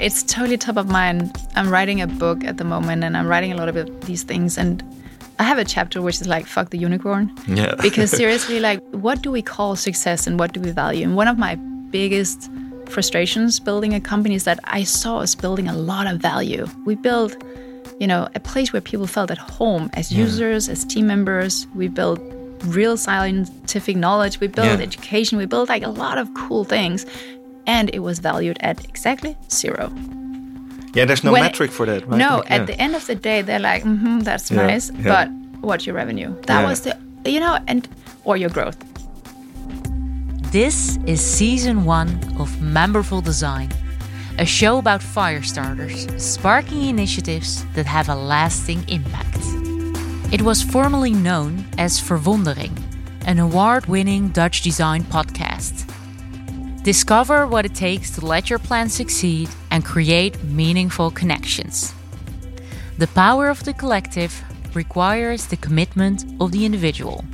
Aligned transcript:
It's 0.00 0.22
totally 0.22 0.56
top 0.56 0.76
of 0.76 0.88
mind. 0.88 1.36
I'm 1.54 1.70
writing 1.70 2.00
a 2.00 2.06
book 2.06 2.44
at 2.44 2.56
the 2.56 2.64
moment 2.64 3.04
and 3.04 3.16
I'm 3.16 3.26
writing 3.26 3.52
a 3.52 3.56
lot 3.56 3.68
of 3.68 4.06
these 4.06 4.22
things. 4.22 4.58
And 4.58 4.82
I 5.38 5.42
have 5.42 5.58
a 5.58 5.64
chapter 5.64 6.00
which 6.02 6.20
is 6.20 6.26
like, 6.26 6.46
fuck 6.46 6.70
the 6.70 6.78
unicorn. 6.78 7.34
Yeah. 7.46 7.74
because 7.82 8.10
seriously, 8.10 8.60
like, 8.60 8.80
what 8.90 9.22
do 9.22 9.30
we 9.30 9.42
call 9.42 9.76
success 9.76 10.26
and 10.26 10.38
what 10.38 10.52
do 10.52 10.60
we 10.60 10.70
value? 10.70 11.04
And 11.04 11.16
one 11.16 11.28
of 11.28 11.38
my 11.38 11.56
biggest 11.90 12.50
frustrations 12.88 13.58
building 13.60 13.94
a 13.94 14.00
company 14.00 14.34
is 14.34 14.44
that 14.44 14.60
I 14.64 14.84
saw 14.84 15.18
us 15.18 15.34
building 15.34 15.68
a 15.68 15.74
lot 15.74 16.06
of 16.06 16.20
value. 16.20 16.66
We 16.84 16.94
built, 16.94 17.36
you 17.98 18.06
know, 18.06 18.28
a 18.34 18.40
place 18.40 18.72
where 18.72 18.82
people 18.82 19.06
felt 19.06 19.30
at 19.30 19.38
home 19.38 19.90
as 19.94 20.12
yeah. 20.12 20.24
users, 20.24 20.68
as 20.68 20.84
team 20.84 21.06
members. 21.06 21.66
We 21.74 21.88
built 21.88 22.20
real 22.64 22.96
scientific 22.96 23.96
knowledge. 23.96 24.40
We 24.40 24.46
built 24.46 24.66
yeah. 24.66 24.84
education. 24.84 25.38
We 25.38 25.46
built 25.46 25.68
like 25.68 25.82
a 25.82 25.90
lot 25.90 26.18
of 26.18 26.32
cool 26.34 26.64
things. 26.64 27.06
And 27.66 27.90
it 27.92 28.00
was 28.00 28.18
valued 28.20 28.58
at 28.60 28.84
exactly 28.84 29.36
zero. 29.50 29.92
Yeah, 30.94 31.04
there's 31.04 31.24
no 31.24 31.32
when 31.32 31.42
metric 31.42 31.70
for 31.70 31.84
that. 31.86 32.06
Right? 32.06 32.18
No, 32.18 32.38
like, 32.38 32.50
at 32.50 32.66
the 32.66 32.80
end 32.80 32.94
of 32.94 33.06
the 33.06 33.14
day, 33.14 33.42
they're 33.42 33.58
like, 33.58 33.82
mm-hmm, 33.82 34.20
that's 34.20 34.50
yeah, 34.50 34.66
nice, 34.66 34.90
but 34.90 35.28
what's 35.60 35.84
your 35.84 35.94
revenue? 35.94 36.34
That 36.42 36.64
was 36.64 36.80
the, 36.82 36.96
you 37.24 37.40
know, 37.40 37.58
and 37.66 37.86
or 38.24 38.36
your 38.36 38.50
growth. 38.50 38.78
This 40.52 40.96
is 41.06 41.20
season 41.20 41.84
one 41.84 42.08
of 42.38 42.48
Memberful 42.60 43.22
Design, 43.22 43.70
a 44.38 44.46
show 44.46 44.78
about 44.78 45.02
fire 45.02 45.42
starters, 45.42 46.06
sparking 46.22 46.82
initiatives 46.88 47.66
that 47.74 47.84
have 47.84 48.08
a 48.08 48.14
lasting 48.14 48.88
impact. 48.88 49.38
It 50.32 50.42
was 50.42 50.62
formerly 50.62 51.12
known 51.12 51.66
as 51.76 52.00
Verwondering, 52.00 52.80
an 53.26 53.38
award 53.38 53.86
winning 53.86 54.28
Dutch 54.28 54.62
design 54.62 55.02
podcast. 55.04 55.92
Discover 56.86 57.48
what 57.48 57.66
it 57.66 57.74
takes 57.74 58.12
to 58.12 58.24
let 58.24 58.48
your 58.48 58.60
plan 58.60 58.88
succeed 58.88 59.48
and 59.72 59.84
create 59.84 60.40
meaningful 60.44 61.10
connections. 61.10 61.92
The 62.98 63.08
power 63.08 63.48
of 63.48 63.64
the 63.64 63.74
collective 63.74 64.40
requires 64.72 65.46
the 65.46 65.56
commitment 65.56 66.24
of 66.40 66.52
the 66.52 66.64
individual. 66.64 67.24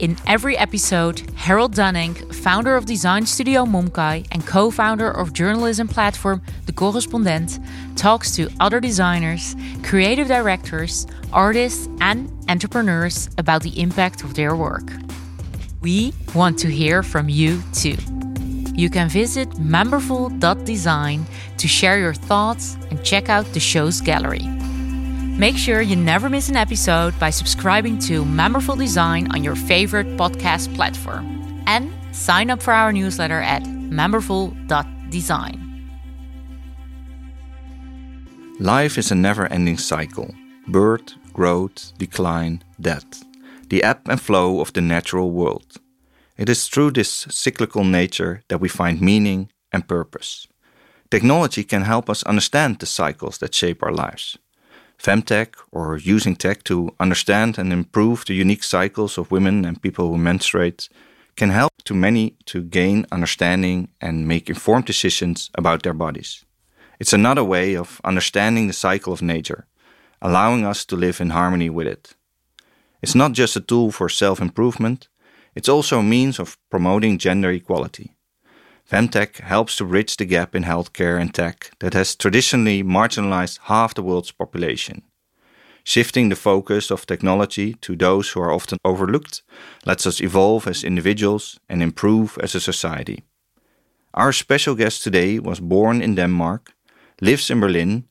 In 0.00 0.16
every 0.26 0.58
episode, 0.58 1.20
Harald 1.36 1.76
Dunnink, 1.76 2.34
founder 2.34 2.74
of 2.74 2.84
design 2.84 3.26
studio 3.26 3.64
Momkai 3.64 4.26
and 4.32 4.44
co 4.44 4.72
founder 4.72 5.08
of 5.08 5.32
journalism 5.32 5.86
platform 5.86 6.42
The 6.66 6.72
Correspondent, 6.72 7.60
talks 7.94 8.34
to 8.34 8.50
other 8.58 8.80
designers, 8.80 9.54
creative 9.84 10.26
directors, 10.26 11.06
artists, 11.32 11.88
and 12.00 12.28
entrepreneurs 12.48 13.30
about 13.38 13.62
the 13.62 13.80
impact 13.80 14.24
of 14.24 14.34
their 14.34 14.56
work. 14.56 14.90
We 15.80 16.12
want 16.34 16.58
to 16.58 16.68
hear 16.72 17.04
from 17.04 17.28
you 17.28 17.62
too. 17.72 17.98
You 18.74 18.90
can 18.90 19.08
visit 19.08 19.50
memberful.design 19.50 21.26
to 21.58 21.68
share 21.68 21.98
your 21.98 22.14
thoughts 22.14 22.76
and 22.90 23.02
check 23.04 23.28
out 23.28 23.46
the 23.46 23.60
show's 23.60 24.00
gallery. 24.00 24.42
Make 25.38 25.56
sure 25.56 25.80
you 25.80 25.96
never 25.96 26.28
miss 26.28 26.48
an 26.48 26.56
episode 26.56 27.18
by 27.20 27.30
subscribing 27.30 27.98
to 28.00 28.24
Memberful 28.24 28.76
Design 28.76 29.30
on 29.32 29.44
your 29.44 29.54
favorite 29.56 30.16
podcast 30.16 30.74
platform. 30.74 31.62
And 31.66 31.92
sign 32.12 32.50
up 32.50 32.62
for 32.62 32.72
our 32.72 32.92
newsletter 32.92 33.40
at 33.40 33.62
memberful.design. 33.64 35.60
Life 38.60 38.98
is 38.98 39.10
a 39.10 39.14
never 39.14 39.46
ending 39.52 39.78
cycle 39.78 40.34
birth, 40.66 41.14
growth, 41.32 41.92
decline, 41.98 42.62
death, 42.80 43.24
the 43.68 43.82
ebb 43.82 44.00
and 44.08 44.20
flow 44.20 44.60
of 44.60 44.72
the 44.72 44.80
natural 44.80 45.30
world. 45.30 45.80
It 46.36 46.48
is 46.48 46.68
through 46.68 46.92
this 46.92 47.26
cyclical 47.30 47.84
nature 47.84 48.42
that 48.48 48.60
we 48.60 48.68
find 48.68 49.00
meaning 49.00 49.50
and 49.72 49.86
purpose. 49.86 50.48
Technology 51.10 51.62
can 51.62 51.82
help 51.82 52.10
us 52.10 52.24
understand 52.24 52.78
the 52.78 52.86
cycles 52.86 53.38
that 53.38 53.54
shape 53.54 53.82
our 53.82 53.92
lives 53.92 54.38
femtech 54.98 55.54
or 55.70 55.96
using 55.98 56.36
tech 56.36 56.62
to 56.64 56.94
understand 57.00 57.58
and 57.58 57.72
improve 57.72 58.24
the 58.24 58.34
unique 58.34 58.62
cycles 58.62 59.18
of 59.18 59.30
women 59.30 59.64
and 59.64 59.82
people 59.82 60.08
who 60.08 60.16
menstruate 60.16 60.88
can 61.36 61.50
help 61.50 61.72
to 61.84 61.94
many 61.94 62.36
to 62.46 62.62
gain 62.62 63.04
understanding 63.10 63.88
and 64.00 64.28
make 64.28 64.48
informed 64.48 64.86
decisions 64.86 65.50
about 65.54 65.82
their 65.82 65.92
bodies. 65.92 66.44
It's 67.00 67.12
another 67.12 67.42
way 67.44 67.76
of 67.76 68.00
understanding 68.04 68.66
the 68.66 68.72
cycle 68.72 69.12
of 69.12 69.20
nature, 69.20 69.66
allowing 70.22 70.64
us 70.64 70.84
to 70.86 70.96
live 70.96 71.20
in 71.20 71.30
harmony 71.30 71.68
with 71.68 71.88
it. 71.88 72.14
It's 73.02 73.16
not 73.16 73.32
just 73.32 73.56
a 73.56 73.60
tool 73.60 73.90
for 73.90 74.08
self 74.08 74.40
improvement, 74.40 75.08
it's 75.54 75.68
also 75.68 75.98
a 75.98 76.02
means 76.02 76.38
of 76.38 76.58
promoting 76.70 77.18
gender 77.18 77.50
equality. 77.50 78.14
Femtech 78.90 79.38
helps 79.38 79.76
to 79.76 79.84
bridge 79.84 80.16
the 80.16 80.26
gap 80.26 80.54
in 80.54 80.64
healthcare 80.64 81.18
and 81.20 81.32
tech 81.32 81.70
that 81.78 81.94
has 81.94 82.14
traditionally 82.14 82.82
marginalized 82.82 83.58
half 83.62 83.94
the 83.94 84.02
world's 84.02 84.32
population. 84.32 85.02
Shifting 85.84 86.28
the 86.28 86.36
focus 86.36 86.90
of 86.90 87.06
technology 87.06 87.74
to 87.74 87.96
those 87.96 88.30
who 88.30 88.40
are 88.40 88.52
often 88.52 88.78
overlooked 88.84 89.42
lets 89.84 90.06
us 90.06 90.20
evolve 90.20 90.66
as 90.66 90.84
individuals 90.84 91.60
and 91.68 91.82
improve 91.82 92.38
as 92.42 92.54
a 92.54 92.60
society. 92.60 93.24
Our 94.14 94.32
special 94.32 94.74
guest 94.74 95.02
today 95.02 95.38
was 95.38 95.60
born 95.60 96.00
in 96.00 96.14
Denmark, 96.14 96.72
lives 97.20 97.50
in 97.50 97.60
Berlin, 97.60 98.04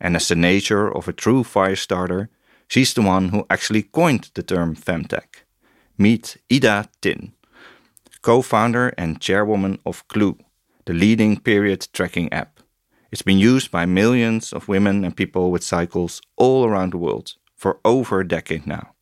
and 0.00 0.16
as 0.16 0.28
the 0.28 0.34
nature 0.34 0.90
of 0.90 1.06
a 1.06 1.12
true 1.12 1.44
fire 1.44 1.76
starter, 1.76 2.30
she's 2.66 2.94
the 2.94 3.02
one 3.02 3.28
who 3.28 3.46
actually 3.50 3.82
coined 3.82 4.30
the 4.34 4.42
term 4.42 4.74
femtech. 4.74 5.44
Meet 6.00 6.38
Ida 6.50 6.88
Tin 7.02 7.32
co 8.22 8.40
founder 8.40 8.94
and 8.96 9.20
chairwoman 9.20 9.78
of 9.84 10.08
Clue, 10.08 10.38
the 10.86 10.94
leading 10.94 11.38
period 11.38 11.88
tracking 11.92 12.32
app. 12.32 12.60
It's 13.12 13.20
been 13.20 13.38
used 13.38 13.70
by 13.70 13.84
millions 13.84 14.54
of 14.54 14.66
women 14.66 15.04
and 15.04 15.14
people 15.14 15.50
with 15.50 15.62
cycles 15.62 16.22
all 16.38 16.64
around 16.64 16.94
the 16.94 16.96
world 16.96 17.34
for 17.54 17.80
over 17.84 18.20
a 18.20 18.26
decade 18.26 18.66
now. 18.66 18.94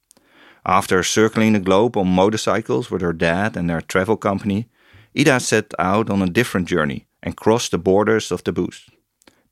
After 0.66 1.04
circling 1.04 1.52
the 1.52 1.60
globe 1.60 1.96
on 1.96 2.08
motorcycles 2.08 2.90
with 2.90 3.02
her 3.02 3.12
dad 3.12 3.56
and 3.56 3.70
their 3.70 3.80
travel 3.80 4.16
company, 4.16 4.68
Ida 5.16 5.38
set 5.38 5.72
out 5.78 6.10
on 6.10 6.20
a 6.20 6.26
different 6.26 6.66
journey 6.66 7.06
and 7.22 7.36
crossed 7.36 7.70
the 7.70 7.78
borders 7.78 8.32
of 8.32 8.42
the 8.42 8.50
booth. 8.50 8.90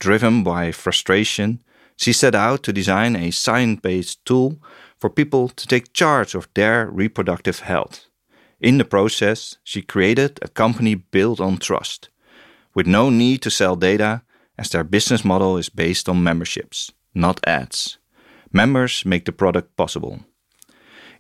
Driven 0.00 0.42
by 0.42 0.72
frustration, 0.72 1.62
she 1.96 2.12
set 2.12 2.34
out 2.34 2.64
to 2.64 2.72
design 2.72 3.14
a 3.14 3.30
science 3.30 3.78
based 3.80 4.24
tool 4.24 4.58
for 5.06 5.11
people 5.11 5.49
to 5.49 5.69
take 5.69 5.93
charge 5.93 6.34
of 6.34 6.49
their 6.55 6.91
reproductive 6.91 7.61
health. 7.61 8.09
In 8.61 8.78
the 8.78 8.84
process, 8.84 9.56
she 9.62 9.81
created 9.81 10.41
a 10.43 10.49
company 10.49 10.97
built 10.97 11.41
on 11.41 11.59
trust, 11.59 12.09
with 12.75 12.89
no 12.89 13.09
need 13.09 13.41
to 13.43 13.50
sell 13.50 13.77
data, 13.77 14.22
as 14.59 14.71
their 14.71 14.83
business 14.83 15.25
model 15.25 15.59
is 15.59 15.69
based 15.69 16.09
on 16.09 16.25
memberships, 16.25 16.91
not 17.15 17.39
ads. 17.47 17.99
Members 18.53 19.05
make 19.05 19.27
the 19.27 19.33
product 19.33 19.77
possible. 19.77 20.19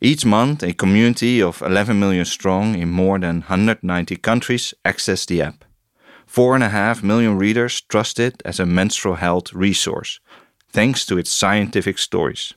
Each 0.00 0.24
month, 0.24 0.64
a 0.64 0.72
community 0.72 1.40
of 1.40 1.62
11 1.62 2.00
million 2.00 2.24
strong 2.24 2.74
in 2.74 2.90
more 2.90 3.20
than 3.20 3.42
190 3.42 4.16
countries 4.16 4.74
access 4.84 5.26
the 5.26 5.42
app. 5.42 5.64
Four 6.26 6.56
and 6.56 6.64
a 6.64 6.70
half 6.70 7.04
million 7.04 7.38
readers 7.38 7.82
trust 7.82 8.18
it 8.18 8.42
as 8.44 8.58
a 8.58 8.66
menstrual 8.66 9.14
health 9.14 9.52
resource, 9.52 10.18
thanks 10.72 11.06
to 11.06 11.18
its 11.18 11.30
scientific 11.30 11.98
stories. 11.98 12.52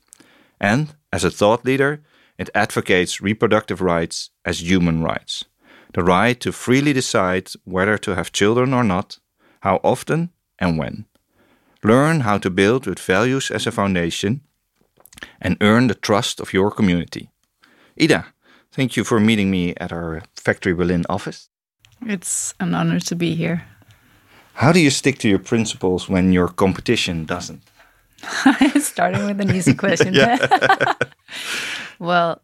And 0.59 0.95
as 1.11 1.23
a 1.23 1.31
thought 1.31 1.65
leader, 1.65 2.01
it 2.37 2.49
advocates 2.53 3.21
reproductive 3.21 3.81
rights 3.81 4.29
as 4.45 4.61
human 4.61 5.03
rights 5.03 5.45
the 5.93 6.03
right 6.03 6.39
to 6.39 6.51
freely 6.51 6.93
decide 6.93 7.49
whether 7.63 7.97
to 7.97 8.15
have 8.15 8.31
children 8.31 8.73
or 8.73 8.83
not, 8.83 9.19
how 9.61 9.79
often, 9.83 10.29
and 10.59 10.77
when. 10.77 11.05
Learn 11.83 12.21
how 12.21 12.37
to 12.39 12.49
build 12.49 12.85
with 12.85 12.99
values 12.99 13.49
as 13.49 13.65
a 13.65 13.71
foundation 13.71 14.41
and 15.41 15.57
earn 15.61 15.87
the 15.87 15.95
trust 15.95 16.39
of 16.39 16.53
your 16.53 16.71
community. 16.71 17.29
Ida, 17.99 18.25
thank 18.71 18.95
you 18.95 19.03
for 19.03 19.19
meeting 19.19 19.49
me 19.49 19.73
at 19.77 19.91
our 19.91 20.21
Factory 20.35 20.73
Berlin 20.73 21.05
office. 21.09 21.49
It's 22.05 22.53
an 22.59 22.75
honor 22.75 22.99
to 22.99 23.15
be 23.15 23.35
here. 23.35 23.65
How 24.53 24.71
do 24.71 24.79
you 24.79 24.89
stick 24.89 25.17
to 25.19 25.29
your 25.29 25.39
principles 25.39 26.09
when 26.09 26.33
your 26.33 26.49
competition 26.49 27.25
doesn't? 27.25 27.63
Starting 28.79 29.25
with 29.25 29.39
an 29.41 29.55
easy 29.55 29.73
question. 29.83 30.13
well, 31.99 32.41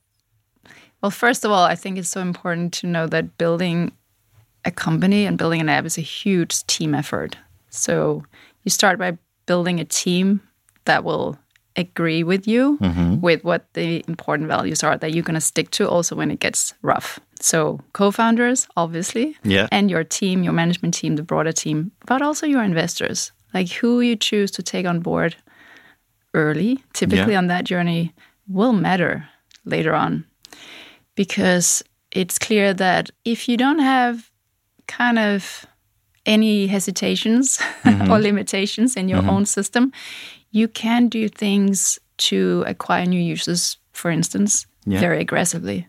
well, 1.01 1.12
first 1.12 1.45
of 1.45 1.51
all, 1.51 1.63
I 1.63 1.75
think 1.75 1.98
it's 1.98 2.10
so 2.10 2.22
important 2.22 2.74
to 2.75 2.88
know 2.88 3.07
that 3.07 3.38
building 3.38 3.92
a 4.63 4.72
company 4.72 5.25
and 5.25 5.38
building 5.38 5.62
an 5.62 5.69
app 5.69 5.86
is 5.86 5.98
a 5.98 6.01
huge 6.01 6.66
team 6.68 6.95
effort. 6.95 7.38
So 7.69 8.24
you 8.63 8.72
start 8.72 8.98
by 8.98 9.18
building 9.45 9.80
a 9.80 9.86
team 9.86 10.42
that 10.86 11.04
will 11.04 11.38
agree 11.75 12.24
with 12.24 12.48
you 12.48 12.78
mm-hmm. 12.78 13.19
with 13.19 13.44
what 13.44 13.71
the 13.74 14.04
important 14.07 14.48
values 14.48 14.83
are 14.83 14.98
that 14.98 15.13
you're 15.13 15.24
going 15.24 15.36
to 15.36 15.42
stick 15.42 15.69
to 15.71 15.88
also 15.89 16.16
when 16.16 16.31
it 16.31 16.39
gets 16.39 16.74
rough. 16.81 17.19
So 17.42 17.81
co-founders, 17.94 18.68
obviously, 18.78 19.38
yeah. 19.44 19.68
and 19.71 19.92
your 19.92 20.04
team, 20.04 20.42
your 20.42 20.54
management 20.54 20.94
team, 20.94 21.18
the 21.18 21.24
broader 21.24 21.51
team, 21.51 21.92
but 22.06 22.21
also 22.21 22.48
your 22.48 22.63
investors, 22.63 23.31
like 23.54 23.69
who 23.69 24.00
you 24.00 24.16
choose 24.16 24.51
to 24.51 24.63
take 24.63 24.86
on 24.86 25.01
board 25.01 25.36
early, 26.36 26.84
typically 26.94 27.32
yeah. 27.32 27.40
on 27.40 27.48
that 27.48 27.66
journey, 27.66 28.14
will 28.48 28.74
matter 28.74 29.28
later 29.64 29.96
on. 29.96 30.26
Because 31.16 31.82
it's 32.12 32.38
clear 32.38 32.74
that 32.74 33.10
if 33.24 33.50
you 33.50 33.58
don't 33.58 33.80
have 33.80 34.30
kind 34.88 35.18
of 35.18 35.66
any 36.26 36.68
hesitations 36.68 37.60
or 37.86 37.92
mm-hmm. 37.92 38.12
limitations 38.12 38.96
in 38.96 39.10
your 39.10 39.20
mm-hmm. 39.20 39.30
own 39.30 39.46
system, 39.46 39.92
you 40.52 40.68
can 40.68 41.08
do 41.08 41.28
things 41.28 42.00
to 42.18 42.64
acquire 42.68 43.06
new 43.06 43.20
users, 43.20 43.78
for 43.94 44.12
instance, 44.12 44.68
Yeah. 44.86 45.00
very 45.00 45.20
aggressively. 45.20 45.88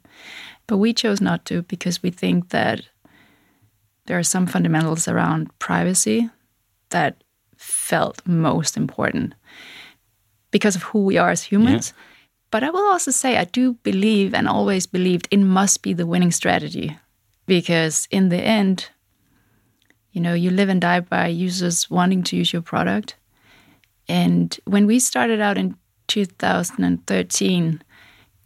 But 0.66 0.78
we 0.78 0.92
chose 0.94 1.20
not 1.20 1.44
to 1.44 1.62
because 1.62 2.02
we 2.02 2.10
think 2.10 2.48
that 2.48 2.80
there 4.06 4.18
are 4.18 4.24
some 4.24 4.46
fundamentals 4.46 5.08
around 5.08 5.50
privacy 5.58 6.30
that 6.88 7.22
felt 7.56 8.22
most 8.26 8.76
important 8.76 9.34
because 10.56 10.74
of 10.74 10.82
who 10.84 11.04
we 11.04 11.18
are 11.18 11.28
as 11.28 11.42
humans. 11.42 11.92
But 12.50 12.64
I 12.64 12.70
will 12.70 12.90
also 12.90 13.10
say 13.10 13.36
I 13.36 13.44
do 13.44 13.74
believe 13.82 14.32
and 14.32 14.48
always 14.48 14.86
believed 14.86 15.28
it 15.30 15.40
must 15.40 15.82
be 15.82 15.92
the 15.92 16.06
winning 16.06 16.32
strategy 16.32 16.96
because 17.44 18.08
in 18.10 18.30
the 18.30 18.40
end, 18.40 18.88
you 20.12 20.22
know, 20.22 20.32
you 20.32 20.50
live 20.50 20.70
and 20.70 20.80
die 20.80 21.00
by 21.00 21.26
users 21.26 21.90
wanting 21.90 22.22
to 22.22 22.36
use 22.36 22.54
your 22.54 22.62
product. 22.62 23.16
And 24.08 24.58
when 24.64 24.86
we 24.86 24.98
started 24.98 25.42
out 25.42 25.58
in 25.58 25.76
2013, 26.06 27.82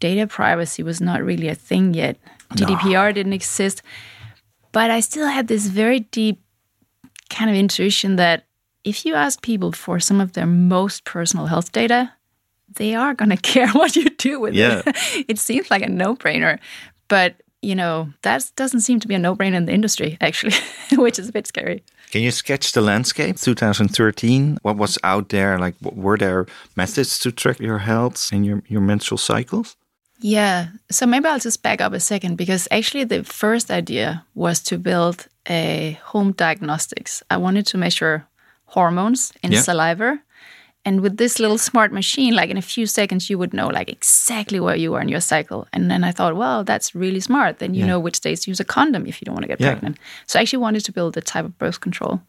data 0.01 0.27
privacy 0.27 0.83
was 0.83 1.01
not 1.01 1.23
really 1.23 1.47
a 1.47 1.55
thing 1.55 1.95
yet. 1.95 2.17
GDPR 2.57 3.15
didn't 3.15 3.35
exist. 3.35 3.83
But 4.73 4.91
I 4.91 4.99
still 4.99 5.29
had 5.29 5.47
this 5.47 5.69
very 5.69 6.01
deep 6.01 6.43
kind 7.29 7.49
of 7.49 7.55
intuition 7.55 8.17
that 8.17 8.47
if 8.85 9.05
you 9.05 9.15
ask 9.15 9.43
people 9.43 9.73
for 9.73 10.01
some 10.01 10.21
of 10.21 10.33
their 10.33 10.47
most 10.47 11.05
personal 11.05 11.47
health 11.47 11.73
data, 11.73 12.13
they 12.77 12.95
are 12.95 13.15
going 13.15 13.31
to 13.37 13.37
care 13.37 13.69
what 13.73 13.97
you 13.97 14.09
do 14.11 14.41
with 14.41 14.55
Yeah. 14.55 14.83
it. 14.87 15.25
it 15.29 15.39
seems 15.39 15.71
like 15.71 15.83
a 15.83 15.89
no 15.89 16.15
brainer. 16.17 16.59
But, 17.09 17.35
you 17.63 17.75
know, 17.75 18.09
that 18.23 18.51
doesn't 18.57 18.81
seem 18.81 19.01
to 19.01 19.09
be 19.09 19.15
a 19.15 19.19
no 19.19 19.35
brainer 19.37 19.57
in 19.57 19.67
the 19.67 19.73
industry, 19.73 20.17
actually, 20.21 20.55
which 20.97 21.19
is 21.19 21.29
a 21.29 21.33
bit 21.33 21.47
scary. 21.47 21.83
Can 22.11 22.23
you 22.23 22.31
sketch 22.31 22.73
the 22.73 22.81
landscape? 22.81 23.37
2013, 23.37 24.59
what 24.63 24.77
was 24.77 24.99
out 25.05 25.29
there? 25.29 25.59
Like, 25.59 25.75
were 25.81 26.17
there 26.19 26.47
methods 26.77 27.19
to 27.21 27.31
track 27.33 27.61
your 27.61 27.79
health 27.79 28.31
and 28.33 28.45
your, 28.47 28.63
your 28.69 28.81
menstrual 28.81 29.19
cycles? 29.19 29.77
Yeah. 30.21 30.69
So 30.91 31.07
maybe 31.07 31.27
I'll 31.27 31.39
just 31.39 31.63
back 31.63 31.81
up 31.81 31.93
a 31.93 32.01
second 32.01 32.37
because 32.37 32.69
actually 32.71 33.05
the 33.05 33.25
first 33.25 33.71
idea 33.71 34.25
was 34.35 34.61
to 34.65 34.77
build 34.79 35.27
a 35.49 35.99
home 36.05 36.33
diagnostics. 36.33 37.23
I 37.31 37.37
wanted 37.39 37.67
to 37.69 37.79
measure 37.79 38.27
hormones 38.75 39.33
in 39.43 39.53
Yeah. 39.53 39.63
saliva. 39.63 40.19
And 40.83 41.03
with 41.03 41.17
this 41.19 41.39
little 41.39 41.59
smart 41.59 41.93
machine, 41.93 42.35
like 42.35 42.49
in 42.51 42.57
a 42.57 42.63
few 42.75 42.87
seconds, 42.87 43.29
you 43.29 43.37
would 43.39 43.53
know 43.53 43.69
like 43.69 43.91
exactly 43.93 44.59
where 44.61 44.77
you 44.77 44.95
are 44.95 45.03
in 45.03 45.11
your 45.11 45.21
cycle. 45.21 45.67
And 45.75 45.91
then 45.91 46.05
I 46.05 46.13
thought, 46.13 46.37
well, 46.37 46.65
that's 46.65 46.95
really 46.95 47.21
smart. 47.21 47.59
Then 47.59 47.75
you 47.75 47.81
Yeah. 47.81 47.87
know 47.91 48.01
which 48.01 48.21
days 48.21 48.41
to 48.41 48.51
use 48.51 48.61
a 48.61 48.65
condom 48.65 49.07
if 49.07 49.21
you 49.21 49.27
don't 49.27 49.35
want 49.35 49.45
to 49.45 49.53
get 49.55 49.61
Yeah. 49.61 49.73
pregnant. 49.73 49.99
So 50.27 50.39
I 50.39 50.43
actually 50.43 50.63
wanted 50.63 50.85
to 50.87 50.93
build 50.93 51.17
a 51.17 51.21
type 51.21 51.45
of 51.45 51.59
birth 51.59 51.81
control. 51.81 52.21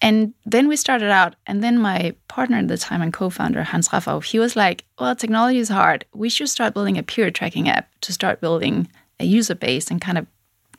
And 0.00 0.32
then 0.46 0.66
we 0.68 0.76
started 0.76 1.10
out, 1.10 1.34
and 1.46 1.62
then 1.62 1.78
my 1.78 2.14
partner 2.28 2.56
at 2.58 2.68
the 2.68 2.78
time 2.78 3.02
and 3.02 3.12
co-founder 3.12 3.62
Hans 3.64 3.88
Raffauf, 3.92 4.24
he 4.32 4.38
was 4.38 4.56
like, 4.56 4.84
"Well, 4.98 5.14
technology 5.14 5.58
is 5.58 5.68
hard. 5.68 6.04
We 6.14 6.28
should 6.30 6.48
start 6.48 6.72
building 6.74 6.96
a 6.98 7.02
period 7.02 7.34
tracking 7.34 7.68
app 7.68 7.86
to 8.00 8.12
start 8.12 8.40
building 8.40 8.88
a 9.20 9.24
user 9.24 9.54
base 9.54 9.90
and 9.90 10.00
kind 10.00 10.18
of 10.18 10.26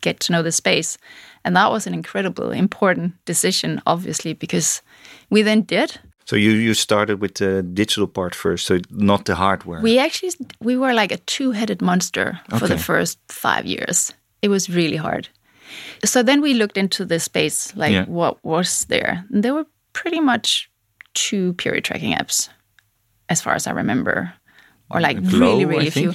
get 0.09 0.19
to 0.19 0.31
know 0.33 0.43
the 0.43 0.51
space." 0.51 0.97
And 1.43 1.55
that 1.55 1.71
was 1.71 1.87
an 1.87 1.93
incredibly 1.93 2.57
important 2.57 3.13
decision, 3.25 3.81
obviously, 3.85 4.33
because 4.33 4.81
we 5.29 5.43
then 5.43 5.61
did. 5.65 5.99
So 6.25 6.35
you, 6.35 6.51
you 6.51 6.73
started 6.73 7.21
with 7.21 7.33
the 7.35 7.61
digital 7.61 8.07
part 8.07 8.35
first, 8.35 8.65
so 8.65 8.79
not 8.89 9.25
the 9.25 9.35
hardware. 9.35 9.81
We 9.81 9.99
actually 9.99 10.33
we 10.59 10.75
were 10.77 10.93
like 11.01 11.13
a 11.13 11.17
two-headed 11.17 11.81
monster 11.81 12.39
for 12.59 12.67
the 12.67 12.77
first 12.77 13.19
five 13.29 13.65
years. 13.65 14.13
It 14.41 14.49
was 14.49 14.69
really 14.69 14.97
hard. 14.97 15.29
So 16.03 16.23
then 16.23 16.41
we 16.41 16.53
looked 16.53 16.77
into 16.77 17.05
the 17.05 17.19
space, 17.19 17.75
like 17.75 17.93
Yeah. 17.93 18.05
what 18.07 18.37
was 18.43 18.85
there. 18.87 19.23
And 19.31 19.43
there 19.43 19.53
were 19.53 19.67
pretty 19.93 20.19
much 20.19 20.69
two 21.13 21.53
period 21.53 21.83
tracking 21.83 22.13
apps, 22.17 22.49
as 23.29 23.41
far 23.41 23.55
as 23.55 23.67
I 23.67 23.71
remember, 23.71 24.33
or 24.89 25.01
like 25.01 25.21
Glow, 25.21 25.39
really, 25.39 25.65
really 25.65 25.89
few. 25.91 26.13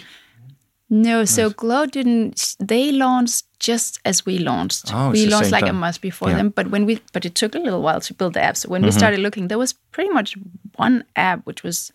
No, 0.93 1.25
so 1.25 1.51
Glow 1.51 1.87
didn't. 1.87 2.57
They 2.59 2.91
launched 2.91 3.45
just 3.61 4.01
as 4.05 4.27
we 4.27 4.39
launched. 4.39 4.93
Oh, 4.93 5.11
we 5.11 5.27
launched 5.27 5.53
like 5.53 5.69
a 5.69 5.73
month 5.73 6.01
before 6.01 6.31
Yeah. 6.31 6.37
them, 6.39 6.49
but 6.51 6.71
when 6.71 6.85
we 6.85 6.99
but 7.13 7.25
it 7.25 7.35
took 7.37 7.55
a 7.55 7.59
little 7.61 7.81
while 7.83 8.01
to 8.01 8.15
build 8.15 8.35
the 8.35 8.43
app. 8.43 8.57
So 8.57 8.69
when 8.69 8.83
Mm-hmm. 8.83 8.87
we 8.89 8.99
started 8.99 9.21
looking, 9.21 9.49
there 9.49 9.59
was 9.59 9.75
pretty 9.93 10.11
much 10.11 10.37
one 10.77 11.05
app 11.15 11.47
which 11.47 11.63
was 11.63 11.93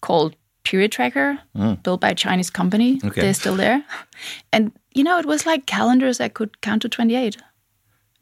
called 0.00 0.34
Period 0.64 0.90
Tracker, 0.92 1.38
built 1.82 2.00
by 2.00 2.10
a 2.10 2.14
Chinese 2.14 2.50
company. 2.50 2.96
Mm. 2.98 3.10
Okay. 3.10 3.20
They're 3.20 3.34
still 3.34 3.56
there, 3.56 3.84
and 4.52 4.72
you 4.94 5.04
know 5.04 5.18
it 5.18 5.26
was 5.26 5.44
like 5.46 5.66
calendars 5.66 6.18
that 6.18 6.32
could 6.34 6.60
count 6.62 6.82
to 6.82 6.88
twenty 6.88 7.16
eight, 7.16 7.36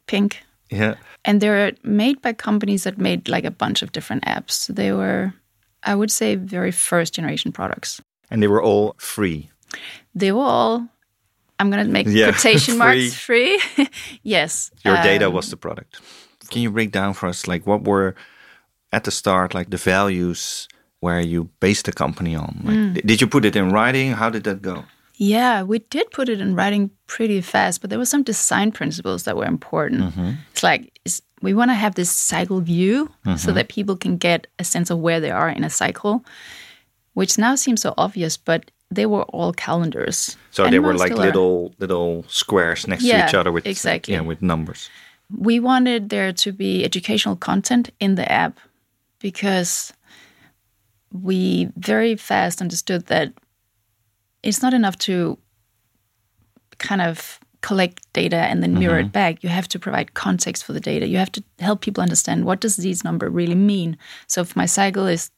pink, 0.06 0.42
yeah. 0.70 0.94
and 1.24 1.40
they're 1.40 1.72
made 1.84 2.20
by 2.22 2.32
companies 2.32 2.82
that 2.84 2.98
made 2.98 3.28
like 3.28 3.44
a 3.46 3.50
bunch 3.50 3.82
of 3.82 3.92
different 3.92 4.24
apps. 4.24 4.66
They 4.74 4.92
were, 4.92 5.32
I 5.82 5.94
would 5.94 6.10
say, 6.10 6.34
very 6.36 6.72
first 6.72 7.14
generation 7.14 7.52
products. 7.52 8.00
And 8.30 8.42
they 8.42 8.48
were 8.48 8.62
all 8.62 8.94
free. 8.98 9.50
They 10.14 10.32
were 10.32 10.42
all 10.44 10.88
i'm 11.58 11.70
going 11.70 11.84
to 11.86 11.92
make 11.92 12.06
Yeah, 12.06 12.30
quotation 12.32 12.78
marks 12.78 13.14
free 13.14 13.60
yes 14.22 14.70
Your 14.84 14.96
data 15.02 15.26
um, 15.26 15.34
was 15.34 15.50
the 15.50 15.56
product. 15.56 16.00
Can 16.50 16.62
you 16.62 16.70
break 16.70 16.92
down 16.92 17.12
for 17.14 17.28
us, 17.28 17.46
like, 17.46 17.66
what 17.66 17.84
were 17.84 18.14
at 18.90 19.04
the 19.04 19.10
start, 19.10 19.52
like, 19.52 19.68
the 19.70 19.76
values 19.76 20.66
where 21.00 21.20
you 21.20 21.50
based 21.60 21.84
the 21.84 21.92
company 21.92 22.34
on? 22.34 22.60
Like, 22.64 22.76
Mm. 22.76 23.06
did 23.06 23.20
you 23.20 23.26
put 23.28 23.44
it 23.44 23.54
in 23.54 23.68
writing? 23.70 24.12
How 24.16 24.30
did 24.30 24.44
that 24.44 24.62
go? 24.62 24.84
yeah 25.20 25.64
we 25.66 25.80
did 25.90 26.08
put 26.12 26.28
it 26.28 26.40
in 26.40 26.54
writing 26.54 26.90
pretty 27.08 27.40
fast 27.42 27.80
but 27.80 27.90
there 27.90 27.98
were 27.98 28.06
some 28.06 28.22
design 28.22 28.70
principles 28.70 29.24
that 29.24 29.36
were 29.36 29.44
important 29.48 30.14
it's 30.52 30.62
like 30.62 30.82
it's, 31.04 31.20
we 31.42 31.52
want 31.52 31.70
to 31.70 31.74
have 31.74 31.94
this 31.96 32.08
cycle 32.08 32.60
view 32.60 33.10
so 33.36 33.50
that 33.52 33.66
people 33.68 33.96
can 33.96 34.16
get 34.16 34.46
a 34.60 34.64
sense 34.64 34.90
of 34.94 34.98
where 35.00 35.18
they 35.20 35.32
are 35.32 35.48
in 35.50 35.64
a 35.64 35.70
cycle 35.70 36.22
which 37.14 37.36
now 37.36 37.56
seems 37.56 37.82
so 37.82 37.94
obvious 37.98 38.36
but 38.38 38.70
they 38.90 39.06
were 39.06 39.22
all 39.24 39.52
calendars 39.52 40.36
So 40.50 40.64
And 40.64 40.72
they 40.72 40.78
were 40.78 40.94
like 40.94 41.12
still 41.12 41.22
are. 41.22 41.26
little 41.26 41.74
little 41.78 42.24
squares 42.28 42.86
next 42.86 43.04
to 43.04 43.28
each 43.28 43.34
other 43.34 43.52
with 43.52 43.66
exactly. 43.66 44.14
yeah 44.14 44.20
with 44.20 44.42
numbers. 44.42 44.90
we 45.36 45.60
wanted 45.60 46.08
there 46.08 46.32
to 46.32 46.52
be 46.52 46.84
educational 46.84 47.36
content 47.36 47.90
in 48.00 48.14
the 48.14 48.30
app 48.30 48.58
because 49.20 49.92
we 51.12 51.68
very 51.76 52.16
fast 52.16 52.60
understood 52.60 53.06
that 53.06 53.32
it's 54.42 54.62
not 54.62 54.74
enough 54.74 54.96
to 54.98 55.38
kind 56.78 57.02
of 57.02 57.40
collect 57.60 58.10
data 58.12 58.36
and 58.36 58.62
then 58.62 58.78
mirror 58.78 59.00
it 59.00 59.02
mm-hmm. 59.02 59.10
back 59.10 59.42
you 59.42 59.48
have 59.48 59.66
to 59.66 59.78
provide 59.80 60.14
context 60.14 60.64
for 60.64 60.72
the 60.72 60.80
data 60.80 61.08
you 61.08 61.18
have 61.18 61.32
to 61.32 61.42
help 61.58 61.80
people 61.80 62.02
understand 62.02 62.44
what 62.44 62.60
does 62.60 62.76
these 62.76 63.02
number 63.02 63.28
really 63.28 63.56
mean 63.56 63.98
so 64.28 64.40
if 64.40 64.54
my 64.54 64.64
cycle 64.64 65.06
is 65.06 65.30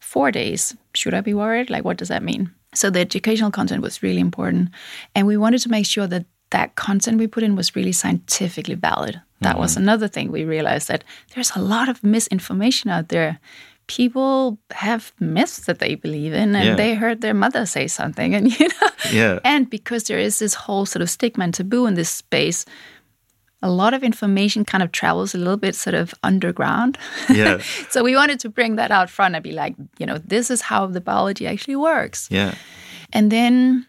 24 0.00 0.30
days 0.32 0.76
should 0.94 1.14
i 1.14 1.20
be 1.20 1.34
worried? 1.34 1.70
Like 1.70 1.84
what 1.84 1.98
does 1.98 2.08
that 2.08 2.22
mean? 2.22 2.50
So 2.74 2.90
the 2.90 3.00
educational 3.00 3.50
content 3.50 3.82
was 3.82 4.02
really 4.02 4.20
important. 4.20 4.70
And 5.14 5.26
we 5.26 5.36
wanted 5.36 5.60
to 5.62 5.70
make 5.70 5.86
sure 5.86 6.06
that 6.06 6.26
that 6.50 6.74
content 6.74 7.18
we 7.18 7.26
put 7.26 7.42
in 7.42 7.56
was 7.56 7.76
really 7.76 7.92
scientifically 7.92 8.74
valid. 8.74 9.20
That 9.40 9.58
was 9.58 9.72
mm-hmm. 9.72 9.82
another 9.82 10.08
thing 10.08 10.32
we 10.32 10.44
realized 10.44 10.88
that 10.88 11.04
there's 11.34 11.52
a 11.54 11.60
lot 11.60 11.88
of 11.88 12.02
misinformation 12.02 12.90
out 12.90 13.08
there. 13.08 13.38
People 13.86 14.58
have 14.70 15.12
myths 15.20 15.66
that 15.66 15.78
they 15.78 15.94
believe 15.94 16.34
in 16.34 16.54
and 16.56 16.64
Yeah. 16.64 16.74
they 16.76 16.94
heard 16.94 17.20
their 17.20 17.34
mother 17.34 17.66
say 17.66 17.86
something 17.86 18.34
and 18.34 18.48
you 18.60 18.68
know? 18.68 18.90
Yeah. 19.12 19.38
and 19.44 19.70
because 19.70 20.04
there 20.04 20.18
is 20.18 20.38
this 20.38 20.54
whole 20.54 20.86
sort 20.86 21.02
of 21.02 21.10
stigma 21.10 21.44
and 21.44 21.54
taboo 21.54 21.86
in 21.86 21.94
this 21.94 22.10
space 22.10 22.64
a 23.60 23.70
lot 23.70 23.92
of 23.94 24.02
information 24.04 24.64
kind 24.64 24.82
of 24.82 24.92
travels 24.92 25.34
a 25.34 25.38
little 25.38 25.56
bit 25.56 25.74
sort 25.74 25.94
of 25.94 26.14
underground 26.22 26.98
Yeah. 27.28 27.58
so 27.90 28.02
we 28.04 28.14
wanted 28.14 28.40
to 28.40 28.48
bring 28.48 28.76
that 28.76 28.90
out 28.90 29.10
front 29.10 29.34
and 29.34 29.42
be 29.42 29.52
like 29.52 29.74
you 29.98 30.06
know 30.06 30.18
this 30.18 30.50
is 30.50 30.60
how 30.62 30.86
the 30.86 31.00
biology 31.00 31.46
actually 31.46 31.76
works 31.76 32.28
Yeah. 32.30 32.54
and 33.12 33.30
then 33.32 33.86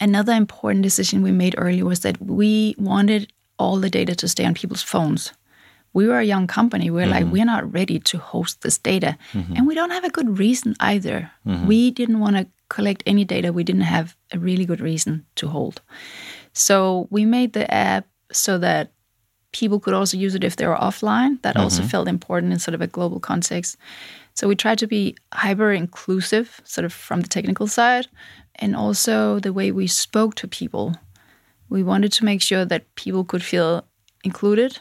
another 0.00 0.32
important 0.32 0.82
decision 0.82 1.22
we 1.22 1.32
made 1.32 1.54
earlier 1.58 1.84
was 1.84 2.00
that 2.00 2.20
we 2.20 2.74
wanted 2.78 3.32
all 3.58 3.78
the 3.78 3.90
data 3.90 4.14
to 4.16 4.28
stay 4.28 4.44
on 4.44 4.54
people's 4.54 4.82
phones. 4.82 5.32
We 5.92 6.08
were 6.08 6.18
a 6.18 6.24
young 6.24 6.46
company. 6.48 6.90
We 6.90 7.00
were 7.02 7.06
like, 7.06 7.24
mm-hmm. 7.24 7.32
we're 7.32 7.44
not 7.44 7.72
ready 7.72 8.00
to 8.00 8.18
host 8.18 8.62
this 8.62 8.78
data. 8.78 9.16
Mm-hmm. 9.32 9.56
And 9.56 9.66
we 9.66 9.76
don't 9.76 9.90
have 9.90 10.04
a 10.04 10.10
good 10.10 10.38
reason 10.38 10.74
either. 10.80 11.30
Mm-hmm. 11.46 11.66
We 11.66 11.92
didn't 11.92 12.18
want 12.18 12.36
to 12.36 12.48
collect 12.68 13.02
any 13.06 13.24
data 13.24 13.52
we 13.52 13.62
didn't 13.62 13.82
have 13.82 14.16
a 14.32 14.38
really 14.38 14.64
good 14.64 14.80
reason 14.80 15.24
to 15.36 15.46
hold. 15.48 15.82
So 16.52 17.06
we 17.10 17.24
made 17.24 17.52
the 17.52 17.72
app 17.72 18.06
so 18.32 18.58
that 18.58 18.90
people 19.52 19.78
could 19.78 19.94
also 19.94 20.16
use 20.16 20.34
it 20.34 20.44
if 20.44 20.56
they 20.56 20.66
were 20.66 20.76
offline. 20.76 21.40
That 21.42 21.56
also 21.56 21.82
felt 21.82 22.08
important 22.08 22.52
in 22.52 22.58
sort 22.58 22.74
of 22.74 22.80
a 22.80 22.86
global 22.88 23.20
context. 23.20 23.76
So 24.34 24.48
we 24.48 24.56
tried 24.56 24.78
to 24.78 24.86
be 24.88 25.16
hyper 25.32 25.70
inclusive, 25.72 26.60
sort 26.64 26.84
of 26.84 26.92
from 26.92 27.20
the 27.20 27.28
technical 27.28 27.66
side, 27.68 28.08
and 28.56 28.74
also 28.74 29.38
the 29.40 29.52
way 29.52 29.70
we 29.70 29.86
spoke 29.86 30.34
to 30.36 30.48
people. 30.48 30.94
We 31.68 31.82
wanted 31.84 32.12
to 32.14 32.24
make 32.24 32.42
sure 32.42 32.64
that 32.64 32.82
people 32.96 33.24
could 33.24 33.42
feel 33.44 33.84
included. 34.24 34.78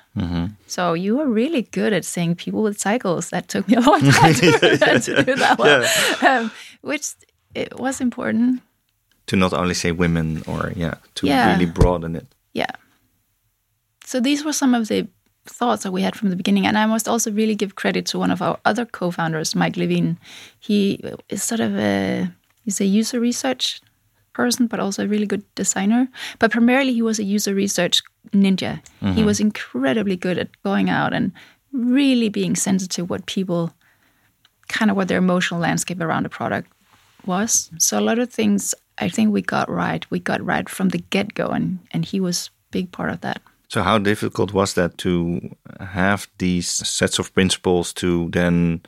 So 0.67 0.93
you 0.93 1.17
were 1.17 1.27
really 1.27 1.63
good 1.71 1.93
at 1.93 2.05
saying 2.05 2.35
people 2.35 2.63
with 2.63 2.79
cycles. 2.79 3.29
That 3.29 3.47
took 3.47 3.67
me 3.67 3.75
a 3.75 3.81
long 3.81 3.99
time 4.01 4.33
to, 4.33 4.51
to 5.01 5.23
do 5.23 5.35
that 5.35 5.57
well, 5.59 5.85
um, 6.25 6.51
which 6.81 7.13
it 7.53 7.77
was 7.79 8.01
important. 8.01 8.61
To 9.27 9.35
not 9.35 9.53
only 9.53 9.73
say 9.75 9.91
women 9.91 10.43
or 10.47 10.71
yeah, 10.75 10.95
to 11.15 11.27
Yeah. 11.27 11.51
really 11.53 11.65
broaden 11.71 12.15
it. 12.15 12.25
Yeah. 12.53 12.71
So 14.13 14.19
these 14.19 14.45
were 14.45 14.53
some 14.53 14.75
of 14.75 14.89
the 14.89 15.07
thoughts 15.47 15.81
that 15.81 15.91
we 15.91 16.03
had 16.03 16.15
from 16.15 16.29
the 16.29 16.35
beginning. 16.35 16.67
And 16.67 16.77
I 16.77 16.85
must 16.85 17.07
also 17.07 17.31
really 17.31 17.55
give 17.55 17.73
credit 17.73 18.05
to 18.05 18.19
one 18.19 18.29
of 18.29 18.43
our 18.43 18.59
other 18.63 18.85
co-founders, 18.85 19.55
Mike 19.55 19.73
LaVigne. 19.73 20.17
He 20.59 21.01
is 21.29 21.41
sort 21.41 21.59
of 21.59 21.75
a 21.75 22.29
he's 22.63 22.79
a 22.79 22.85
user 22.85 23.19
research 23.19 23.81
person, 24.33 24.67
but 24.67 24.79
also 24.79 25.03
a 25.03 25.07
really 25.07 25.25
good 25.25 25.43
designer. 25.55 26.07
But 26.37 26.51
primarily, 26.51 26.93
he 26.93 27.01
was 27.01 27.17
a 27.17 27.23
user 27.23 27.55
research 27.55 28.03
ninja. 28.33 28.83
Mm-hmm. 29.01 29.13
He 29.13 29.23
was 29.23 29.39
incredibly 29.39 30.15
good 30.15 30.37
at 30.37 30.61
going 30.61 30.91
out 30.91 31.11
and 31.11 31.31
really 31.71 32.29
being 32.29 32.55
sensitive 32.55 33.09
what 33.09 33.25
people 33.25 33.73
kind 34.67 34.91
of 34.91 34.95
what 34.95 35.07
their 35.07 35.17
emotional 35.17 35.59
landscape 35.59 35.99
around 36.01 36.27
a 36.27 36.29
product 36.29 36.71
was. 37.25 37.71
So 37.79 37.97
a 37.97 38.07
lot 38.09 38.19
of 38.19 38.29
things 38.29 38.75
I 38.99 39.09
think 39.09 39.33
we 39.33 39.41
got 39.41 39.71
right. 39.71 40.05
We 40.11 40.19
got 40.19 40.45
right 40.45 40.69
from 40.69 40.89
the 40.89 40.99
get 41.09 41.33
go, 41.33 41.47
and 41.47 41.79
and 41.89 42.05
he 42.05 42.19
was 42.19 42.51
big 42.69 42.91
part 42.91 43.09
of 43.09 43.21
that. 43.21 43.41
So 43.73 43.81
how 43.81 43.97
difficult 43.97 44.53
was 44.53 44.75
that 44.75 44.99
to 44.99 45.41
have 45.79 46.27
these 46.37 46.69
sets 46.69 47.17
of 47.17 47.33
principles 47.33 47.91
to 47.93 48.29
then 48.29 48.83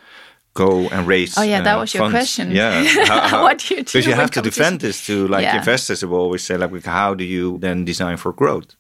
go 0.53 0.87
and 0.89 1.07
raise? 1.07 1.35
Oh 1.39 1.41
yeah, 1.41 1.61
that 1.61 1.77
uh, 1.77 1.79
was 1.79 1.91
your 1.95 2.03
funds? 2.03 2.13
question. 2.13 2.51
Yeah, 2.51 2.83
how, 3.07 3.27
how, 3.27 3.41
what 3.41 3.57
do 3.57 3.73
you 3.73 3.79
do? 3.81 3.85
Because 3.85 4.05
you 4.05 4.13
have 4.13 4.29
to 4.29 4.43
defend 4.43 4.81
this 4.81 5.03
to 5.07 5.27
like 5.27 5.41
yeah. 5.41 5.57
investors. 5.57 6.05
Will 6.05 6.19
always 6.19 6.43
say 6.43 6.55
like, 6.55 6.85
how 6.85 7.15
do 7.15 7.23
you 7.23 7.57
then 7.57 7.83
design 7.83 8.17
for 8.17 8.31
growth? 8.31 8.75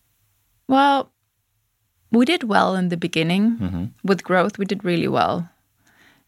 Well, 0.67 1.11
we 2.11 2.23
did 2.23 2.43
well 2.43 2.75
in 2.75 2.89
the 2.89 2.97
beginning 2.97 3.57
mm 3.59 3.69
-hmm. 3.69 3.89
with 4.03 4.21
growth. 4.23 4.59
We 4.59 4.65
did 4.65 4.83
really 4.83 5.09
well. 5.09 5.49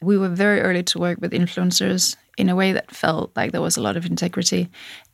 We 0.01 0.17
were 0.17 0.35
very 0.35 0.59
early 0.59 0.83
to 0.83 0.99
work 0.99 1.17
with 1.21 1.33
influencers 1.33 2.17
in 2.37 2.49
a 2.49 2.55
way 2.55 2.73
that 2.73 2.95
felt 2.95 3.37
like 3.37 3.51
there 3.51 3.63
was 3.63 3.77
a 3.77 3.81
lot 3.81 3.97
of 3.97 4.05
integrity. 4.05 4.69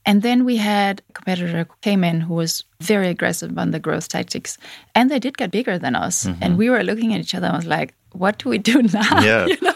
And 0.06 0.22
then 0.22 0.44
we 0.44 0.58
had 0.58 1.02
a 1.10 1.14
competitor 1.14 1.64
who 1.64 1.76
came 1.82 2.04
in 2.04 2.22
who 2.22 2.34
was 2.34 2.64
very 2.82 3.08
aggressive 3.08 3.58
on 3.58 3.72
the 3.72 3.80
growth 3.80 4.10
tactics. 4.10 4.58
And 4.96 5.10
they 5.10 5.20
did 5.20 5.38
get 5.38 5.52
bigger 5.52 5.80
than 5.80 5.96
us. 5.96 6.26
Mm-hmm. 6.26 6.44
And 6.44 6.58
we 6.58 6.70
were 6.70 6.84
looking 6.84 7.14
at 7.14 7.22
each 7.22 7.36
other 7.36 7.48
and 7.48 7.56
was 7.56 7.66
like, 7.66 7.94
what 8.12 8.38
do 8.38 8.50
we 8.50 8.58
do 8.58 8.82
now? 8.94 9.22
Yeah. 9.22 9.46
you 9.48 9.58
know? 9.62 9.74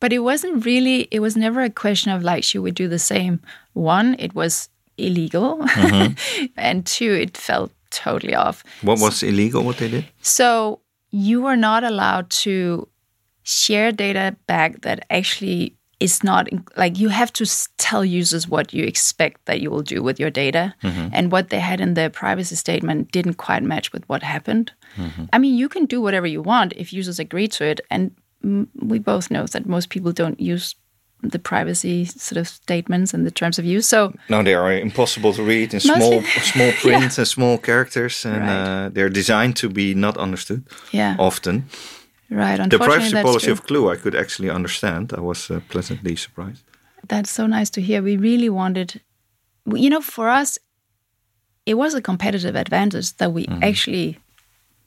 But 0.00 0.12
it 0.12 0.20
wasn't 0.20 0.64
really, 0.64 1.08
it 1.10 1.20
was 1.20 1.36
never 1.36 1.62
a 1.62 1.70
question 1.70 2.12
of 2.12 2.22
like, 2.22 2.44
should 2.44 2.62
we 2.62 2.70
do 2.70 2.88
the 2.88 2.98
same? 2.98 3.40
One, 3.74 4.16
it 4.18 4.34
was 4.34 4.68
illegal. 4.96 5.58
Mm-hmm. 5.58 6.46
and 6.56 6.84
two, 6.84 7.12
it 7.12 7.36
felt 7.36 7.72
totally 7.90 8.34
off. 8.34 8.64
What 8.82 8.98
was 8.98 9.18
so, 9.18 9.26
illegal, 9.26 9.62
what 9.62 9.76
they 9.78 9.88
did? 9.88 10.06
So 10.22 10.80
you 11.10 11.42
were 11.42 11.56
not 11.56 11.84
allowed 11.84 12.30
to 12.30 12.88
share 13.44 13.92
data 13.92 14.36
back 14.46 14.82
that 14.82 15.06
actually 15.08 15.77
is 16.00 16.22
not 16.22 16.48
like 16.76 16.98
you 16.98 17.08
have 17.08 17.32
to 17.32 17.46
tell 17.76 18.04
users 18.04 18.48
what 18.48 18.72
you 18.72 18.84
expect 18.84 19.44
that 19.46 19.60
you 19.60 19.70
will 19.70 19.82
do 19.82 20.02
with 20.02 20.20
your 20.20 20.30
data 20.30 20.74
mm-hmm. 20.82 21.08
and 21.12 21.32
what 21.32 21.50
they 21.50 21.58
had 21.58 21.80
in 21.80 21.94
their 21.94 22.10
privacy 22.10 22.54
statement 22.54 23.10
didn't 23.10 23.34
quite 23.34 23.62
match 23.62 23.92
with 23.92 24.08
what 24.08 24.22
happened 24.22 24.72
mm-hmm. 24.96 25.24
i 25.32 25.38
mean 25.38 25.56
you 25.56 25.68
can 25.68 25.86
do 25.86 26.00
whatever 26.00 26.26
you 26.26 26.42
want 26.42 26.72
if 26.76 26.92
users 26.92 27.18
agree 27.18 27.48
to 27.48 27.64
it 27.64 27.80
and 27.90 28.14
we 28.80 28.98
both 28.98 29.30
know 29.30 29.46
that 29.46 29.66
most 29.66 29.88
people 29.90 30.12
don't 30.12 30.40
use 30.40 30.76
the 31.22 31.38
privacy 31.38 32.04
sort 32.04 32.36
of 32.36 32.46
statements 32.46 33.12
and 33.12 33.26
the 33.26 33.30
terms 33.30 33.58
of 33.58 33.64
use 33.64 33.88
so 33.88 34.12
no 34.28 34.40
they 34.42 34.54
are 34.54 34.72
impossible 34.72 35.32
to 35.32 35.42
read 35.42 35.74
in 35.74 35.80
small 35.80 36.22
small 36.42 36.72
print 36.80 37.02
yeah. 37.02 37.18
and 37.18 37.28
small 37.28 37.58
characters 37.58 38.24
and 38.24 38.42
right. 38.42 38.84
uh, 38.84 38.88
they're 38.90 39.08
designed 39.08 39.56
to 39.56 39.68
be 39.68 39.94
not 39.94 40.16
understood 40.16 40.62
yeah 40.92 41.16
often 41.18 41.64
Right. 42.30 42.70
The 42.70 42.78
privacy 42.78 43.12
policy 43.22 43.46
true. 43.46 43.52
of 43.52 43.66
Clue, 43.66 43.90
I 43.90 43.96
could 43.96 44.14
actually 44.14 44.50
understand. 44.50 45.12
I 45.16 45.20
was 45.20 45.50
uh, 45.50 45.60
pleasantly 45.68 46.14
surprised. 46.16 46.62
That's 47.06 47.30
so 47.30 47.46
nice 47.46 47.70
to 47.70 47.80
hear. 47.80 48.02
We 48.02 48.16
really 48.16 48.50
wanted, 48.50 49.00
you 49.66 49.88
know, 49.88 50.02
for 50.02 50.28
us, 50.28 50.58
it 51.64 51.74
was 51.74 51.94
a 51.94 52.02
competitive 52.02 52.54
advantage 52.54 53.16
that 53.16 53.32
we 53.32 53.46
mm-hmm. 53.46 53.62
actually 53.62 54.18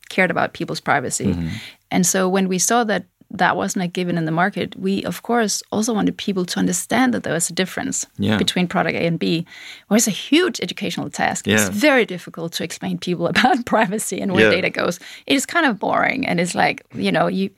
cared 0.10 0.30
about 0.30 0.54
people's 0.54 0.82
privacy. 0.82 1.34
Mm-hmm. 1.34 1.48
And 1.90 2.06
so 2.06 2.30
when 2.30 2.48
we 2.48 2.60
saw 2.60 2.84
that 2.84 3.06
that 3.34 3.56
wasn't 3.56 3.86
a 3.86 3.88
given 3.88 4.18
in 4.18 4.26
the 4.26 4.32
market, 4.32 4.76
we 4.76 5.04
of 5.04 5.24
course 5.24 5.64
also 5.72 5.94
wanted 5.94 6.18
people 6.18 6.46
to 6.46 6.60
understand 6.60 7.14
that 7.14 7.24
there 7.24 7.34
was 7.34 7.50
a 7.50 7.54
difference 7.54 8.06
yeah. 8.18 8.38
between 8.38 8.68
product 8.68 8.96
A 8.96 9.06
and 9.06 9.20
B. 9.20 9.40
It 9.40 9.94
was 9.94 10.08
a 10.08 10.12
huge 10.12 10.60
educational 10.62 11.10
task. 11.10 11.48
Yeah. 11.48 11.56
It's 11.56 11.70
very 11.70 12.06
difficult 12.06 12.54
to 12.54 12.64
explain 12.64 12.98
people 12.98 13.28
about 13.34 13.66
privacy 13.66 14.20
and 14.20 14.34
where 14.34 14.50
yeah. 14.50 14.62
data 14.62 14.70
goes. 14.70 15.00
It 15.28 15.36
is 15.36 15.46
kind 15.46 15.66
of 15.66 15.80
boring 15.80 16.28
and 16.28 16.40
it's 16.40 16.56
like, 16.56 16.86
you 16.94 17.12
know, 17.12 17.28
you 17.28 17.50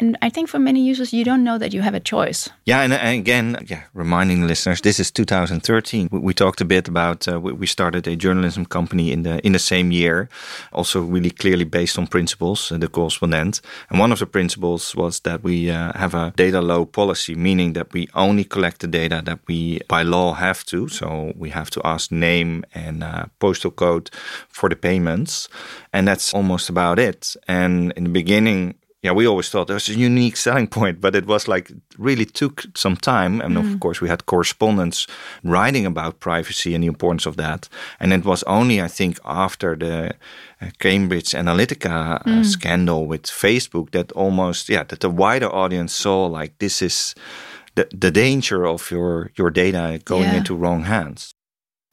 and 0.00 0.18
I 0.22 0.28
think 0.28 0.48
for 0.48 0.58
many 0.58 0.80
users, 0.80 1.12
you 1.12 1.24
don't 1.24 1.44
know 1.44 1.56
that 1.58 1.72
you 1.72 1.82
have 1.82 1.94
a 1.94 2.00
choice. 2.00 2.48
Yeah, 2.64 2.80
and, 2.80 2.92
and 2.92 3.20
again, 3.20 3.64
yeah, 3.68 3.82
reminding 3.94 4.46
listeners, 4.46 4.80
this 4.80 4.98
is 4.98 5.12
2013. 5.12 6.08
We, 6.10 6.18
we 6.18 6.34
talked 6.34 6.60
a 6.60 6.64
bit 6.64 6.88
about 6.88 7.28
uh, 7.28 7.40
we 7.40 7.66
started 7.66 8.08
a 8.08 8.16
journalism 8.16 8.66
company 8.66 9.12
in 9.12 9.22
the 9.22 9.44
in 9.46 9.52
the 9.52 9.58
same 9.58 9.92
year, 9.92 10.28
also 10.72 11.00
really 11.00 11.30
clearly 11.30 11.64
based 11.64 11.96
on 11.96 12.08
principles, 12.08 12.72
uh, 12.72 12.78
the 12.78 12.88
correspondent. 12.88 13.60
And 13.88 14.00
one 14.00 14.10
of 14.10 14.18
the 14.18 14.26
principles 14.26 14.96
was 14.96 15.20
that 15.20 15.44
we 15.44 15.70
uh, 15.70 15.92
have 15.96 16.14
a 16.14 16.32
data 16.34 16.60
low 16.60 16.86
policy, 16.86 17.36
meaning 17.36 17.74
that 17.74 17.92
we 17.92 18.08
only 18.14 18.44
collect 18.44 18.80
the 18.80 18.88
data 18.88 19.22
that 19.24 19.38
we 19.46 19.80
by 19.88 20.02
law 20.02 20.34
have 20.34 20.64
to. 20.64 20.88
So 20.88 21.32
we 21.36 21.50
have 21.50 21.70
to 21.70 21.80
ask 21.84 22.10
name 22.10 22.64
and 22.74 23.04
uh, 23.04 23.26
postal 23.38 23.70
code 23.70 24.10
for 24.48 24.68
the 24.68 24.76
payments, 24.76 25.48
and 25.92 26.08
that's 26.08 26.34
almost 26.34 26.68
about 26.68 26.98
it. 26.98 27.36
And 27.46 27.92
in 27.92 28.04
the 28.04 28.10
beginning, 28.10 28.74
yeah, 29.04 29.12
we 29.12 29.26
always 29.26 29.50
thought 29.50 29.66
there 29.66 29.74
was 29.74 29.90
a 29.90 29.98
unique 29.98 30.34
selling 30.34 30.66
point, 30.66 30.98
but 30.98 31.14
it 31.14 31.26
was 31.26 31.46
like 31.46 31.70
really 31.98 32.24
took 32.24 32.64
some 32.74 32.96
time. 32.96 33.42
And 33.42 33.54
mm. 33.54 33.74
of 33.74 33.78
course, 33.78 34.00
we 34.00 34.08
had 34.08 34.24
correspondents 34.24 35.06
writing 35.42 35.84
about 35.84 36.20
privacy 36.20 36.74
and 36.74 36.82
the 36.82 36.88
importance 36.88 37.26
of 37.26 37.36
that. 37.36 37.68
And 38.00 38.14
it 38.14 38.24
was 38.24 38.42
only, 38.44 38.80
I 38.80 38.88
think, 38.88 39.18
after 39.26 39.76
the 39.76 40.14
uh, 40.62 40.70
Cambridge 40.78 41.32
Analytica 41.32 42.16
uh, 42.16 42.24
mm. 42.24 42.46
scandal 42.46 43.06
with 43.06 43.24
Facebook 43.24 43.90
that 43.90 44.10
almost, 44.12 44.70
yeah, 44.70 44.84
that 44.84 45.00
the 45.00 45.10
wider 45.10 45.54
audience 45.54 45.92
saw 45.92 46.24
like 46.24 46.56
this 46.58 46.80
is 46.80 47.14
the, 47.74 47.86
the 47.94 48.10
danger 48.10 48.66
of 48.66 48.90
your, 48.90 49.32
your 49.36 49.50
data 49.50 50.00
going 50.06 50.30
yeah. 50.30 50.36
into 50.36 50.56
wrong 50.56 50.84
hands. 50.84 51.34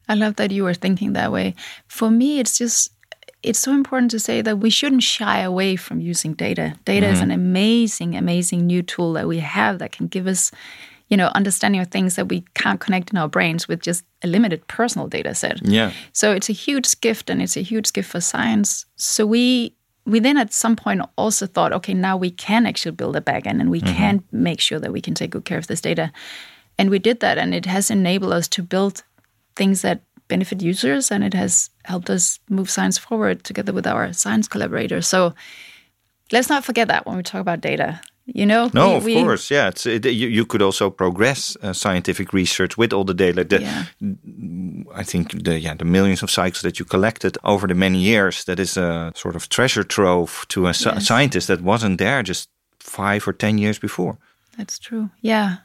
I 0.07 0.15
love 0.15 0.37
that 0.37 0.51
you 0.51 0.63
were 0.63 0.73
thinking 0.73 1.11
that 1.13 1.33
way. 1.33 1.55
For 1.87 2.09
me, 2.09 2.39
it's 2.39 2.57
just 2.57 2.93
it's 3.43 3.59
so 3.59 3.73
important 3.73 4.11
to 4.11 4.19
say 4.19 4.41
that 4.41 4.59
we 4.59 4.69
shouldn't 4.69 5.03
shy 5.03 5.39
away 5.39 5.75
from 5.75 5.99
using 5.99 6.33
data. 6.33 6.75
Data 6.85 7.07
mm-hmm. 7.07 7.15
is 7.15 7.21
an 7.21 7.31
amazing, 7.31 8.15
amazing 8.15 8.67
new 8.67 8.83
tool 8.83 9.13
that 9.13 9.27
we 9.27 9.39
have 9.39 9.79
that 9.79 9.91
can 9.91 10.07
give 10.07 10.27
us, 10.27 10.51
you 11.07 11.17
know, 11.17 11.27
understanding 11.33 11.81
of 11.81 11.87
things 11.87 12.15
that 12.15 12.29
we 12.29 12.41
can't 12.53 12.79
connect 12.79 13.11
in 13.11 13.17
our 13.17 13.27
brains 13.27 13.67
with 13.67 13.81
just 13.81 14.05
a 14.23 14.27
limited 14.27 14.65
personal 14.67 15.07
data 15.07 15.33
set. 15.33 15.65
Yeah. 15.65 15.91
So 16.13 16.31
it's 16.33 16.49
a 16.49 16.53
huge 16.53 16.99
gift 17.01 17.29
and 17.29 17.41
it's 17.41 17.57
a 17.57 17.61
huge 17.61 17.91
gift 17.93 18.11
for 18.11 18.21
science. 18.21 18.85
So 18.95 19.25
we 19.25 19.73
we 20.05 20.19
then 20.19 20.37
at 20.37 20.51
some 20.51 20.75
point 20.75 21.01
also 21.15 21.45
thought, 21.45 21.73
okay, 21.73 21.93
now 21.93 22.17
we 22.17 22.31
can 22.31 22.65
actually 22.65 22.91
build 22.91 23.15
a 23.15 23.21
backend 23.21 23.61
and 23.61 23.69
we 23.69 23.81
mm-hmm. 23.81 23.95
can 23.95 24.23
make 24.31 24.59
sure 24.59 24.79
that 24.79 24.91
we 24.91 25.01
can 25.01 25.13
take 25.13 25.31
good 25.31 25.45
care 25.45 25.59
of 25.59 25.67
this 25.67 25.81
data. 25.81 26.11
And 26.77 26.89
we 26.89 26.97
did 26.97 27.19
that 27.19 27.37
and 27.37 27.53
it 27.53 27.65
has 27.67 27.91
enabled 27.91 28.33
us 28.33 28.47
to 28.49 28.63
build 28.63 29.03
things 29.55 29.83
that 29.83 30.01
benefit 30.31 30.61
users 30.71 31.11
and 31.11 31.23
it 31.23 31.33
has 31.33 31.69
helped 31.83 32.09
us 32.09 32.39
move 32.47 32.69
science 32.69 32.97
forward 32.97 33.37
together 33.43 33.73
with 33.73 33.87
our 33.87 34.13
science 34.13 34.47
collaborators. 34.47 35.07
So 35.07 35.33
let's 36.31 36.49
not 36.49 36.63
forget 36.65 36.87
that 36.87 37.05
when 37.05 37.17
we 37.17 37.23
talk 37.23 37.41
about 37.41 37.61
data. 37.61 37.99
You 38.25 38.45
know, 38.45 38.69
no, 38.73 38.89
we, 38.89 38.95
of 38.95 39.03
we, 39.03 39.13
course, 39.23 39.55
yeah. 39.55 39.69
It's 39.69 39.85
it, 39.85 40.05
you, 40.05 40.27
you 40.27 40.45
could 40.45 40.61
also 40.61 40.89
progress 40.89 41.57
uh, 41.61 41.73
scientific 41.73 42.33
research 42.33 42.77
with 42.77 42.93
all 42.93 43.03
the 43.03 43.13
data. 43.13 43.43
The, 43.43 43.59
yeah. 43.61 43.85
I 45.01 45.03
think 45.03 45.43
the 45.43 45.59
yeah 45.59 45.75
the 45.77 45.85
millions 45.85 46.23
of 46.23 46.29
cycles 46.29 46.61
that 46.61 46.77
you 46.77 46.85
collected 46.85 47.37
over 47.43 47.67
the 47.67 47.75
many 47.75 47.97
years. 47.97 48.43
That 48.43 48.59
is 48.59 48.77
a 48.77 49.11
sort 49.15 49.35
of 49.35 49.47
treasure 49.47 49.83
trove 49.83 50.45
to 50.47 50.65
a 50.65 50.73
yes. 50.73 51.05
scientist 51.05 51.47
that 51.47 51.61
wasn't 51.61 51.97
there 51.97 52.23
just 52.23 52.49
five 52.79 53.27
or 53.27 53.33
ten 53.33 53.57
years 53.57 53.79
before. 53.79 54.17
That's 54.57 54.79
true. 54.79 55.09
Yeah, 55.21 55.55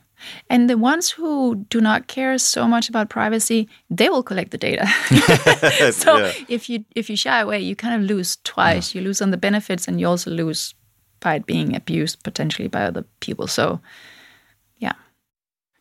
and 0.49 0.69
the 0.69 0.79
ones 0.79 1.11
who 1.11 1.57
do 1.69 1.81
not 1.81 2.07
care 2.07 2.39
so 2.39 2.67
much 2.67 2.89
about 2.89 3.09
privacy, 3.09 3.69
they 3.91 4.09
will 4.09 4.23
collect 4.23 4.51
the 4.51 4.59
data. 4.59 4.87
so 5.93 6.19
yeah. 6.19 6.33
if 6.49 6.69
you 6.69 6.85
if 6.95 7.11
you 7.11 7.17
shy 7.17 7.41
away, 7.41 7.61
you 7.61 7.77
kind 7.77 7.95
of 7.95 8.09
lose 8.09 8.39
twice. 8.45 8.95
Yeah. 8.95 9.01
You 9.01 9.07
lose 9.07 9.23
on 9.23 9.31
the 9.31 9.37
benefits, 9.37 9.89
and 9.89 10.01
you 10.01 10.09
also 10.09 10.31
lose 10.31 10.75
by 11.21 11.37
it 11.37 11.47
being 11.47 11.75
abused 11.75 12.23
potentially 12.23 12.69
by 12.69 12.85
other 12.85 13.05
people. 13.21 13.47
So 13.47 13.81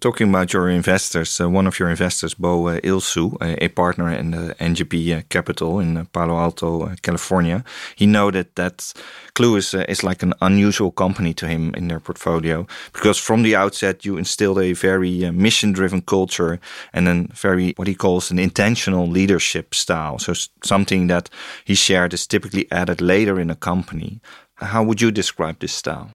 Talking 0.05 0.29
about 0.29 0.53
your 0.53 0.69
investors, 0.69 1.41
uh, 1.41 1.50
one 1.50 1.65
of 1.65 1.79
your 1.79 1.89
investors, 1.89 2.35
Bo 2.35 2.67
uh, 2.67 2.79
Ilsoe, 2.83 3.38
a, 3.41 3.63
a, 3.63 3.69
partner 3.69 4.13
in 4.13 4.29
the 4.29 4.53
NGP 4.59 5.17
uh, 5.17 5.21
Capital 5.29 5.79
in 5.79 5.97
uh, 5.97 6.05
Palo 6.13 6.38
Alto, 6.38 6.83
uh, 6.83 6.95
California, 7.01 7.63
he 7.95 8.05
noted 8.05 8.45
that 8.53 8.93
Clue 9.33 9.55
is, 9.55 9.74
uh, 9.74 9.83
is 9.89 10.03
like 10.03 10.21
an 10.21 10.35
unusual 10.41 10.91
company 10.91 11.33
to 11.33 11.47
him 11.47 11.74
in 11.74 11.88
their 11.88 12.00
portfolio 12.00 12.67
because 12.93 13.17
from 13.17 13.41
the 13.41 13.55
outset 13.55 14.05
you 14.05 14.15
instilled 14.15 14.59
a 14.59 14.74
very 14.74 15.31
mission-driven 15.31 16.01
culture 16.01 16.59
and 16.93 17.07
then 17.07 17.27
very 17.33 17.74
what 17.75 17.88
he 17.88 17.95
calls 17.95 18.29
an 18.29 18.38
intentional 18.38 19.07
leadership 19.07 19.74
style. 19.74 20.19
So 20.19 20.33
something 20.63 21.07
that 21.07 21.31
he 21.63 21.74
shared 21.74 22.13
is 22.13 22.27
typically 22.27 22.71
added 22.71 23.01
later 23.01 23.39
in 23.39 23.50
a 23.50 23.55
company. 23.55 24.21
How 24.57 24.83
would 24.83 25.01
you 25.01 25.09
describe 25.09 25.57
this 25.62 25.74
style? 25.74 26.12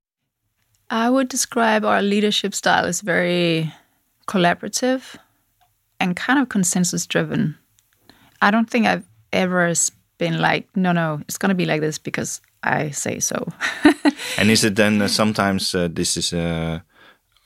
I 0.90 1.10
would 1.10 1.28
describe 1.28 1.84
our 1.84 2.02
leadership 2.02 2.54
style 2.54 2.84
as 2.84 3.00
very 3.00 3.72
collaborative 4.30 5.16
and 5.98 6.16
kind 6.16 6.38
of 6.38 6.48
consensus 6.48 7.06
driven. 7.06 7.56
I 8.40 8.50
don't 8.50 8.70
think 8.70 8.86
I've 8.86 9.06
ever 9.32 9.72
been 10.18 10.38
like, 10.38 10.68
no, 10.76 10.92
no, 10.92 11.20
it's 11.28 11.38
going 11.38 11.48
to 11.48 11.54
be 11.54 11.66
like 11.66 11.80
this 11.80 11.98
because 11.98 12.40
I 12.62 12.90
say 12.90 13.20
so. 13.20 13.48
and 14.38 14.50
is 14.50 14.64
it 14.64 14.76
then 14.76 15.02
uh, 15.02 15.08
sometimes 15.08 15.74
uh, 15.74 15.88
this 15.92 16.16
is 16.16 16.32
uh, 16.32 16.80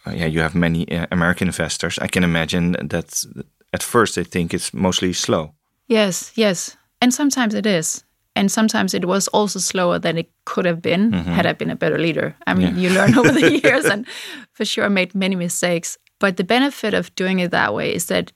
yeah 0.06 0.26
you 0.26 0.40
have 0.40 0.54
many 0.54 0.86
uh, 0.90 1.06
American 1.10 1.48
investors? 1.48 1.98
I 1.98 2.08
can 2.08 2.24
imagine 2.24 2.72
that 2.72 3.24
at 3.72 3.82
first 3.82 4.14
they 4.14 4.24
think 4.24 4.52
it's 4.52 4.74
mostly 4.74 5.12
slow. 5.12 5.54
Yes, 5.88 6.32
yes, 6.34 6.76
and 7.00 7.14
sometimes 7.14 7.54
it 7.54 7.66
is. 7.66 8.04
And 8.36 8.50
sometimes 8.50 8.94
it 8.94 9.04
was 9.04 9.28
also 9.28 9.60
slower 9.60 10.00
than 10.00 10.18
it 10.18 10.28
could 10.44 10.66
have 10.66 10.80
been 10.80 11.10
mm 11.10 11.22
-hmm. 11.22 11.34
had 11.34 11.46
I 11.46 11.54
been 11.54 11.70
a 11.70 11.76
better 11.76 11.98
leader. 11.98 12.34
I 12.46 12.54
mean, 12.54 12.74
yeah. 12.74 12.82
you 12.82 12.90
learn 12.94 13.18
over 13.18 13.32
the 13.32 13.50
years, 13.62 13.84
and 13.84 14.06
for 14.52 14.66
sure 14.66 14.86
I 14.86 14.90
made 14.90 15.10
many 15.14 15.36
mistakes. 15.36 15.98
But 16.18 16.37
the 16.37 16.44
benefit 16.44 16.94
of 16.94 17.14
doing 17.14 17.40
it 17.40 17.50
that 17.50 17.75
way 17.75 17.94
is 17.94 18.06
that 18.06 18.33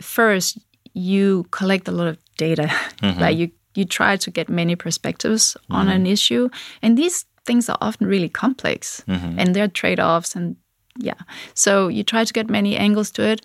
first 0.00 0.58
you 0.92 1.46
collect 1.50 1.88
a 1.88 1.92
lot 1.92 2.08
of 2.08 2.18
data. 2.36 2.70
Mm-hmm. 3.02 3.20
Like 3.20 3.36
you 3.36 3.50
you 3.74 3.84
try 3.84 4.16
to 4.16 4.30
get 4.30 4.48
many 4.48 4.74
perspectives 4.74 5.54
mm-hmm. 5.54 5.74
on 5.74 5.88
an 5.88 6.06
issue, 6.06 6.48
and 6.80 6.96
these 6.96 7.26
things 7.44 7.68
are 7.68 7.76
often 7.82 8.06
really 8.06 8.28
complex, 8.28 9.04
mm-hmm. 9.06 9.38
and 9.38 9.54
there 9.54 9.64
are 9.64 9.68
trade 9.68 10.00
offs, 10.00 10.34
and 10.34 10.56
yeah. 10.98 11.20
So 11.52 11.88
you 11.88 12.02
try 12.02 12.24
to 12.24 12.32
get 12.32 12.48
many 12.48 12.74
angles 12.74 13.10
to 13.12 13.22
it, 13.22 13.42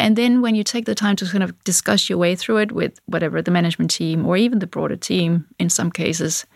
and 0.00 0.16
then 0.16 0.40
when 0.40 0.54
you 0.54 0.64
take 0.64 0.86
the 0.86 0.94
time 0.94 1.16
to 1.16 1.26
kind 1.26 1.44
of 1.44 1.52
discuss 1.64 2.08
your 2.08 2.18
way 2.18 2.34
through 2.34 2.58
it 2.58 2.72
with 2.72 2.98
whatever 3.06 3.42
the 3.42 3.50
management 3.50 3.90
team 3.90 4.26
or 4.26 4.36
even 4.36 4.58
the 4.58 4.66
broader 4.66 4.96
team, 4.96 5.46
in 5.58 5.68
some 5.68 5.90
cases, 5.90 6.46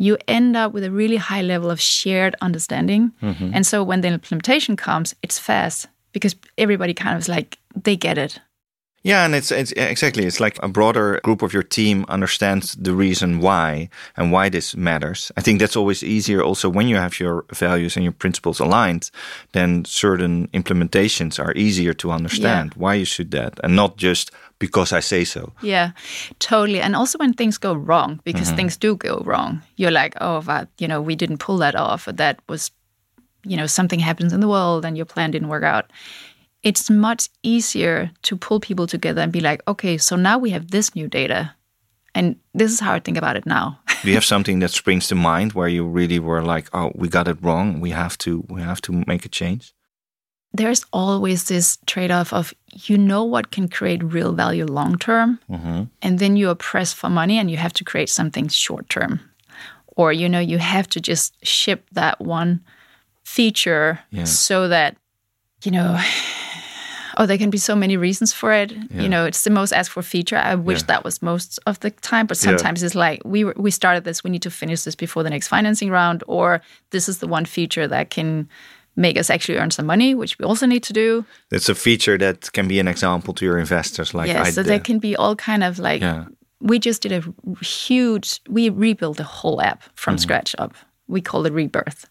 you 0.00 0.16
end 0.26 0.56
up 0.56 0.72
with 0.72 0.82
a 0.82 0.90
really 0.90 1.16
high 1.16 1.42
level 1.42 1.70
of 1.70 1.78
shared 1.78 2.34
understanding. 2.40 3.12
Mm-hmm. 3.22 3.50
And 3.52 3.66
so 3.66 3.84
when 3.84 4.00
the 4.00 4.08
implementation 4.08 4.74
comes, 4.74 5.14
it's 5.22 5.38
fast 5.38 5.88
because 6.12 6.34
everybody 6.56 6.94
kind 6.94 7.14
of 7.14 7.20
is 7.20 7.28
like, 7.28 7.58
they 7.76 7.96
get 7.96 8.16
it. 8.16 8.40
Yeah, 9.02 9.24
and 9.24 9.34
it's 9.34 9.50
it's 9.50 9.72
exactly 9.72 10.26
it's 10.26 10.40
like 10.40 10.58
a 10.62 10.68
broader 10.68 11.20
group 11.24 11.40
of 11.42 11.54
your 11.54 11.62
team 11.62 12.04
understands 12.08 12.74
the 12.74 12.92
reason 12.92 13.40
why 13.40 13.88
and 14.16 14.30
why 14.30 14.50
this 14.50 14.76
matters. 14.76 15.32
I 15.38 15.40
think 15.40 15.58
that's 15.58 15.76
always 15.76 16.02
easier 16.02 16.42
also 16.42 16.68
when 16.68 16.86
you 16.86 16.96
have 16.96 17.18
your 17.18 17.44
values 17.54 17.96
and 17.96 18.04
your 18.04 18.12
principles 18.12 18.60
aligned, 18.60 19.10
then 19.52 19.86
certain 19.86 20.48
implementations 20.48 21.38
are 21.38 21.54
easier 21.56 21.94
to 21.94 22.10
understand 22.10 22.72
yeah. 22.74 22.80
why 22.82 22.94
you 22.94 23.06
should 23.06 23.30
that 23.30 23.58
and 23.64 23.74
not 23.74 23.96
just 23.96 24.32
because 24.60 24.92
I 24.92 25.00
say 25.00 25.24
so. 25.24 25.52
Yeah, 25.62 25.90
totally. 26.38 26.80
And 26.80 26.94
also 26.94 27.18
when 27.18 27.32
things 27.32 27.58
go 27.58 27.74
wrong, 27.74 28.20
because 28.22 28.48
mm 28.48 28.52
-hmm. 28.52 28.56
things 28.56 28.78
do 28.78 28.96
go 28.96 29.22
wrong, 29.26 29.62
you're 29.76 30.02
like, 30.02 30.16
oh, 30.20 30.42
that, 30.42 30.68
you 30.78 30.88
know, 30.88 31.04
we 31.06 31.16
didn't 31.16 31.38
pull 31.38 31.58
that 31.58 31.74
off, 31.74 32.06
or 32.06 32.14
that 32.14 32.36
was, 32.46 32.70
you 33.42 33.56
know, 33.56 33.66
something 33.66 34.02
happens 34.02 34.32
in 34.32 34.40
the 34.40 34.46
world 34.46 34.84
and 34.84 34.96
your 34.96 35.06
plan 35.06 35.30
didn't 35.30 35.50
work 35.50 35.64
out 35.64 35.84
it's 36.62 36.90
much 36.90 37.28
easier 37.42 38.10
to 38.22 38.36
pull 38.36 38.60
people 38.60 38.86
together 38.86 39.22
and 39.22 39.32
be 39.32 39.40
like, 39.40 39.62
okay, 39.66 39.98
so 39.98 40.16
now 40.16 40.38
we 40.38 40.50
have 40.50 40.70
this 40.70 40.94
new 40.94 41.08
data. 41.08 41.54
And 42.14 42.36
this 42.54 42.72
is 42.72 42.80
how 42.80 42.92
I 42.92 43.00
think 43.00 43.16
about 43.16 43.36
it 43.36 43.46
now. 43.46 43.78
Do 44.02 44.08
you 44.08 44.14
have 44.14 44.24
something 44.24 44.58
that 44.60 44.70
springs 44.70 45.08
to 45.08 45.14
mind 45.14 45.52
where 45.52 45.68
you 45.68 45.86
really 45.86 46.18
were 46.18 46.42
like, 46.42 46.68
oh, 46.72 46.92
we 46.94 47.08
got 47.08 47.28
it 47.28 47.38
wrong. 47.40 47.80
We 47.80 47.90
have 47.90 48.18
to 48.18 48.44
we 48.48 48.62
have 48.62 48.80
to 48.82 49.04
make 49.06 49.24
a 49.24 49.28
change? 49.28 49.72
There's 50.52 50.84
always 50.92 51.44
this 51.44 51.78
trade-off 51.86 52.32
of 52.32 52.52
you 52.72 52.98
know 52.98 53.22
what 53.22 53.52
can 53.52 53.68
create 53.68 54.02
real 54.02 54.32
value 54.32 54.66
long 54.66 54.98
term, 54.98 55.38
mm-hmm. 55.48 55.84
and 56.02 56.18
then 56.18 56.36
you 56.36 56.50
are 56.50 56.56
pressed 56.56 56.96
for 56.96 57.08
money 57.08 57.38
and 57.38 57.50
you 57.50 57.56
have 57.56 57.72
to 57.74 57.84
create 57.84 58.08
something 58.08 58.48
short 58.48 58.88
term. 58.88 59.20
Or 59.96 60.12
you 60.12 60.28
know, 60.28 60.40
you 60.40 60.58
have 60.58 60.88
to 60.88 61.00
just 61.00 61.34
ship 61.46 61.86
that 61.92 62.20
one 62.20 62.60
feature 63.22 64.00
yeah. 64.10 64.24
so 64.24 64.66
that, 64.68 64.96
you 65.62 65.70
know, 65.70 66.00
oh, 67.16 67.26
there 67.26 67.38
can 67.38 67.50
be 67.50 67.58
so 67.58 67.76
many 67.76 67.96
reasons 67.96 68.32
for 68.32 68.52
it. 68.52 68.72
Yeah. 68.72 69.02
You 69.02 69.08
know, 69.08 69.24
it's 69.26 69.42
the 69.42 69.50
most 69.50 69.72
asked 69.72 69.90
for 69.90 70.02
feature. 70.02 70.36
I 70.36 70.54
wish 70.56 70.80
yeah. 70.80 70.86
that 70.86 71.04
was 71.04 71.22
most 71.22 71.60
of 71.66 71.78
the 71.80 71.90
time, 71.90 72.26
but 72.26 72.36
sometimes 72.36 72.82
yeah. 72.82 72.86
it's 72.86 72.94
like 72.94 73.22
we 73.24 73.44
we 73.44 73.70
started 73.70 74.04
this, 74.04 74.24
we 74.24 74.30
need 74.30 74.42
to 74.42 74.50
finish 74.50 74.82
this 74.82 74.96
before 74.96 75.22
the 75.22 75.30
next 75.30 75.48
financing 75.48 75.90
round, 75.90 76.24
or 76.26 76.60
this 76.90 77.08
is 77.08 77.18
the 77.18 77.28
one 77.28 77.44
feature 77.44 77.86
that 77.86 78.10
can 78.10 78.48
make 78.96 79.18
us 79.18 79.30
actually 79.30 79.58
earn 79.58 79.70
some 79.70 79.86
money, 79.86 80.14
which 80.14 80.38
we 80.38 80.44
also 80.44 80.66
need 80.66 80.82
to 80.84 80.92
do. 80.92 81.24
It's 81.50 81.68
a 81.68 81.74
feature 81.74 82.18
that 82.18 82.52
can 82.52 82.68
be 82.68 82.78
an 82.80 82.88
example 82.88 83.34
to 83.34 83.44
your 83.44 83.58
investors. 83.58 84.14
Like, 84.14 84.28
yeah, 84.28 84.44
so 84.44 84.62
there 84.62 84.80
can 84.80 84.98
be 84.98 85.16
all 85.16 85.36
kind 85.36 85.64
of 85.64 85.78
like. 85.78 86.02
yeah. 86.02 86.26
We 86.62 86.78
just 86.78 87.00
did 87.00 87.12
a 87.12 87.64
huge. 87.64 88.40
We 88.46 88.68
rebuilt 88.68 89.16
the 89.16 89.24
whole 89.24 89.62
app 89.62 89.82
from 89.94 90.16
mm-hmm. 90.16 90.22
scratch 90.22 90.54
up. 90.58 90.74
We 91.08 91.22
call 91.22 91.46
it 91.46 91.54
rebirth. 91.54 92.06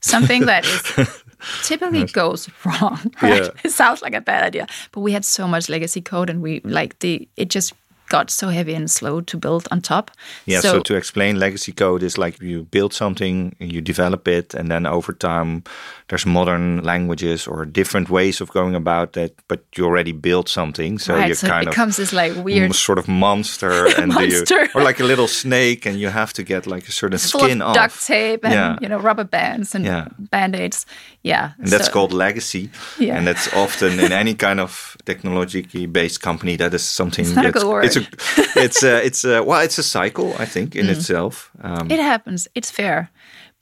Something 0.00 0.46
that 0.46 0.66
is 0.66 1.22
typically 1.62 2.00
yes. 2.00 2.12
goes 2.12 2.50
wrong. 2.64 2.98
Right? 3.22 3.44
Yeah. 3.44 3.50
It 3.62 3.70
sounds 3.70 4.02
like 4.02 4.14
a 4.14 4.20
bad 4.20 4.42
idea, 4.42 4.66
but 4.90 5.02
we 5.02 5.12
had 5.12 5.24
so 5.24 5.46
much 5.46 5.68
legacy 5.68 6.00
code, 6.00 6.28
and 6.28 6.42
we 6.42 6.60
like 6.64 6.98
the 6.98 7.28
it 7.36 7.48
just 7.48 7.72
got 8.12 8.30
so 8.30 8.48
heavy 8.48 8.74
and 8.74 8.90
slow 8.90 9.22
to 9.22 9.36
build 9.38 9.66
on 9.70 9.80
top. 9.80 10.10
Yeah, 10.44 10.60
so, 10.60 10.72
so, 10.72 10.80
to 10.80 10.96
explain 10.96 11.38
legacy 11.38 11.72
code 11.72 12.02
is 12.02 12.18
like 12.18 12.40
you 12.42 12.64
build 12.64 12.92
something, 12.92 13.56
you 13.58 13.80
develop 13.80 14.28
it, 14.28 14.54
and 14.54 14.70
then 14.70 14.86
over 14.86 15.14
time 15.14 15.64
there's 16.12 16.26
modern 16.26 16.82
languages 16.82 17.46
or 17.46 17.64
different 17.64 18.10
ways 18.10 18.42
of 18.42 18.50
going 18.50 18.74
about 18.74 19.14
that, 19.14 19.32
but 19.48 19.64
you 19.76 19.86
already 19.86 20.12
built 20.12 20.46
something. 20.46 20.98
So 20.98 21.14
right, 21.14 21.28
you 21.28 21.34
so 21.34 21.48
kind 21.48 21.66
it 21.66 21.70
becomes 21.70 21.96
this 21.96 22.12
like 22.12 22.36
weird 22.44 22.74
sort 22.74 22.98
of 22.98 23.08
monster 23.08 23.86
and 23.98 24.12
monster. 24.12 24.60
You, 24.64 24.68
or 24.74 24.82
like 24.82 25.00
a 25.00 25.04
little 25.04 25.26
snake 25.26 25.86
and 25.86 25.98
you 25.98 26.10
have 26.10 26.34
to 26.34 26.42
get 26.42 26.66
like 26.66 26.86
a 26.86 26.92
certain 26.92 27.14
it's 27.14 27.24
skin 27.24 27.62
off. 27.62 27.74
Duct 27.74 28.06
tape 28.06 28.44
and 28.44 28.52
yeah. 28.52 28.76
you 28.82 28.88
know 28.90 28.98
rubber 28.98 29.24
bands 29.24 29.74
and 29.74 29.86
yeah. 29.86 30.08
band-aids. 30.18 30.84
Yeah. 31.22 31.52
And 31.56 31.70
so. 31.70 31.78
that's 31.78 31.88
called 31.88 32.12
legacy. 32.12 32.68
Yeah. 32.98 33.16
And 33.16 33.26
that's 33.26 33.48
often 33.54 33.98
in 33.98 34.12
any 34.12 34.34
kind 34.34 34.60
of 34.60 34.98
technologically 35.06 35.86
based 35.86 36.20
company 36.20 36.56
that 36.56 36.74
is 36.74 36.82
something 36.82 37.24
it's 37.24 37.34
not 37.34 37.46
a 37.46 37.52
good 37.52 37.66
word. 37.66 37.86
it's 37.86 37.96
a 37.96 38.01
it's 38.56 38.82
a, 38.82 39.04
it's 39.04 39.24
a, 39.24 39.42
well 39.42 39.60
it's 39.60 39.78
a 39.78 39.82
cycle 39.82 40.34
I 40.38 40.46
think 40.46 40.76
in 40.76 40.86
mm. 40.86 40.90
itself. 40.90 41.50
Um, 41.60 41.90
it 41.90 42.00
happens. 42.00 42.48
It's 42.54 42.70
fair 42.70 43.10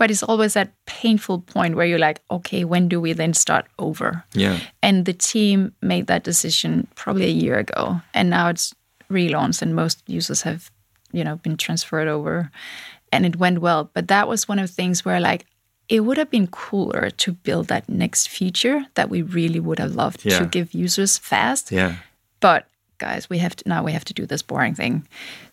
but 0.01 0.11
it's 0.11 0.23
always 0.23 0.55
that 0.55 0.73
painful 0.87 1.41
point 1.41 1.77
where 1.77 1.85
you're 1.85 1.99
like 1.99 2.23
okay 2.31 2.65
when 2.65 2.89
do 2.89 2.99
we 2.99 3.13
then 3.13 3.35
start 3.35 3.67
over 3.79 4.25
yeah 4.33 4.59
and 4.83 5.05
the 5.05 5.13
team 5.13 5.73
made 5.83 6.07
that 6.07 6.25
decision 6.25 6.89
probably 6.95 7.27
a 7.27 7.39
year 7.43 7.59
ago 7.59 8.01
and 8.15 8.31
now 8.31 8.49
it's 8.49 8.75
relaunched 9.11 9.61
and 9.61 9.77
most 9.77 10.03
users 10.07 10.41
have 10.41 10.71
you 11.13 11.23
know 11.23 11.37
been 11.37 11.57
transferred 11.57 12.09
over 12.09 12.51
and 13.13 13.27
it 13.27 13.37
went 13.37 13.59
well 13.59 13.91
but 13.93 14.09
that 14.09 14.27
was 14.27 14.49
one 14.49 14.59
of 14.59 14.67
the 14.67 14.73
things 14.73 15.05
where 15.05 15.21
like 15.21 15.45
it 15.91 16.01
would 16.01 16.17
have 16.17 16.31
been 16.31 16.47
cooler 16.47 17.11
to 17.11 17.33
build 17.33 17.67
that 17.67 17.87
next 17.89 18.29
feature 18.29 18.87
that 18.95 19.11
we 19.11 19.21
really 19.21 19.61
would 19.61 19.79
have 19.79 19.95
loved 19.95 20.25
yeah. 20.25 20.39
to 20.39 20.47
give 20.47 20.73
users 20.73 21.19
fast 21.19 21.71
yeah 21.71 21.97
but 22.41 22.67
guys, 23.01 23.29
we 23.31 23.39
have 23.39 23.55
to 23.57 23.69
now 23.69 23.85
we 23.85 23.93
have 23.93 24.05
to 24.05 24.15
do 24.15 24.27
this 24.27 24.43
boring 24.43 24.77
thing. 24.77 25.03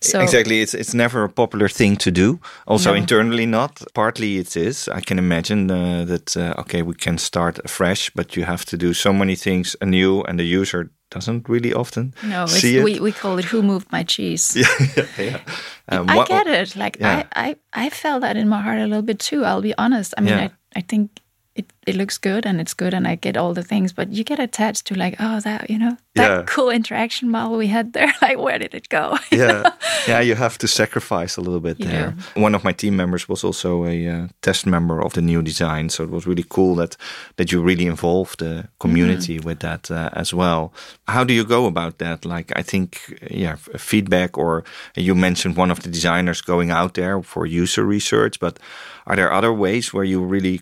So 0.02 0.20
exactly, 0.20 0.62
it's 0.62 0.74
it's 0.74 0.94
never 0.94 1.24
a 1.24 1.30
popular 1.30 1.70
thing 1.70 1.98
to 1.98 2.12
do. 2.12 2.40
Also 2.66 2.92
no. 2.92 2.98
internally, 2.98 3.46
not 3.46 3.82
partly 3.94 4.38
it 4.38 4.56
is. 4.56 4.88
I 4.90 5.02
can 5.02 5.18
imagine 5.18 5.72
uh, 5.72 6.06
that 6.06 6.38
uh, 6.38 6.62
okay, 6.62 6.84
we 6.84 6.94
can 6.94 7.18
start 7.18 7.70
fresh, 7.70 8.12
but 8.16 8.36
you 8.36 8.46
have 8.46 8.66
to 8.66 8.78
do 8.78 8.94
so 8.94 9.14
many 9.14 9.36
things 9.36 9.76
anew, 9.82 10.22
and 10.28 10.38
the 10.38 10.46
user 10.46 10.90
doesn't 11.10 11.48
really 11.48 11.74
often 11.74 12.14
no 12.22 12.46
see 12.46 12.78
it. 12.78 12.84
We, 12.84 13.00
we 13.00 13.12
call 13.14 13.40
it 13.40 13.46
who 13.46 13.62
moved 13.62 13.90
my 13.92 14.04
cheese 14.04 14.56
yeah 14.58 14.88
yeah, 14.98 15.06
yeah. 15.18 15.40
Um, 15.88 16.10
I 16.10 16.18
what, 16.18 16.28
get 16.28 16.48
it 16.48 16.76
like 16.76 16.98
yeah. 17.00 17.24
I, 17.34 17.56
I 17.74 17.86
I 17.86 17.90
felt 17.90 18.22
that 18.22 18.36
in 18.36 18.50
my 18.50 18.62
heart 18.62 18.80
a 18.80 18.88
little 18.88 19.02
bit 19.02 19.20
too 19.20 19.46
I'll 19.46 19.62
be 19.62 19.74
honest 19.78 20.14
I 20.18 20.22
mean 20.22 20.38
yeah. 20.38 20.50
I, 20.76 20.80
I 20.80 20.82
think 20.82 21.22
it, 21.58 21.74
it 21.88 21.96
looks 21.96 22.18
good 22.18 22.46
and 22.46 22.62
it's 22.62 22.74
good 22.74 22.94
and 22.94 23.08
I 23.08 23.16
get 23.16 23.36
all 23.36 23.54
the 23.54 23.64
things, 23.64 23.92
but 23.92 24.14
you 24.14 24.24
get 24.24 24.40
attached 24.40 24.86
to 24.88 24.96
like, 24.96 25.16
oh, 25.20 25.40
that, 25.40 25.70
you 25.70 25.80
know, 25.80 25.98
that 26.16 26.30
yeah. 26.30 26.44
cool 26.46 26.70
interaction 26.70 27.32
model 27.32 27.58
we 27.58 27.68
had 27.68 27.94
there. 27.94 28.14
Like, 28.22 28.40
where 28.40 28.60
did 28.60 28.74
it 28.74 28.90
go? 28.90 29.18
yeah. 29.32 29.72
Yeah. 30.08 30.20
You 30.20 30.36
have 30.36 30.58
to 30.58 30.68
sacrifice 30.68 31.38
a 31.38 31.42
little 31.42 31.60
bit 31.60 31.78
there. 31.80 32.16
One 32.36 32.56
of 32.56 32.64
my 32.64 32.74
team 32.74 32.96
members 32.96 33.30
was 33.30 33.44
also 33.44 33.86
a 33.86 34.08
uh, 34.08 34.28
test 34.42 34.66
member 34.66 35.02
of 35.02 35.14
the 35.14 35.22
new 35.22 35.42
design. 35.42 35.90
So 35.90 36.04
it 36.04 36.10
was 36.10 36.28
really 36.28 36.46
cool 36.50 36.76
that, 36.76 36.98
that 37.38 37.52
you 37.52 37.62
really 37.62 37.86
involved 37.86 38.40
the 38.40 38.68
community 38.80 39.34
mm 39.34 39.40
-hmm. 39.40 39.48
with 39.48 39.60
that 39.60 39.90
uh, 39.90 40.10
as 40.12 40.34
well. 40.34 40.72
How 41.06 41.24
do 41.26 41.34
you 41.34 41.46
go 41.46 41.66
about 41.66 41.98
that? 41.98 42.26
Like, 42.26 42.60
I 42.60 42.64
think, 42.64 42.96
yeah, 43.30 43.58
feedback 43.78 44.38
or 44.38 44.64
you 44.96 45.16
mentioned 45.16 45.58
one 45.58 45.72
of 45.72 45.80
the 45.80 45.90
designers 45.90 46.42
going 46.42 46.72
out 46.72 46.94
there 46.94 47.22
for 47.24 47.46
user 47.62 47.88
research, 47.88 48.40
but 48.40 48.60
are 49.08 49.16
there 49.16 49.32
other 49.32 49.54
ways 49.56 49.94
where 49.94 50.04
you 50.04 50.32
really 50.32 50.62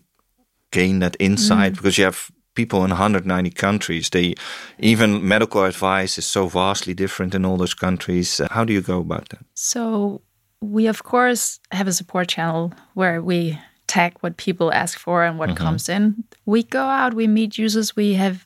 gain 0.76 1.00
that 1.00 1.16
insight 1.20 1.72
mm. 1.72 1.76
because 1.78 1.98
you 1.98 2.06
have 2.06 2.32
people 2.56 2.84
in 2.84 2.90
190 2.90 3.50
countries. 3.52 4.10
They 4.10 4.36
even 4.80 5.28
medical 5.28 5.64
advice 5.64 6.18
is 6.18 6.26
so 6.26 6.48
vastly 6.48 6.94
different 6.94 7.36
in 7.36 7.46
all 7.46 7.58
those 7.58 7.76
countries. 7.76 8.40
Uh, 8.40 8.48
how 8.52 8.66
do 8.66 8.74
you 8.74 8.82
go 8.82 9.00
about 9.00 9.30
that? 9.30 9.46
So 9.54 10.22
we 10.62 10.90
of 10.90 11.04
course 11.04 11.60
have 11.72 11.88
a 11.88 11.94
support 11.94 12.28
channel 12.28 12.74
where 12.94 13.22
we 13.22 13.60
tag 13.88 14.14
what 14.22 14.38
people 14.38 14.72
ask 14.74 15.00
for 15.00 15.24
and 15.24 15.38
what 15.38 15.50
mm 15.50 15.56
-hmm. 15.56 15.66
comes 15.66 15.90
in. 15.90 16.16
We 16.46 16.64
go 16.70 16.80
out, 16.80 17.14
we 17.14 17.28
meet 17.28 17.60
users, 17.60 17.96
we 17.96 18.18
have 18.18 18.38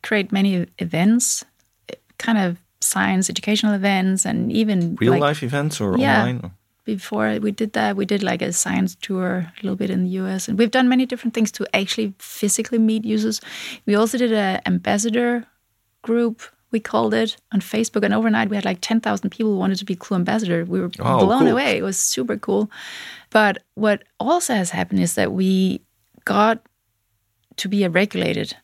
create 0.00 0.28
many 0.30 0.66
events, 0.76 1.44
kind 2.16 2.38
of 2.38 2.56
science 2.80 3.32
educational 3.32 3.74
events 3.74 4.26
and 4.26 4.52
even 4.52 4.96
real 5.00 5.12
like, 5.12 5.28
life 5.28 5.46
events 5.46 5.80
or 5.80 5.98
yeah, 5.98 6.20
online 6.20 6.50
before 6.96 7.38
we 7.40 7.50
did 7.52 7.72
that, 7.74 7.96
we 7.96 8.06
did 8.06 8.22
like 8.22 8.40
a 8.42 8.52
science 8.52 8.96
tour 9.00 9.28
a 9.28 9.52
little 9.62 9.76
bit 9.76 9.90
in 9.90 10.04
the 10.04 10.10
US. 10.22 10.48
And 10.48 10.58
we've 10.58 10.70
done 10.70 10.88
many 10.88 11.04
different 11.06 11.34
things 11.34 11.52
to 11.52 11.66
actually 11.76 12.14
physically 12.18 12.78
meet 12.78 13.04
users. 13.04 13.40
We 13.86 13.94
also 13.94 14.16
did 14.18 14.32
an 14.32 14.60
ambassador 14.66 15.44
group 16.02 16.42
we 16.70 16.80
called 16.80 17.14
it 17.14 17.36
on 17.52 17.60
Facebook. 17.60 18.04
And 18.04 18.12
overnight, 18.12 18.50
we 18.50 18.56
had 18.56 18.64
like 18.64 18.80
10,000 18.82 19.30
people 19.30 19.52
who 19.52 19.58
wanted 19.58 19.78
to 19.78 19.84
be 19.86 19.96
Clue 19.96 20.16
Ambassador. 20.18 20.64
We 20.66 20.80
were 20.80 20.90
Oh, 21.00 21.24
blown 21.24 21.38
cool. 21.44 21.48
away. 21.48 21.78
It 21.78 21.82
was 21.82 21.96
super 21.96 22.36
cool. 22.36 22.70
But 23.30 23.58
what 23.74 24.02
also 24.20 24.52
has 24.54 24.70
happened 24.70 25.00
is 25.00 25.14
that 25.14 25.32
we 25.32 25.80
got 26.26 26.60
to 27.56 27.68
be 27.68 27.84
a 27.84 27.90
regulated 27.90 28.54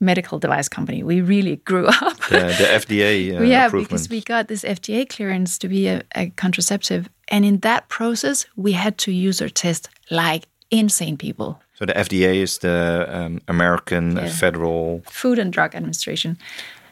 medical 0.00 0.38
device 0.38 0.68
company. 0.68 1.02
We 1.02 1.20
really 1.22 1.56
grew 1.56 1.86
up. 2.02 2.18
The, 2.28 2.38
the 2.60 2.68
FDA 2.82 3.38
uh, 3.40 3.42
yeah, 3.42 3.68
because 3.70 4.08
we 4.10 4.20
got 4.20 4.48
this 4.48 4.62
FDA 4.62 5.08
clearance 5.08 5.58
to 5.58 5.68
be 5.68 5.88
a, 5.88 6.02
a 6.14 6.30
contraceptive. 6.36 7.08
And 7.30 7.44
in 7.44 7.60
that 7.60 7.88
process, 7.88 8.46
we 8.56 8.72
had 8.72 8.96
to 8.98 9.10
user 9.12 9.48
test 9.48 9.88
like 10.10 10.44
insane 10.70 11.16
people. 11.16 11.60
so 11.78 11.86
the 11.86 11.94
FDA 11.94 12.42
is 12.42 12.58
the 12.58 13.06
um, 13.08 13.40
American 13.48 14.16
Yeah. 14.16 14.28
Federal. 14.28 15.00
Food 15.10 15.38
and 15.38 15.52
Drug 15.52 15.74
Administration. 15.74 16.36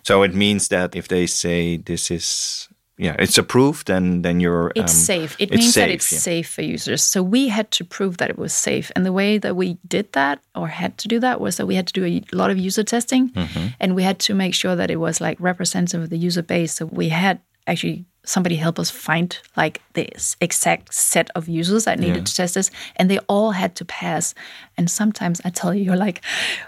So 0.03 0.23
it 0.25 0.35
means 0.35 0.69
that 0.69 0.95
if 0.97 1.07
they 1.09 1.27
say 1.27 1.77
this 1.85 2.11
is 2.11 2.69
yeah, 3.01 3.15
it's 3.19 3.39
approved, 3.39 3.87
then 3.87 4.23
then 4.23 4.41
you're 4.41 4.73
It's 4.75 4.93
um, 4.93 5.05
safe. 5.07 5.37
It 5.39 5.51
it's 5.53 5.61
means 5.61 5.75
that 5.75 5.89
it's 5.91 6.11
yeah. 6.13 6.19
safe 6.19 6.49
for 6.55 6.63
users. 6.63 7.05
So 7.05 7.23
we 7.23 7.49
had 7.49 7.71
to 7.71 7.85
prove 7.85 8.17
that 8.17 8.31
it 8.31 8.37
was 8.39 8.53
safe. 8.53 8.91
And 8.97 9.05
the 9.07 9.13
way 9.13 9.39
that 9.39 9.55
we 9.55 9.77
did 9.87 10.13
that 10.13 10.39
or 10.55 10.69
had 10.69 10.97
to 10.99 11.09
do 11.09 11.21
that 11.21 11.39
was 11.41 11.57
that 11.57 11.67
we 11.69 11.77
had 11.77 11.87
to 11.87 11.93
do 11.93 12.05
a 12.05 12.23
lot 12.37 12.51
of 12.51 12.57
user 12.59 12.85
testing 12.85 13.31
Mm-hmm. 13.31 13.67
and 13.81 13.95
we 13.95 14.03
had 14.05 14.19
to 14.27 14.35
make 14.35 14.55
sure 14.55 14.77
that 14.77 14.91
it 14.91 14.97
was 14.99 15.21
like 15.21 15.37
representative 15.41 16.03
of 16.03 16.11
the 16.11 16.27
user 16.27 16.43
base. 16.43 16.73
So 16.75 16.87
we 16.87 17.09
had 17.11 17.39
actually 17.69 18.05
somebody 18.25 18.57
help 18.57 18.79
us 18.79 18.91
find 18.91 19.39
like 19.57 19.81
this 19.95 20.37
exact 20.41 20.93
set 20.93 21.31
of 21.35 21.49
users 21.49 21.85
that 21.85 21.99
needed 21.99 22.17
Yeah. 22.17 22.25
to 22.25 22.35
test 22.35 22.55
this 22.55 22.71
and 22.97 23.09
they 23.11 23.19
all 23.29 23.53
had 23.53 23.75
to 23.77 23.85
pass. 23.85 24.35
And 24.77 24.91
sometimes 24.91 25.41
I 25.47 25.51
tell 25.51 25.73
you, 25.75 25.83
you're 25.85 25.97
like, 26.07 26.21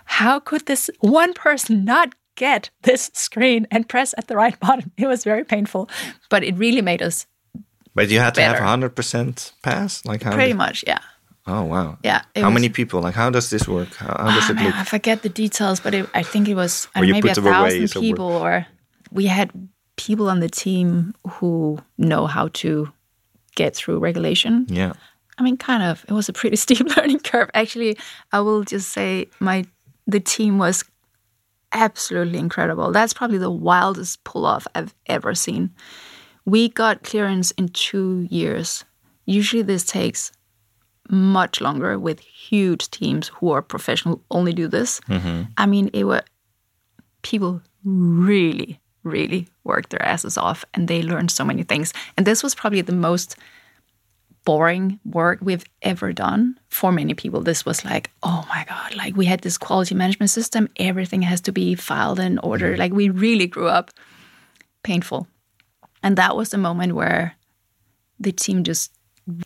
how 0.05 0.41
could 0.41 0.65
this 0.67 0.91
one 1.01 1.35
person 1.35 1.85
not 1.85 2.15
get 2.37 2.71
this 2.83 3.11
screen 3.13 3.67
and 3.71 3.87
press 3.89 4.15
at 4.17 4.27
the 4.29 4.37
right 4.37 4.59
button? 4.61 4.91
It 4.97 5.07
was 5.07 5.25
very 5.25 5.45
painful, 5.45 5.89
but 6.31 6.43
it 6.45 6.57
really 6.57 6.83
made 6.83 7.03
us 7.03 7.27
But 7.95 8.09
you 8.11 8.21
had 8.21 8.35
to 8.35 8.43
have 8.43 8.59
hundred 8.59 8.95
percent 8.95 9.53
pass. 9.63 10.05
Like 10.07 10.23
how? 10.25 10.33
pretty 10.33 10.55
much, 10.55 10.85
yeah. 10.87 11.01
oh 11.47 11.65
wow. 11.65 11.99
Yeah, 12.05 12.23
How 12.37 12.45
was- 12.49 12.55
many 12.55 12.69
people? 12.71 13.01
Like 13.07 13.17
how 13.17 13.31
does 13.31 13.49
this 13.51 13.67
work? 13.69 13.95
How, 13.97 14.15
how 14.25 14.35
does 14.35 14.49
Oh, 14.49 14.53
it 14.53 14.57
man, 14.57 14.65
look? 14.67 14.75
I 14.77 14.85
forget 14.85 15.21
the 15.23 15.29
details, 15.29 15.81
but 15.81 15.93
it, 15.95 16.07
I 16.15 16.23
think 16.23 16.49
it 16.49 16.55
was 16.55 16.87
know, 16.95 17.03
maybe 17.03 17.19
a 17.19 17.23
put 17.23 17.35
them 17.35 17.47
away 17.47 17.53
thousand 17.71 17.83
as 17.83 17.97
a 17.97 17.99
word. 17.99 18.07
people, 18.07 18.31
or 18.33 18.67
we 19.11 19.27
had 19.27 19.51
people 20.01 20.31
on 20.31 20.41
the 20.41 20.49
team 20.49 21.15
who 21.29 21.79
know 21.99 22.27
how 22.27 22.49
to 22.49 22.91
get 23.55 23.77
through 23.77 23.99
regulation. 23.99 24.65
Yeah. 24.69 24.95
I 25.37 25.43
mean, 25.43 25.59
kind 25.59 25.83
of. 25.83 26.05
It 26.09 26.13
was 26.13 26.29
a 26.29 26.33
pretty 26.33 26.57
steep 26.65 26.97
learning 26.97 27.21
curve. 27.21 27.51
Actually, 27.53 27.99
I 28.33 28.41
will 28.41 28.65
just 28.65 28.91
say 28.91 29.29
my 29.41 29.67
the 30.07 30.21
team 30.21 30.59
was 30.59 30.85
absolutely 31.73 32.39
incredible. 32.39 32.91
That's 32.93 33.13
probably 33.13 33.39
the 33.39 33.51
wildest 33.51 34.25
pull 34.25 34.47
off 34.47 34.67
I've 34.75 34.95
ever 35.07 35.35
seen. 35.35 35.71
We 36.47 36.71
got 36.71 37.03
clearance 37.03 37.51
in 37.53 37.69
two 37.69 38.27
years. 38.31 38.85
Usually, 39.27 39.63
this 39.63 39.85
takes 39.85 40.33
much 41.11 41.61
longer 41.61 41.99
with 41.99 42.21
huge 42.21 42.91
teams 42.91 43.29
who 43.29 43.51
are 43.51 43.63
professional 43.63 44.23
only 44.31 44.53
do 44.53 44.67
this. 44.67 45.01
Mm-hmm. 45.01 45.43
I 45.59 45.67
mean, 45.67 45.91
it 45.93 46.05
were 46.05 46.23
people 47.23 47.61
really, 47.85 48.81
really 49.03 49.49
worked 49.71 49.91
their 49.91 50.07
asses 50.15 50.37
off 50.37 50.65
and 50.75 50.83
they 50.89 51.03
learned 51.03 51.31
so 51.31 51.45
many 51.45 51.63
things. 51.63 51.93
And 52.17 52.27
this 52.27 52.43
was 52.43 52.55
probably 52.55 52.83
the 52.83 53.03
most 53.09 53.37
boring 54.45 54.99
work 55.05 55.39
we've 55.43 55.65
ever 55.83 56.13
done 56.13 56.59
for 56.69 56.91
many 56.91 57.15
people. 57.15 57.41
This 57.41 57.65
was 57.65 57.85
like, 57.85 58.11
oh 58.23 58.45
my 58.49 58.65
God, 58.69 58.95
like 58.97 59.17
we 59.17 59.27
had 59.27 59.43
this 59.43 59.59
quality 59.59 59.95
management 59.95 60.31
system, 60.31 60.69
everything 60.77 61.23
has 61.23 61.41
to 61.43 61.53
be 61.53 61.75
filed 61.75 62.19
in 62.19 62.39
order. 62.39 62.71
Mm-hmm. 62.71 62.81
Like 62.81 62.93
we 62.93 63.11
really 63.11 63.47
grew 63.47 63.69
up 63.69 63.91
painful. 64.83 65.27
And 66.03 66.17
that 66.17 66.37
was 66.37 66.49
the 66.51 66.59
moment 66.59 66.95
where 66.95 67.37
the 68.19 68.33
team 68.33 68.65
just 68.65 68.93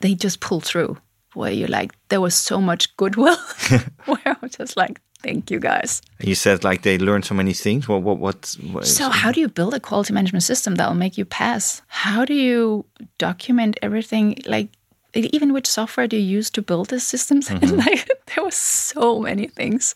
they 0.01 0.15
just 0.15 0.41
pulled 0.41 0.65
through 0.65 0.97
where 1.35 1.53
you're 1.53 1.69
like 1.69 1.93
there 2.09 2.21
was 2.21 2.35
so 2.35 2.61
much 2.61 2.97
goodwill 2.97 3.37
where 4.07 4.23
I 4.25 4.37
was 4.41 4.53
just 4.53 4.77
like, 4.77 5.01
thank 5.25 5.51
you 5.51 5.59
guys. 5.59 6.03
You 6.21 6.35
said 6.35 6.63
like 6.63 6.83
they 6.83 6.99
learn 6.99 7.23
so 7.23 7.35
many 7.35 7.53
things. 7.55 7.89
What 7.89 8.03
what 8.03 8.19
what? 8.19 8.57
what 8.73 8.87
So, 8.87 9.09
how 9.09 9.33
do 9.33 9.41
you 9.41 9.49
build 9.49 9.75
a 9.75 9.81
quality 9.81 10.13
management 10.13 10.45
system 10.45 10.77
that 10.77 10.89
will 10.89 11.01
make 11.05 11.19
you 11.19 11.25
pass? 11.25 11.83
How 11.89 12.25
do 12.25 12.35
you 12.35 12.85
document 13.19 13.79
everything? 13.83 14.43
Like, 14.47 14.69
even 15.15 15.53
which 15.53 15.67
software 15.67 16.07
do 16.07 16.17
you 16.17 16.39
use 16.39 16.51
to 16.51 16.63
build 16.63 16.89
the 16.91 17.01
systems? 17.01 17.49
Mm-hmm. 17.55 17.77
like, 17.77 18.09
there 18.35 18.45
was 18.45 18.57
so 18.57 19.21
many 19.21 19.47
things. 19.49 19.95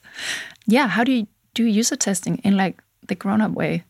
Yeah, 0.66 0.88
how 0.88 1.04
do 1.04 1.12
you 1.12 1.26
do 1.54 1.64
user 1.64 1.96
testing 1.96 2.38
in 2.44 2.56
like 2.56 2.82
the 3.08 3.14
grown-up 3.14 3.52
way? 3.52 3.84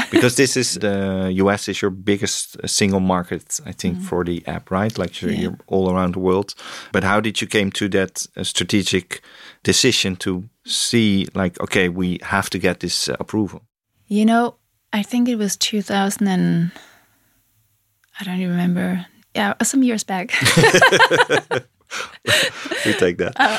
because 0.10 0.36
this 0.36 0.56
is 0.56 0.74
the 0.74 1.30
US 1.34 1.68
is 1.68 1.82
your 1.82 1.90
biggest 1.90 2.56
uh, 2.56 2.66
single 2.66 3.00
market, 3.00 3.60
I 3.66 3.72
think, 3.72 4.00
for 4.00 4.24
the 4.24 4.42
app, 4.46 4.70
right? 4.70 4.96
Like 4.98 5.20
you're. 5.20 5.30
Yeah. 5.30 5.40
you're 5.40 5.58
all 5.66 5.90
around 5.90 6.14
the 6.14 6.20
world. 6.20 6.54
But 6.92 7.04
how 7.04 7.20
did 7.20 7.40
you 7.40 7.46
came 7.46 7.70
to 7.72 7.88
that 7.88 8.26
uh, 8.36 8.44
strategic 8.44 9.22
decision 9.62 10.16
to 10.16 10.48
see, 10.64 11.26
like, 11.34 11.60
okay, 11.60 11.88
we 11.88 12.18
have 12.22 12.50
to 12.50 12.58
get 12.58 12.80
this 12.80 13.08
uh, 13.08 13.16
approval? 13.18 13.62
You 14.06 14.24
know, 14.24 14.56
I 14.92 15.02
think 15.02 15.28
it 15.28 15.36
was 15.36 15.56
2000 15.56 16.28
and 16.28 16.70
I 18.20 18.24
don't 18.24 18.36
even 18.40 18.50
remember. 18.50 19.06
Yeah, 19.34 19.54
some 19.62 19.82
years 19.82 20.04
back. 20.04 20.32
We 22.86 22.92
take 22.94 23.18
that. 23.18 23.34
Uh, 23.36 23.58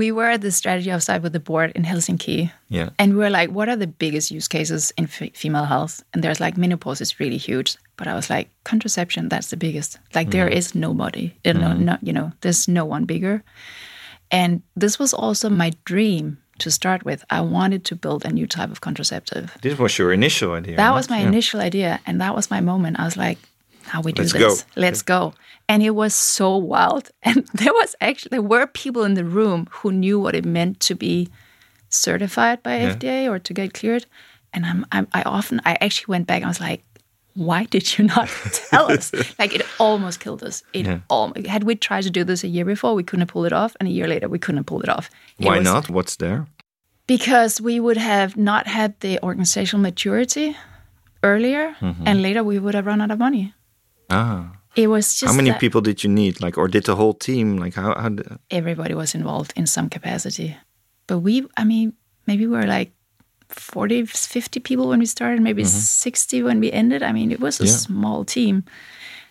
we 0.00 0.10
were 0.18 0.30
at 0.34 0.40
the 0.40 0.50
strategy 0.50 0.90
offsite 0.90 1.22
with 1.22 1.34
the 1.34 1.44
board 1.50 1.72
in 1.76 1.84
Helsinki. 1.84 2.50
yeah. 2.78 2.88
And 2.98 3.12
we 3.12 3.18
were 3.24 3.34
like, 3.40 3.50
what 3.50 3.68
are 3.68 3.76
the 3.84 3.92
biggest 4.04 4.30
use 4.30 4.48
cases 4.48 4.92
in 4.96 5.04
f- 5.04 5.36
female 5.42 5.66
health? 5.74 5.94
And 6.12 6.24
there's 6.24 6.40
like 6.40 6.56
menopause 6.56 7.02
is 7.04 7.20
really 7.20 7.36
huge. 7.48 7.76
But 7.98 8.06
I 8.08 8.14
was 8.14 8.30
like, 8.30 8.46
contraception, 8.64 9.28
that's 9.28 9.50
the 9.50 9.56
biggest. 9.66 9.98
Like 10.14 10.30
there 10.30 10.48
is 10.48 10.74
nobody, 10.74 11.26
you 11.44 11.52
know, 11.52 11.72
mm-hmm. 11.72 11.84
no, 11.84 11.94
you 12.08 12.14
know, 12.14 12.32
there's 12.40 12.66
no 12.66 12.84
one 12.94 13.04
bigger. 13.04 13.42
And 14.30 14.62
this 14.82 14.98
was 14.98 15.12
also 15.12 15.50
my 15.50 15.70
dream 15.84 16.38
to 16.60 16.70
start 16.70 17.04
with. 17.04 17.20
I 17.28 17.40
wanted 17.42 17.84
to 17.84 17.94
build 17.96 18.24
a 18.24 18.32
new 18.38 18.46
type 18.46 18.70
of 18.70 18.80
contraceptive. 18.80 19.44
This 19.60 19.78
was 19.78 19.98
your 19.98 20.12
initial 20.12 20.52
idea. 20.52 20.76
That 20.76 20.88
right? 20.88 20.94
was 20.94 21.10
my 21.10 21.20
Yeah. 21.20 21.28
initial 21.28 21.60
idea. 21.60 22.00
And 22.06 22.20
that 22.20 22.34
was 22.34 22.50
my 22.50 22.60
moment. 22.60 22.98
I 23.00 23.04
was 23.04 23.16
like, 23.16 23.38
how 23.90 24.00
we 24.02 24.12
do 24.12 24.22
Let's 24.22 24.32
this. 24.32 24.62
go. 24.64 24.80
Let's 24.80 25.02
go. 25.02 25.34
And 25.68 25.82
it 25.82 25.94
was 26.02 26.14
so 26.14 26.56
wild. 26.56 27.04
And 27.28 27.46
there 27.60 27.72
was 27.80 27.94
actually 28.00 28.30
there 28.34 28.48
were 28.54 28.66
people 28.82 29.02
in 29.08 29.14
the 29.14 29.24
room 29.24 29.60
who 29.76 29.88
knew 29.92 30.18
what 30.24 30.34
it 30.34 30.44
meant 30.44 30.80
to 30.88 30.94
be 30.94 31.28
certified 31.88 32.62
by 32.62 32.78
FDA 32.80 33.28
or 33.30 33.38
to 33.38 33.52
get 33.54 33.74
cleared. 33.74 34.06
And 34.52 34.64
I'm, 34.66 34.86
I'm 34.92 35.06
I 35.12 35.22
often 35.22 35.60
I 35.64 35.76
actually 35.80 36.12
went 36.14 36.26
back 36.26 36.36
and 36.42 36.46
I 36.46 36.48
was 36.48 36.60
like, 36.60 36.82
why 37.34 37.64
did 37.64 37.84
you 37.98 38.04
not 38.04 38.28
tell 38.70 38.90
us? 38.90 39.12
like 39.38 39.54
it 39.54 39.62
almost 39.78 40.20
killed 40.20 40.42
us. 40.42 40.62
It 40.72 40.86
almost 41.08 41.46
had 41.46 41.62
we 41.64 41.74
tried 41.76 42.02
to 42.04 42.10
do 42.10 42.24
this 42.24 42.44
a 42.44 42.48
year 42.48 42.64
before, 42.64 42.94
we 42.94 43.04
couldn't 43.04 43.20
have 43.26 43.28
pulled 43.32 43.46
it 43.46 43.52
off, 43.52 43.76
and 43.78 43.88
a 43.88 43.92
year 43.92 44.08
later 44.08 44.28
we 44.28 44.38
couldn't 44.38 44.58
have 44.58 44.66
pulled 44.66 44.82
it 44.84 44.88
off. 44.88 45.10
It 45.38 45.46
Why 45.46 45.58
was- 45.58 45.64
not? 45.64 45.90
What's 45.90 46.16
there? 46.16 46.46
because 47.06 47.60
we 47.60 47.80
would 47.80 47.96
have 47.96 48.36
not 48.36 48.68
had 48.68 48.90
the 49.00 49.18
organizational 49.28 49.82
maturity 49.82 50.56
earlier 51.24 51.74
Mm-hmm. 51.80 52.04
and 52.06 52.22
later 52.22 52.42
we 52.44 52.58
would 52.60 52.74
have 52.74 52.86
run 52.86 53.00
out 53.00 53.10
of 53.10 53.18
money 53.18 53.52
Ah. 54.10 54.52
it 54.76 54.86
was 54.88 55.18
just 55.20 55.30
How 55.30 55.36
many 55.36 55.50
that 55.50 55.60
people 55.60 55.80
did 55.80 56.02
you 56.04 56.10
need? 56.10 56.40
Like, 56.40 56.58
or 56.58 56.68
did 56.68 56.84
the 56.84 56.94
whole 56.96 57.14
team? 57.14 57.56
Like, 57.58 57.74
how? 57.74 57.94
how 58.00 58.08
d- 58.10 58.22
everybody 58.50 58.94
was 58.94 59.14
involved 59.14 59.52
in 59.56 59.66
some 59.66 59.88
capacity 59.88 60.56
but 61.06 61.18
we 61.18 61.44
i 61.56 61.64
mean 61.64 61.92
maybe 62.26 62.46
we 62.46 62.56
were 62.56 62.66
like 62.78 62.92
40 63.48 64.06
50 64.06 64.60
people 64.60 64.88
when 64.88 65.00
we 65.00 65.06
started 65.06 65.42
maybe 65.42 65.64
60 65.64 66.42
when 66.42 66.60
we 66.60 66.70
ended 66.72 67.02
i 67.02 67.12
mean 67.12 67.32
it 67.32 67.40
was 67.40 67.60
a. 67.60 67.64
Yeah. 67.64 67.70
small 67.72 68.24
team 68.24 68.62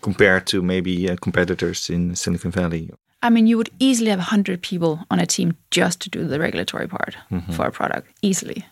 compared 0.01 0.45
to 0.47 0.61
maybe 0.61 1.09
uh, 1.09 1.15
competitors 1.21 1.89
in 1.89 2.15
Silicon 2.15 2.51
Valley? 2.51 2.89
i 3.21 3.29
mean 3.29 3.47
you 3.47 3.57
would 3.57 3.69
easily 3.79 4.09
have 4.09 4.19
100 4.19 4.61
people 4.61 4.99
on 5.11 5.19
a 5.19 5.25
team 5.25 5.55
just 5.71 5.99
to 6.01 6.09
do 6.09 6.27
the 6.27 6.39
regulatory 6.39 6.87
part 6.87 7.15
Mm-hmm. 7.31 7.53
for 7.53 7.65
a 7.67 7.71
product 7.71 8.07
easily 8.21 8.65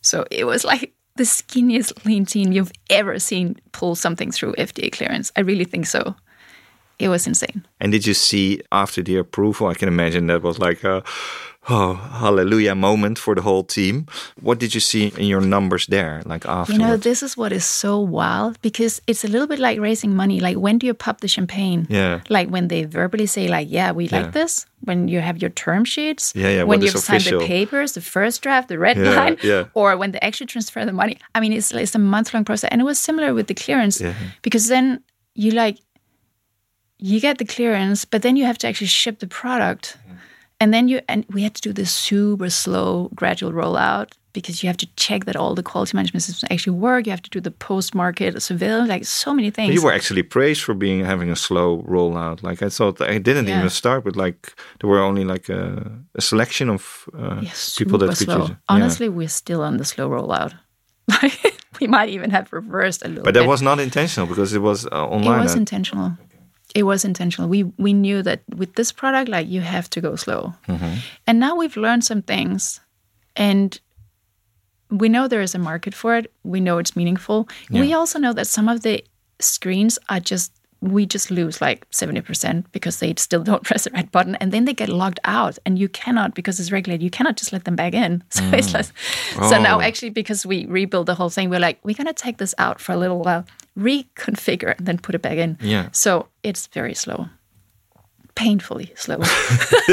so 0.00 0.24
it 0.30 0.44
was 0.44 0.64
like 0.64 0.92
the 1.18 1.24
skinniest 1.24 2.04
lean 2.04 2.24
team 2.24 2.52
you've 2.52 2.72
ever 2.88 3.18
seen 3.18 3.56
pull 3.72 3.94
something 3.94 4.30
through 4.32 4.54
fda 4.54 4.90
clearance. 4.92 5.30
I 5.36 5.40
really 5.40 5.64
think 5.64 5.86
so. 5.86 6.14
It 6.98 7.08
was 7.08 7.26
insane. 7.26 7.66
And 7.80 7.92
did 7.92 8.06
you 8.06 8.14
see 8.14 8.60
after 8.72 9.02
the 9.02 9.16
approval? 9.18 9.68
I 9.68 9.74
can 9.74 9.88
imagine 9.88 10.26
that 10.28 10.42
was 10.42 10.58
like 10.58 10.82
a 10.82 11.02
oh 11.70 11.94
hallelujah 11.94 12.74
moment 12.74 13.18
for 13.18 13.34
the 13.34 13.42
whole 13.42 13.62
team. 13.64 14.06
What 14.40 14.58
did 14.58 14.74
you 14.74 14.80
see 14.80 15.08
in 15.18 15.26
your 15.26 15.40
numbers 15.40 15.86
there? 15.86 16.22
Like 16.24 16.46
after 16.46 16.72
You 16.72 16.78
know, 16.78 16.96
this 16.96 17.22
is 17.22 17.36
what 17.36 17.52
is 17.52 17.64
so 17.64 17.98
wild 18.00 18.60
because 18.62 19.00
it's 19.06 19.24
a 19.24 19.28
little 19.28 19.46
bit 19.46 19.58
like 19.58 19.78
raising 19.78 20.14
money. 20.16 20.40
Like, 20.40 20.56
when 20.56 20.78
do 20.78 20.86
you 20.86 20.94
pop 20.94 21.20
the 21.20 21.28
champagne? 21.28 21.86
Yeah. 21.90 22.20
Like 22.28 22.48
when 22.48 22.68
they 22.68 22.84
verbally 22.84 23.26
say, 23.26 23.48
like, 23.48 23.68
yeah, 23.70 23.92
we 23.92 24.06
Yeah. 24.06 24.16
like 24.22 24.32
this. 24.32 24.66
When 24.84 25.08
you 25.08 25.20
have 25.20 25.38
your 25.42 25.50
term 25.50 25.84
sheets. 25.84 26.32
Yeah, 26.34 26.48
yeah, 26.48 26.62
When 26.62 26.78
what 26.80 26.84
is 26.86 26.94
you've 26.94 27.02
signed 27.02 27.20
official. 27.22 27.40
the 27.40 27.46
papers, 27.46 27.92
the 27.92 28.00
first 28.00 28.42
draft, 28.42 28.68
the 28.68 28.78
red 28.78 28.96
Yeah, 28.96 29.10
line, 29.16 29.36
yeah. 29.42 29.64
or 29.74 29.96
when 29.96 30.12
they 30.12 30.20
actually 30.20 30.46
transfer 30.46 30.84
the 30.84 30.92
money. 30.92 31.18
I 31.34 31.40
mean, 31.40 31.52
it's, 31.52 31.72
it's 31.72 31.94
a 31.94 31.98
month 31.98 32.32
long 32.32 32.44
process. 32.44 32.70
And 32.70 32.80
it 32.80 32.84
was 32.84 32.98
similar 32.98 33.34
with 33.34 33.46
the 33.48 33.54
clearance 33.54 34.00
Yeah. 34.00 34.14
because 34.42 34.68
then 34.68 35.02
you 35.34 35.50
like, 35.50 35.78
you 36.98 37.20
get 37.20 37.38
the 37.38 37.44
clearance, 37.44 38.04
but 38.04 38.22
then 38.22 38.36
you 38.36 38.44
have 38.44 38.58
to 38.58 38.66
actually 38.68 38.88
ship 38.88 39.18
the 39.20 39.26
product. 39.28 39.96
And 40.60 40.74
then 40.74 40.88
you, 40.88 41.00
and 41.08 41.24
we 41.32 41.42
had 41.42 41.54
to 41.54 41.60
do 41.62 41.72
this 41.72 41.92
super 41.92 42.50
slow, 42.50 43.10
gradual 43.14 43.52
rollout 43.52 44.12
because 44.32 44.62
you 44.62 44.66
have 44.68 44.76
to 44.76 44.86
check 44.96 45.24
that 45.24 45.36
all 45.36 45.54
the 45.54 45.62
quality 45.62 45.96
management 45.96 46.22
systems 46.22 46.48
actually 46.50 46.76
work. 46.78 47.06
You 47.06 47.12
have 47.12 47.22
to 47.22 47.30
do 47.30 47.40
the 47.40 47.50
post-market 47.50 48.42
surveillance, 48.42 48.88
like 48.88 49.04
so 49.04 49.32
many 49.32 49.50
things. 49.50 49.72
You 49.74 49.82
were 49.82 49.92
actually 49.92 50.22
praised 50.24 50.62
for 50.62 50.74
being 50.74 51.04
having 51.04 51.30
a 51.30 51.36
slow 51.36 51.82
rollout. 51.88 52.42
Like 52.42 52.60
I 52.62 52.68
thought, 52.68 53.00
I 53.00 53.18
didn't 53.18 53.46
Yeah. 53.46 53.58
even 53.58 53.70
start 53.70 54.04
with 54.04 54.16
like 54.16 54.52
there 54.80 54.90
were 54.90 55.00
only 55.00 55.24
like 55.24 55.48
a, 55.48 55.92
a 56.16 56.20
selection 56.20 56.68
of 56.70 57.08
uh, 57.16 57.40
Yes, 57.42 57.76
people 57.78 57.98
that 57.98 58.08
could 58.08 58.18
slow. 58.18 58.38
use 58.38 58.50
it. 58.50 58.52
Yeah. 58.52 58.74
Honestly, 58.74 59.08
we're 59.08 59.28
still 59.28 59.62
on 59.62 59.76
the 59.76 59.84
slow 59.84 60.08
rollout. 60.10 60.52
Like 61.22 61.54
we 61.80 61.86
might 61.86 62.08
even 62.10 62.30
have 62.30 62.52
reversed 62.52 63.02
a 63.04 63.08
little 63.08 63.24
But 63.24 63.34
that 63.34 63.40
bit. 63.44 63.48
was 63.48 63.62
not 63.62 63.78
intentional 63.80 64.26
because 64.28 64.52
it 64.52 64.60
was 64.60 64.84
uh, 64.86 64.90
online. 65.14 65.38
it 65.40 65.42
was 65.42 65.54
intentional. 65.54 66.12
It 66.74 66.82
was 66.82 67.04
intentional. 67.04 67.48
We 67.48 67.64
we 67.78 67.92
knew 67.92 68.22
that 68.22 68.40
with 68.56 68.74
this 68.74 68.92
product, 68.92 69.28
like 69.30 69.48
you 69.48 69.60
have 69.62 69.88
to 69.90 70.00
go 70.00 70.16
slow. 70.16 70.52
Mm-hmm. 70.68 70.94
And 71.26 71.40
now 71.40 71.56
we've 71.56 71.76
learned 71.76 72.04
some 72.04 72.22
things, 72.22 72.80
and 73.36 73.80
we 74.90 75.08
know 75.08 75.28
there 75.28 75.42
is 75.42 75.54
a 75.54 75.58
market 75.58 75.94
for 75.94 76.16
it. 76.16 76.32
We 76.44 76.60
know 76.60 76.78
it's 76.78 76.96
meaningful. 76.96 77.48
We 77.70 77.92
also 77.94 78.18
know 78.18 78.32
that 78.34 78.46
some 78.46 78.68
of 78.68 78.82
the 78.82 79.02
screens 79.40 79.98
are 80.08 80.20
just 80.20 80.52
we 80.80 81.06
just 81.06 81.30
lose 81.30 81.60
like 81.60 81.86
seventy 81.90 82.20
percent 82.20 82.70
because 82.72 82.98
they 83.00 83.12
still 83.16 83.42
don't 83.50 83.64
press 83.64 83.84
the 83.84 83.90
right 83.90 84.10
button, 84.12 84.36
and 84.36 84.52
then 84.52 84.64
they 84.64 84.74
get 84.74 84.88
logged 84.88 85.20
out, 85.24 85.58
and 85.66 85.78
you 85.78 85.88
cannot 85.88 86.34
because 86.34 86.60
it's 86.60 86.70
regulated. 86.72 87.02
You 87.02 87.10
cannot 87.10 87.36
just 87.36 87.52
let 87.52 87.64
them 87.64 87.76
back 87.76 87.94
in. 87.94 88.22
So 88.30 88.44
it's 88.52 88.72
like, 88.74 88.86
so 89.34 89.60
now 89.60 89.78
Oh. 89.78 89.80
actually 89.82 90.10
because 90.10 90.46
we 90.46 90.66
rebuild 90.66 91.06
the 91.06 91.14
whole 91.14 91.30
thing, 91.30 91.50
we're 91.50 91.60
like 91.68 91.78
we're 91.82 91.96
gonna 91.96 92.12
take 92.12 92.36
this 92.38 92.54
out 92.58 92.80
for 92.80 92.92
a 92.92 92.96
little 92.96 93.18
while, 93.20 93.44
reconfigure, 93.78 94.76
and 94.76 94.86
then 94.86 94.98
put 94.98 95.14
it 95.14 95.22
back 95.22 95.38
in. 95.38 95.56
Yeah. 95.60 95.88
So 95.92 96.28
it's 96.42 96.66
very 96.68 96.94
slow, 96.94 97.28
painfully 98.34 98.92
slow. 98.96 99.18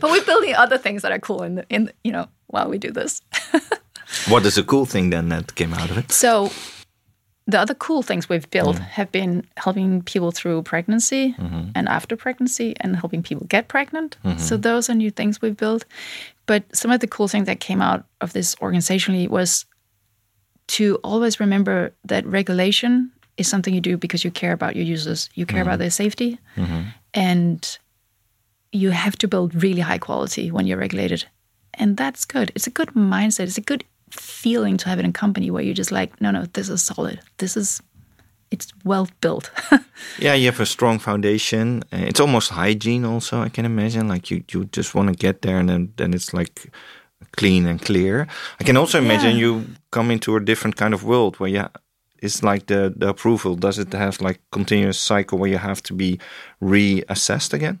but 0.00 0.02
we're 0.02 0.24
building 0.24 0.54
other 0.54 0.78
things 0.78 1.02
that 1.02 1.12
are 1.12 1.18
cool 1.18 1.42
in 1.42 1.56
the, 1.56 1.66
in 1.68 1.84
the, 1.84 1.92
you 2.02 2.12
know 2.12 2.28
while 2.46 2.68
we 2.68 2.78
do 2.78 2.90
this. 2.90 3.22
What 4.28 4.46
is 4.46 4.56
a 4.58 4.62
cool 4.62 4.86
thing 4.86 5.10
then 5.10 5.28
that 5.30 5.54
came 5.54 5.74
out 5.74 5.90
of 5.90 5.98
it? 5.98 6.12
So 6.12 6.50
the 7.46 7.58
other 7.58 7.74
cool 7.74 8.02
things 8.02 8.28
we've 8.28 8.48
built 8.50 8.76
mm. 8.76 8.80
have 8.80 9.10
been 9.10 9.44
helping 9.56 10.02
people 10.02 10.30
through 10.30 10.62
pregnancy 10.62 11.34
mm-hmm. 11.34 11.70
and 11.74 11.88
after 11.88 12.16
pregnancy 12.16 12.74
and 12.80 12.96
helping 12.96 13.22
people 13.22 13.46
get 13.48 13.68
pregnant. 13.68 14.16
So 14.22 14.28
mm-hmm. 14.30 14.60
those 14.60 14.88
are 14.88 14.94
new 14.94 15.10
things 15.10 15.42
we've 15.42 15.56
built. 15.56 15.84
But 16.46 16.64
some 16.72 16.90
of 16.90 17.00
the 17.00 17.06
cool 17.06 17.28
things 17.28 17.46
that 17.46 17.60
came 17.60 17.82
out 17.82 18.04
of 18.20 18.32
this 18.32 18.54
organizationally 18.56 19.28
was 19.28 19.66
to 20.66 20.96
always 21.02 21.40
remember 21.40 21.92
that 22.08 22.24
regulation 22.26 23.10
is 23.36 23.48
something 23.48 23.74
you 23.74 23.80
do 23.80 23.96
because 23.96 24.24
you 24.24 24.30
care 24.30 24.52
about 24.52 24.76
your 24.76 24.84
users, 24.84 25.28
you 25.34 25.46
care 25.46 25.62
about 25.62 25.78
their 25.78 25.90
safety, 25.90 26.38
and 27.12 27.78
you 28.72 28.90
have 28.90 29.16
to 29.18 29.28
build 29.28 29.54
really 29.62 29.80
high 29.82 29.98
quality 29.98 30.50
when 30.50 30.66
you're 30.66 30.78
regulated. 30.80 31.24
And 31.74 31.96
that's 31.96 32.24
good. 32.24 32.50
It's 32.54 32.66
a 32.66 32.70
good 32.70 32.88
mindset. 32.94 33.44
It's 33.46 33.58
a 33.58 33.60
good 33.60 33.84
feeling 34.10 34.76
to 34.78 34.88
have 34.88 34.98
in 35.00 35.06
a 35.06 35.12
company 35.12 35.50
where 35.50 35.62
you're 35.64 35.74
just 35.74 35.92
like, 35.92 36.20
no, 36.20 36.30
no, 36.30 36.46
this 36.52 36.68
is 36.68 36.82
solid. 36.82 37.20
This 37.38 37.56
is, 37.56 37.82
it's 38.50 38.72
well 38.84 39.08
built. 39.20 39.50
Yeah, 40.18 40.34
you 40.34 40.46
have 40.46 40.60
a 40.60 40.66
strong 40.66 40.98
foundation. 40.98 41.82
Uh, 41.92 41.98
It's 42.08 42.20
almost 42.20 42.50
hygiene, 42.50 43.04
also. 43.04 43.40
I 43.44 43.48
can 43.48 43.64
imagine. 43.64 44.08
Like 44.08 44.28
you, 44.34 44.42
you 44.52 44.64
just 44.76 44.94
want 44.94 45.08
to 45.08 45.14
get 45.26 45.42
there, 45.42 45.58
and 45.58 45.68
then 45.68 45.92
then 45.96 46.12
it's 46.14 46.32
like 46.34 46.70
clean 47.36 47.66
and 47.66 47.80
clear. 47.80 48.26
I 48.60 48.64
can 48.64 48.76
also 48.76 48.98
imagine 48.98 49.30
Yeah. 49.36 49.46
you 49.46 49.64
come 49.96 50.12
into 50.14 50.36
a 50.36 50.40
different 50.50 50.76
kind 50.76 50.94
of 50.94 51.00
world 51.04 51.32
where 51.38 51.54
yeah, 51.58 51.68
it's 52.24 52.42
like 52.42 52.66
the 52.66 52.92
the 53.00 53.08
approval. 53.08 53.52
Does 53.56 53.78
it 53.78 53.92
have 53.92 54.16
like 54.28 54.38
continuous 54.50 54.98
cycle 55.10 55.38
where 55.38 55.52
you 55.54 55.60
have 55.70 55.80
to 55.82 55.94
be 55.94 56.18
reassessed 56.60 57.52
again? 57.54 57.78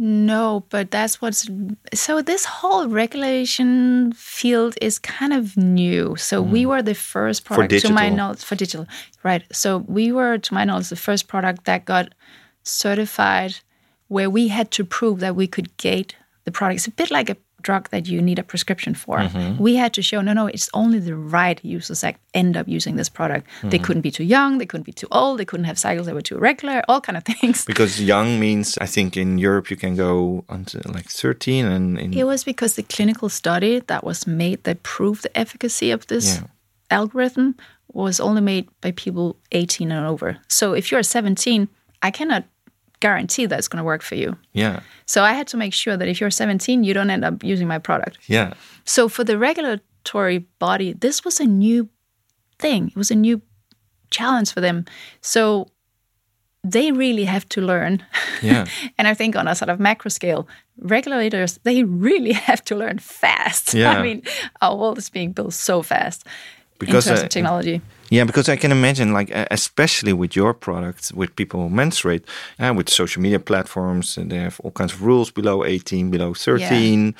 no, 0.00 0.64
but 0.70 0.92
that's 0.92 1.20
what's, 1.20 1.50
so 1.92 2.22
this 2.22 2.44
whole 2.44 2.86
regulation 2.86 4.12
field 4.12 4.76
is 4.80 4.96
kind 4.96 5.32
of 5.32 5.56
new. 5.56 6.14
So 6.14 6.40
hmm. 6.40 6.52
we 6.52 6.66
were 6.66 6.82
the 6.82 6.94
first 6.94 7.44
product 7.44 7.84
to 7.84 7.92
my 7.92 8.08
knowledge 8.08 8.44
for 8.44 8.54
digital, 8.54 8.86
right? 9.24 9.42
So 9.50 9.78
we 9.78 10.12
were, 10.12 10.38
to 10.38 10.54
my 10.54 10.64
knowledge, 10.64 10.88
the 10.88 10.96
first 10.96 11.26
product 11.26 11.64
that 11.64 11.84
got 11.84 12.14
certified 12.62 13.56
where 14.06 14.30
we 14.30 14.48
had 14.48 14.70
to 14.70 14.84
prove 14.84 15.18
that 15.18 15.34
we 15.34 15.48
could 15.48 15.76
gate 15.78 16.14
the 16.44 16.52
product. 16.52 16.78
It's 16.78 16.86
a 16.86 16.92
bit 16.92 17.10
like 17.10 17.28
a 17.28 17.36
drug 17.62 17.88
that 17.90 18.06
you 18.06 18.22
need 18.22 18.38
a 18.38 18.42
prescription 18.42 18.94
for. 18.94 19.18
Mm-hmm. 19.18 19.62
We 19.62 19.76
had 19.76 19.92
to 19.94 20.02
show 20.02 20.20
no, 20.20 20.32
no, 20.32 20.46
it's 20.46 20.68
only 20.74 20.98
the 20.98 21.16
right 21.16 21.62
users 21.64 22.00
that 22.02 22.16
end 22.34 22.56
up 22.56 22.68
using 22.68 22.96
this 22.96 23.08
product. 23.08 23.46
They 23.62 23.68
mm-hmm. 23.68 23.84
couldn't 23.84 24.02
be 24.02 24.10
too 24.10 24.24
young, 24.24 24.58
they 24.58 24.66
couldn't 24.66 24.84
be 24.84 24.92
too 24.92 25.08
old, 25.10 25.38
they 25.38 25.44
couldn't 25.44 25.64
have 25.66 25.78
cycles 25.78 26.06
that 26.06 26.14
were 26.14 26.22
too 26.22 26.36
irregular, 26.36 26.82
all 26.88 27.00
kind 27.00 27.16
of 27.16 27.24
things. 27.24 27.64
Because 27.74 28.00
young 28.00 28.38
means 28.40 28.78
I 28.80 28.86
think 28.86 29.16
in 29.16 29.38
Europe 29.38 29.70
you 29.70 29.76
can 29.76 29.96
go 29.96 30.44
until 30.48 30.82
like 30.86 31.08
thirteen, 31.10 31.66
and 31.66 31.98
in 31.98 32.12
It 32.12 32.26
was 32.26 32.44
because 32.44 32.74
the 32.74 32.82
clinical 32.82 33.28
study 33.28 33.80
that 33.80 34.04
was 34.04 34.26
made 34.26 34.64
that 34.64 34.82
proved 34.82 35.22
the 35.22 35.38
efficacy 35.38 35.90
of 35.90 36.06
this 36.06 36.26
Yeah. 36.26 36.46
algorithm 36.90 37.54
was 37.92 38.20
only 38.20 38.40
made 38.40 38.68
by 38.80 38.92
people 38.92 39.36
18 39.52 39.90
and 39.90 40.06
over. 40.06 40.38
So 40.48 40.74
if 40.74 40.90
you're 40.90 41.02
17, 41.02 41.68
I 42.02 42.10
cannot 42.10 42.44
guarantee 43.00 43.46
that 43.46 43.58
it's 43.58 43.68
going 43.68 43.78
to 43.78 43.84
work 43.84 44.02
for 44.02 44.14
you. 44.16 44.36
yeah, 44.52 44.80
So 45.06 45.22
I 45.22 45.32
had 45.32 45.46
to 45.48 45.56
make 45.56 45.72
sure 45.74 45.96
that 45.96 46.08
if 46.08 46.20
you're 46.20 46.30
17, 46.30 46.84
you 46.84 46.94
don't 46.94 47.10
end 47.10 47.24
up 47.24 47.42
using 47.44 47.68
my 47.68 47.78
product. 47.78 48.18
yeah, 48.26 48.54
So 48.84 49.08
for 49.08 49.24
the 49.24 49.38
regulatory 49.38 50.38
body, 50.58 50.92
this 50.94 51.24
was 51.24 51.40
a 51.40 51.44
new 51.46 51.88
thing. 52.58 52.88
It 52.88 52.96
was 52.96 53.10
a 53.10 53.14
new 53.14 53.40
challenge 54.10 54.52
for 54.52 54.60
them. 54.60 54.84
So 55.20 55.68
they 56.64 56.90
really 56.92 57.24
have 57.24 57.48
to 57.50 57.60
learn. 57.60 58.02
yeah. 58.42 58.66
and 58.98 59.06
I 59.06 59.14
think 59.14 59.36
on 59.36 59.46
a 59.48 59.54
sort 59.54 59.68
of 59.70 59.78
macro 59.78 60.08
scale, 60.10 60.48
regulators 60.80 61.58
they 61.62 61.84
really 61.84 62.32
have 62.48 62.64
to 62.64 62.74
learn 62.76 62.98
fast. 62.98 63.74
Yeah. 63.78 63.92
I 63.92 64.02
mean, 64.02 64.22
our 64.60 64.76
world 64.76 64.98
is 64.98 65.10
being 65.10 65.32
built 65.32 65.52
so 65.54 65.82
fast 65.82 66.26
Because, 66.78 67.06
in 67.06 67.10
terms 67.10 67.20
uh, 67.22 67.24
of 67.24 67.30
technology. 67.30 67.80
Yeah, 68.10 68.24
because 68.24 68.48
I 68.48 68.56
can 68.56 68.72
imagine, 68.72 69.12
like, 69.12 69.30
especially 69.50 70.12
with 70.12 70.34
your 70.34 70.54
products, 70.54 71.12
with 71.12 71.36
people 71.36 71.60
who 71.60 71.68
menstruate, 71.68 72.24
uh, 72.58 72.72
with 72.76 72.88
social 72.88 73.22
media 73.22 73.38
platforms, 73.38 74.16
and 74.16 74.30
they 74.30 74.38
have 74.38 74.60
all 74.64 74.70
kinds 74.70 74.92
of 74.92 75.02
rules 75.02 75.30
below 75.30 75.64
18, 75.64 76.10
below 76.10 76.32
13. 76.34 77.14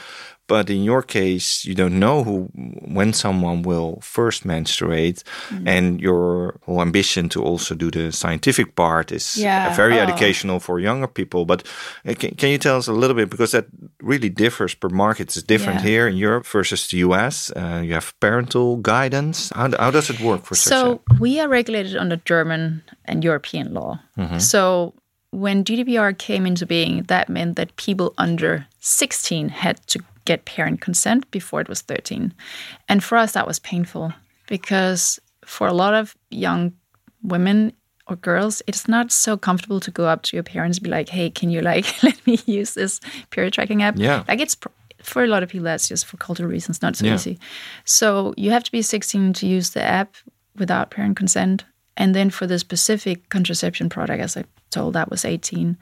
But 0.49 0.71
in 0.71 0.83
your 0.83 1.03
case, 1.03 1.65
you 1.69 1.75
don't 1.75 1.99
know 1.99 2.25
who, 2.25 2.49
when 2.95 3.13
someone 3.13 3.63
will 3.63 4.01
first 4.03 4.45
menstruate, 4.45 5.23
Mm. 5.51 5.69
and 5.69 6.01
your 6.01 6.59
whole 6.67 6.81
ambition 6.83 7.29
to 7.29 7.43
also 7.43 7.75
do 7.75 7.91
the 7.91 8.11
scientific 8.13 8.75
part 8.75 9.13
is 9.13 9.37
Yeah, 9.37 9.77
very 9.77 9.99
oh. 9.99 10.03
educational 10.03 10.61
for 10.61 10.81
younger 10.81 11.07
people. 11.09 11.45
But 11.45 11.63
uh, 12.09 12.15
can, 12.15 12.31
can 12.37 12.49
you 12.51 12.59
tell 12.59 12.77
us 12.79 12.89
a 12.89 12.93
little 12.93 13.15
bit 13.17 13.31
because 13.31 13.53
that 13.53 13.67
really 14.03 14.31
differs 14.31 14.75
per 14.75 14.89
market? 14.89 15.29
It's 15.37 15.43
different 15.47 15.81
Yeah. 15.81 15.89
here 15.91 16.09
in 16.09 16.17
Europe 16.17 16.47
versus 16.53 16.87
the 16.89 16.99
US. 16.99 17.51
Uh, 17.57 17.83
you 17.85 17.93
have 17.95 18.13
parental 18.21 18.77
guidance. 18.83 19.51
How, 19.55 19.69
how 19.79 19.91
does 19.91 20.11
it 20.11 20.21
work 20.21 20.45
for 20.45 20.55
such 20.57 20.73
a 20.73 20.77
So 20.77 21.01
we 21.21 21.41
are 21.41 21.49
regulated 21.49 21.97
under 21.97 22.17
German 22.25 22.83
and 23.05 23.25
European 23.25 23.75
law. 23.75 23.99
Mm-hmm. 24.17 24.39
So 24.39 24.95
when 25.31 25.63
GDPR 25.65 26.17
came 26.17 26.47
into 26.49 26.67
being, 26.67 27.05
that 27.09 27.29
meant 27.29 27.57
that 27.57 27.77
people 27.77 28.13
under 28.17 28.67
16 28.81 29.49
had 29.51 29.77
to 29.89 29.99
get 30.29 30.45
parent 30.45 30.81
consent 30.87 31.23
before 31.31 31.61
it 31.63 31.69
was 31.69 31.81
13. 31.83 32.33
And 32.89 33.03
for 33.03 33.17
us, 33.19 33.33
that 33.33 33.47
was 33.47 33.59
painful 33.59 34.13
because 34.47 35.19
for 35.45 35.67
a 35.69 35.73
lot 35.83 35.95
of 35.95 36.15
young 36.31 36.73
women 37.23 37.73
or 38.07 38.17
girls, 38.17 38.63
it's 38.67 38.87
not 38.89 39.11
so 39.13 39.37
comfortable 39.37 39.81
to 39.81 39.91
go 39.91 40.05
up 40.13 40.23
to 40.23 40.37
your 40.37 40.45
parents 40.45 40.79
and 40.79 40.85
be 40.85 40.91
like, 40.91 41.09
hey, 41.09 41.31
can 41.31 41.51
you 41.51 41.61
like 41.61 41.87
let 42.03 42.19
me 42.27 42.39
use 42.47 42.75
this 42.75 43.01
period 43.31 43.53
tracking 43.55 43.83
app? 43.83 43.97
Yeah. 43.99 44.25
Like 44.29 44.41
it's 44.45 44.55
pr- 44.57 44.69
for 45.03 45.23
a 45.25 45.27
lot 45.27 45.43
of 45.43 45.49
people, 45.49 45.65
that's 45.65 45.89
just 45.89 46.05
for 46.07 46.17
cultural 46.19 46.51
reasons, 46.51 46.83
not 46.83 46.97
so 46.97 47.07
Yeah. 47.07 47.15
easy. 47.15 47.39
So 47.85 48.35
you 48.37 48.51
have 48.51 48.65
to 48.65 48.73
be 48.73 48.83
16 48.83 49.33
to 49.35 49.47
use 49.47 49.71
the 49.71 49.83
app 49.83 50.15
without 50.57 50.91
parent 50.91 51.17
consent. 51.17 51.65
And 51.97 52.15
then 52.15 52.31
for 52.31 52.47
the 52.47 52.59
specific 52.59 53.29
contraception 53.29 53.89
product, 53.89 54.23
as 54.23 54.37
I 54.37 54.45
told, 54.71 54.93
that 54.95 55.11
was 55.11 55.25
18. 55.25 55.77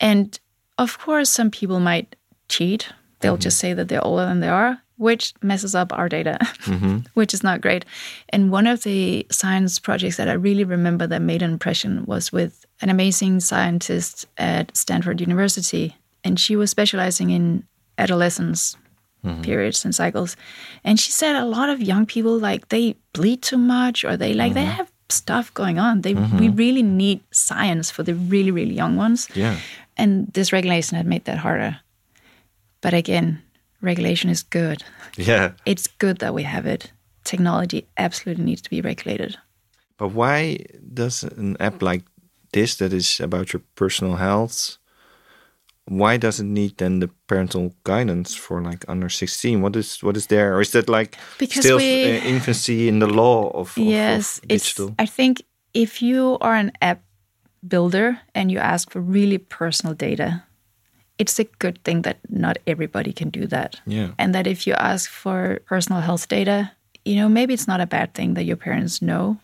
And 0.00 0.38
of 0.78 0.98
course, 0.98 1.30
some 1.30 1.50
people 1.50 1.80
might 1.80 2.16
cheat. 2.48 2.92
They'll 3.20 3.34
mm-hmm. 3.34 3.40
just 3.40 3.58
say 3.58 3.72
that 3.74 3.88
they're 3.88 4.04
older 4.04 4.24
than 4.24 4.40
they 4.40 4.48
are, 4.48 4.80
which 4.96 5.34
messes 5.42 5.74
up 5.74 5.92
our 5.92 6.08
data, 6.08 6.38
mm-hmm. 6.40 6.98
which 7.14 7.32
is 7.32 7.42
not 7.42 7.60
great. 7.60 7.84
And 8.30 8.50
one 8.50 8.66
of 8.66 8.82
the 8.82 9.26
science 9.30 9.78
projects 9.78 10.16
that 10.16 10.28
I 10.28 10.32
really 10.32 10.64
remember 10.64 11.06
that 11.06 11.22
made 11.22 11.42
an 11.42 11.52
impression 11.52 12.04
was 12.06 12.32
with 12.32 12.66
an 12.80 12.90
amazing 12.90 13.40
scientist 13.40 14.26
at 14.38 14.76
Stanford 14.76 15.20
University. 15.20 15.96
And 16.24 16.38
she 16.38 16.56
was 16.56 16.70
specializing 16.70 17.30
in 17.30 17.64
adolescence 17.98 18.76
mm-hmm. 19.24 19.42
periods 19.42 19.84
and 19.84 19.94
cycles. 19.94 20.36
And 20.84 20.98
she 20.98 21.12
said 21.12 21.36
a 21.36 21.44
lot 21.44 21.68
of 21.68 21.80
young 21.80 22.06
people 22.06 22.38
like 22.38 22.68
they 22.68 22.96
bleed 23.12 23.42
too 23.42 23.58
much 23.58 24.04
or 24.04 24.16
they 24.16 24.34
like 24.34 24.54
they 24.54 24.64
have 24.64 24.90
stuff 25.08 25.52
going 25.54 25.78
on. 25.78 26.02
They 26.02 26.14
we 26.14 26.48
really 26.48 26.82
need 26.82 27.20
science 27.30 27.90
for 27.90 28.02
the 28.02 28.14
really, 28.14 28.50
really 28.50 28.74
young 28.74 28.96
ones. 28.96 29.28
Yeah. 29.34 29.58
And 29.96 30.28
this 30.32 30.52
regulation 30.52 30.96
had 30.96 31.06
made 31.06 31.24
that 31.24 31.38
harder. 31.38 31.80
But 32.80 32.94
again, 32.94 33.42
regulation 33.82 34.30
is 34.30 34.42
good. 34.42 34.82
Yeah. 35.16 35.52
It's 35.66 35.86
good 35.98 36.18
that 36.18 36.34
we 36.34 36.42
have 36.44 36.66
it. 36.66 36.92
Technology 37.24 37.86
absolutely 37.96 38.44
needs 38.44 38.62
to 38.62 38.70
be 38.70 38.80
regulated. 38.80 39.36
But 39.98 40.12
why 40.14 40.58
does 40.94 41.22
an 41.24 41.56
app 41.60 41.82
like 41.82 42.04
this, 42.52 42.76
that 42.76 42.92
is 42.92 43.20
about 43.20 43.52
your 43.52 43.62
personal 43.74 44.16
health, 44.16 44.78
why 45.86 46.16
does 46.16 46.40
it 46.40 46.44
need 46.46 46.76
then 46.76 47.00
the 47.00 47.08
parental 47.26 47.74
guidance 47.84 48.34
for 48.34 48.62
like 48.62 48.84
under 48.88 49.08
16 49.08 49.60
what 49.60 49.74
is 49.76 50.02
what 50.02 50.16
is 50.16 50.26
there 50.28 50.54
or 50.54 50.60
is 50.60 50.70
that 50.70 50.88
like 50.88 51.16
Because 51.38 51.64
still 51.64 51.78
we- 51.78 52.04
uh, 52.04 52.22
infancy 52.24 52.86
in 52.88 53.00
the 53.00 53.06
law 53.08 53.48
of, 53.50 53.76
of- 53.76 53.78
yes, 53.78 54.38
of 54.38 54.44
it's. 54.50 54.64
digital 54.74 54.94
I 54.98 55.06
think 55.06 55.42
if 55.74 56.00
you 56.02 56.38
are 56.40 56.54
an 56.54 56.70
app 56.80 57.02
builder 57.66 58.20
and 58.34 58.50
you 58.52 58.58
ask 58.58 58.90
for 58.90 59.00
really 59.00 59.38
personal 59.38 59.94
data, 59.94 60.42
it's 61.20 61.38
a 61.38 61.44
good 61.60 61.76
thing 61.84 62.02
that 62.02 62.16
not 62.28 62.56
everybody 62.66 63.12
can 63.12 63.28
do 63.30 63.46
that. 63.46 63.80
yeah 63.86 64.08
And 64.18 64.32
that 64.34 64.46
if 64.46 64.66
you 64.66 64.74
ask 64.74 65.10
for 65.10 65.60
personal 65.68 66.00
health 66.00 66.28
data, 66.28 66.72
you 67.04 67.14
know, 67.20 67.28
maybe 67.28 67.52
it's 67.54 67.68
not 67.68 67.80
a 67.80 67.86
bad 67.86 68.14
thing 68.14 68.34
that 68.34 68.44
your 68.44 68.56
parents 68.56 69.00
know, 69.00 69.36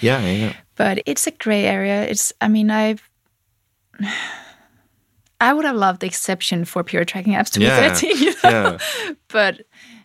yeah 0.00 0.20
yeah, 0.26 0.52
but 0.76 0.98
it's 1.06 1.26
a 1.26 1.30
gray 1.44 1.64
area. 1.66 2.02
It's, 2.10 2.32
I 2.40 2.48
mean, 2.48 2.70
I've, 2.70 3.02
I 5.40 5.52
would 5.52 5.64
have 5.64 5.76
loved 5.76 6.00
the 6.00 6.06
exception 6.06 6.64
for 6.64 6.84
period 6.84 7.08
tracking 7.08 7.34
apps 7.34 7.50
to 7.52 7.60
Yeah, 7.60 7.88
be 7.88 7.88
13, 7.88 8.16
you 8.18 8.30
know? 8.44 8.50
yeah 8.50 8.78
but 9.28 9.62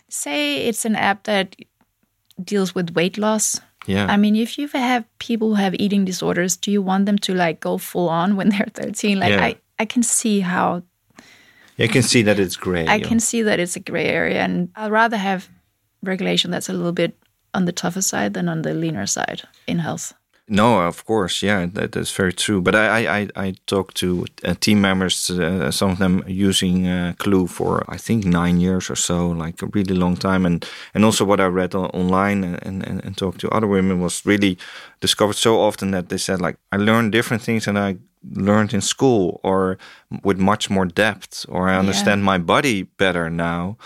say 0.08 0.66
it's 0.68 0.84
an 0.84 0.96
app 0.96 1.24
that 1.24 1.54
deals 2.42 2.74
with 2.74 2.94
weight 2.94 3.18
loss. 3.18 3.60
yeah 3.86 4.06
I 4.10 4.16
mean, 4.16 4.34
if 4.36 4.58
you 4.58 4.66
have 4.68 5.04
people 5.18 5.48
who 5.48 5.54
have 5.62 5.74
eating 5.78 6.04
disorders, 6.04 6.56
do 6.56 6.70
you 6.70 6.82
want 6.82 7.06
them 7.06 7.18
to 7.18 7.34
like 7.34 7.60
go 7.60 7.78
full 7.78 8.08
on 8.08 8.36
when 8.36 8.48
they're 8.50 8.70
13? 8.74 9.18
Like, 9.20 9.30
Yeah. 9.30 9.44
I, 9.44 9.56
I 9.78 9.84
can 9.84 10.02
see 10.02 10.40
how 10.40 10.82
you 11.78 11.88
can 11.88 12.02
see 12.02 12.22
that 12.22 12.38
it's 12.38 12.56
gray 12.56 12.86
I 12.86 13.00
can 13.00 13.20
see 13.20 13.42
that 13.42 13.58
it's 13.58 13.76
a 13.76 13.80
gray 13.80 14.06
area, 14.06 14.42
and 14.42 14.70
I'd 14.76 14.90
rather 14.90 15.16
have 15.16 15.48
regulation 16.02 16.50
that's 16.50 16.68
a 16.68 16.72
little 16.72 16.92
bit 16.92 17.16
on 17.54 17.64
the 17.64 17.72
tougher 17.72 18.02
side 18.02 18.34
than 18.34 18.48
on 18.48 18.62
the 18.62 18.74
leaner 18.74 19.06
side 19.06 19.42
in 19.66 19.78
health. 19.78 20.14
No, 20.50 20.80
of 20.80 21.04
course, 21.04 21.42
yeah, 21.42 21.66
that, 21.74 21.92
that's 21.92 22.10
very 22.10 22.32
true. 22.32 22.62
But 22.62 22.74
I, 22.74 22.86
I, 22.86 23.18
I, 23.18 23.28
I 23.36 23.54
talked 23.66 23.96
to 23.96 24.24
uh, 24.44 24.54
team 24.54 24.80
members, 24.80 25.28
uh, 25.30 25.70
some 25.70 25.90
of 25.90 25.98
them 25.98 26.24
using 26.26 26.86
uh, 26.86 27.12
Clue 27.18 27.46
for 27.46 27.84
I 27.86 27.98
think 27.98 28.24
nine 28.24 28.58
years 28.58 28.88
or 28.88 28.96
so, 28.96 29.28
like 29.28 29.60
a 29.60 29.66
really 29.66 29.94
long 29.94 30.16
time. 30.16 30.46
And 30.46 30.66
and 30.94 31.04
also 31.04 31.26
what 31.26 31.40
I 31.40 31.46
read 31.46 31.74
on, 31.74 31.90
online 31.90 32.44
and, 32.44 32.86
and 32.86 33.04
and 33.04 33.16
talked 33.16 33.40
to 33.40 33.50
other 33.50 33.66
women 33.66 34.00
was 34.00 34.24
really 34.24 34.56
discovered 35.00 35.36
so 35.36 35.60
often 35.60 35.90
that 35.90 36.08
they 36.08 36.18
said 36.18 36.40
like 36.40 36.56
I 36.72 36.78
learned 36.78 37.12
different 37.12 37.42
things 37.42 37.68
and 37.68 37.78
I 37.78 37.98
learned 38.34 38.72
in 38.74 38.80
school 38.80 39.40
or 39.42 39.78
with 40.24 40.38
much 40.38 40.70
more 40.70 40.86
depth, 40.86 41.44
or 41.48 41.68
I 41.68 41.76
understand 41.78 42.24
my 42.24 42.38
body 42.38 42.82
better 42.82 43.30
now 43.30 43.76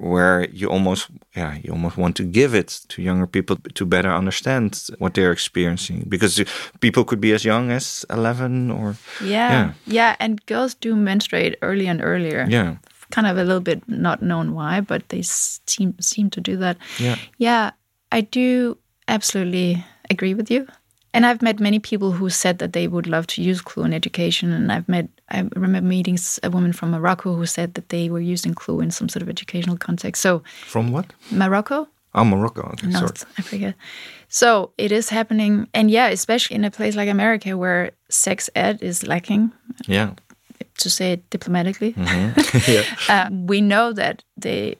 where 0.00 0.46
you 0.52 0.68
almost 0.70 1.08
yeah 1.34 1.58
you 1.64 1.72
almost 1.72 1.96
want 1.96 2.14
to 2.16 2.22
give 2.22 2.54
it 2.54 2.68
to 2.88 3.02
younger 3.02 3.26
people 3.26 3.56
to 3.74 3.84
better 3.84 4.12
understand 4.12 4.80
what 4.98 5.14
they're 5.14 5.32
experiencing 5.32 6.04
because 6.08 6.44
people 6.78 7.04
could 7.04 7.20
be 7.20 7.32
as 7.34 7.44
young 7.44 7.70
as 7.72 8.04
11 8.08 8.70
or 8.70 8.94
Yeah. 9.20 9.50
Yeah. 9.50 9.72
Yeah. 9.86 10.16
And 10.20 10.38
girls 10.46 10.74
do 10.74 10.94
menstruate 10.94 11.56
early 11.62 11.88
and 11.88 12.00
earlier. 12.00 12.46
yeah 12.48 12.76
Kind 13.10 13.26
of 13.26 13.38
a 13.38 13.42
little 13.42 13.60
bit 13.62 13.82
not 13.88 14.20
known 14.22 14.52
why, 14.54 14.80
but 14.82 15.02
they 15.08 15.22
seem, 15.22 15.94
seem 16.00 16.30
to 16.30 16.40
do 16.40 16.56
that. 16.58 16.76
yeah 17.00 17.16
Yeah. 17.38 17.70
I 18.12 18.20
do 18.20 18.76
absolutely 19.08 19.84
agree 20.10 20.34
with 20.34 20.48
you. 20.50 20.66
And 21.14 21.24
I've 21.24 21.42
met 21.42 21.58
many 21.58 21.78
people 21.78 22.12
who 22.12 22.28
said 22.28 22.58
that 22.58 22.72
they 22.72 22.86
would 22.86 23.06
love 23.06 23.26
to 23.28 23.42
use 23.42 23.60
Clue 23.62 23.84
in 23.84 23.94
education. 23.94 24.52
And 24.52 24.70
I've 24.70 24.88
met, 24.88 25.08
I 25.30 25.48
remember 25.54 25.80
meeting 25.80 26.18
a 26.42 26.50
woman 26.50 26.72
from 26.72 26.90
Morocco 26.90 27.34
who 27.34 27.46
said 27.46 27.74
that 27.74 27.88
they 27.88 28.10
were 28.10 28.20
using 28.20 28.54
Clue 28.54 28.80
in 28.80 28.90
some 28.90 29.08
sort 29.08 29.22
of 29.22 29.28
educational 29.28 29.76
context. 29.76 30.22
So, 30.22 30.42
from 30.66 30.92
what 30.92 31.06
Morocco, 31.30 31.88
oh 32.14 32.24
morocco 32.24 32.62
okay, 32.72 32.90
sorry 32.90 33.10
Africa. 33.38 33.74
So 34.28 34.72
it 34.76 34.92
is 34.92 35.08
happening. 35.08 35.68
And 35.72 35.90
yeah, 35.90 36.08
especially 36.08 36.56
in 36.56 36.64
a 36.64 36.70
place 36.70 36.94
like 36.94 37.08
America 37.08 37.56
where 37.56 37.92
sex 38.10 38.50
ed 38.54 38.82
is 38.82 39.06
lacking, 39.06 39.52
yeah 39.86 40.14
to 40.78 40.90
say 40.90 41.12
it 41.12 41.30
diplomatically. 41.30 41.94
yeah 42.68 42.84
uh, 43.08 43.28
we 43.30 43.60
know 43.60 43.92
that 43.92 44.22
the 44.36 44.76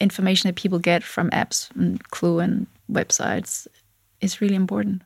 information 0.00 0.48
that 0.48 0.56
people 0.56 0.78
get 0.78 1.02
from 1.02 1.30
apps 1.30 1.70
and 1.76 2.02
Clue 2.10 2.40
and 2.40 2.66
websites 2.90 3.66
is 4.20 4.40
really 4.40 4.56
important. 4.56 5.02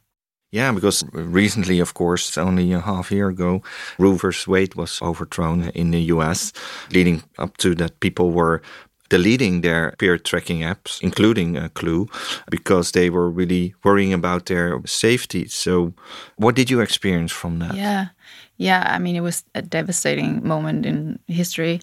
Yeah, 0.52 0.72
because 0.72 1.04
recently, 1.12 1.80
of 1.80 1.94
course, 1.94 2.38
only 2.38 2.72
a 2.72 2.80
half 2.80 3.10
year 3.10 3.28
ago, 3.28 3.62
Roe 3.98 4.12
versus 4.12 4.46
Wade 4.46 4.74
was 4.74 5.02
overthrown 5.02 5.70
in 5.70 5.90
the 5.90 6.00
US, 6.14 6.52
leading 6.92 7.22
up 7.38 7.56
to 7.58 7.74
that 7.74 8.00
people 8.00 8.30
were 8.30 8.62
deleting 9.08 9.60
their 9.60 9.94
peer 9.98 10.18
tracking 10.18 10.60
apps, 10.60 11.00
including 11.02 11.56
uh, 11.56 11.68
Clue, 11.74 12.08
because 12.50 12.92
they 12.92 13.10
were 13.10 13.30
really 13.30 13.74
worrying 13.84 14.12
about 14.12 14.46
their 14.46 14.80
safety. 14.86 15.46
So, 15.48 15.94
what 16.36 16.54
did 16.54 16.70
you 16.70 16.80
experience 16.80 17.32
from 17.32 17.58
that? 17.58 17.74
Yeah. 17.74 18.08
Yeah. 18.56 18.82
I 18.86 18.98
mean, 18.98 19.16
it 19.16 19.20
was 19.20 19.44
a 19.54 19.62
devastating 19.62 20.46
moment 20.46 20.86
in 20.86 21.18
history. 21.26 21.80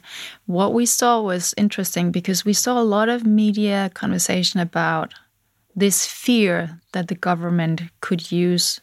What 0.47 0.73
we 0.73 0.85
saw 0.85 1.21
was 1.21 1.53
interesting 1.55 2.11
because 2.11 2.43
we 2.43 2.53
saw 2.53 2.81
a 2.81 2.83
lot 2.83 3.09
of 3.09 3.25
media 3.25 3.91
conversation 3.93 4.59
about 4.59 5.13
this 5.75 6.05
fear 6.05 6.79
that 6.91 7.07
the 7.07 7.15
government 7.15 7.81
could 8.01 8.31
use 8.31 8.79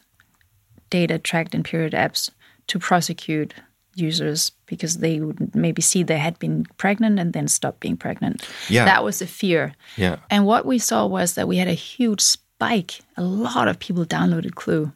data 0.89 1.17
tracked 1.17 1.55
in 1.55 1.63
period 1.63 1.93
apps 1.93 2.29
to 2.67 2.79
prosecute 2.79 3.53
users 3.95 4.51
because 4.65 4.97
they 4.97 5.19
would 5.19 5.53
maybe 5.55 5.81
see 5.81 6.03
they 6.03 6.17
had 6.17 6.37
been 6.39 6.65
pregnant 6.77 7.19
and 7.19 7.33
then 7.33 7.47
stop 7.47 7.79
being 7.79 7.97
pregnant. 7.97 8.47
Yeah. 8.69 8.85
That 8.85 9.03
was 9.03 9.19
the 9.19 9.27
fear. 9.27 9.73
Yeah. 9.97 10.17
And 10.29 10.45
what 10.45 10.65
we 10.65 10.79
saw 10.79 11.05
was 11.05 11.33
that 11.35 11.47
we 11.47 11.57
had 11.57 11.67
a 11.67 11.73
huge 11.73 12.21
spike. 12.21 13.01
A 13.17 13.23
lot 13.23 13.67
of 13.67 13.79
people 13.79 14.05
downloaded 14.05 14.55
Clue. 14.55 14.91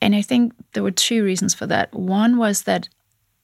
And 0.00 0.14
I 0.14 0.22
think 0.22 0.52
there 0.72 0.82
were 0.82 0.90
two 0.90 1.24
reasons 1.24 1.54
for 1.54 1.66
that. 1.66 1.92
One 1.94 2.36
was 2.36 2.62
that 2.62 2.88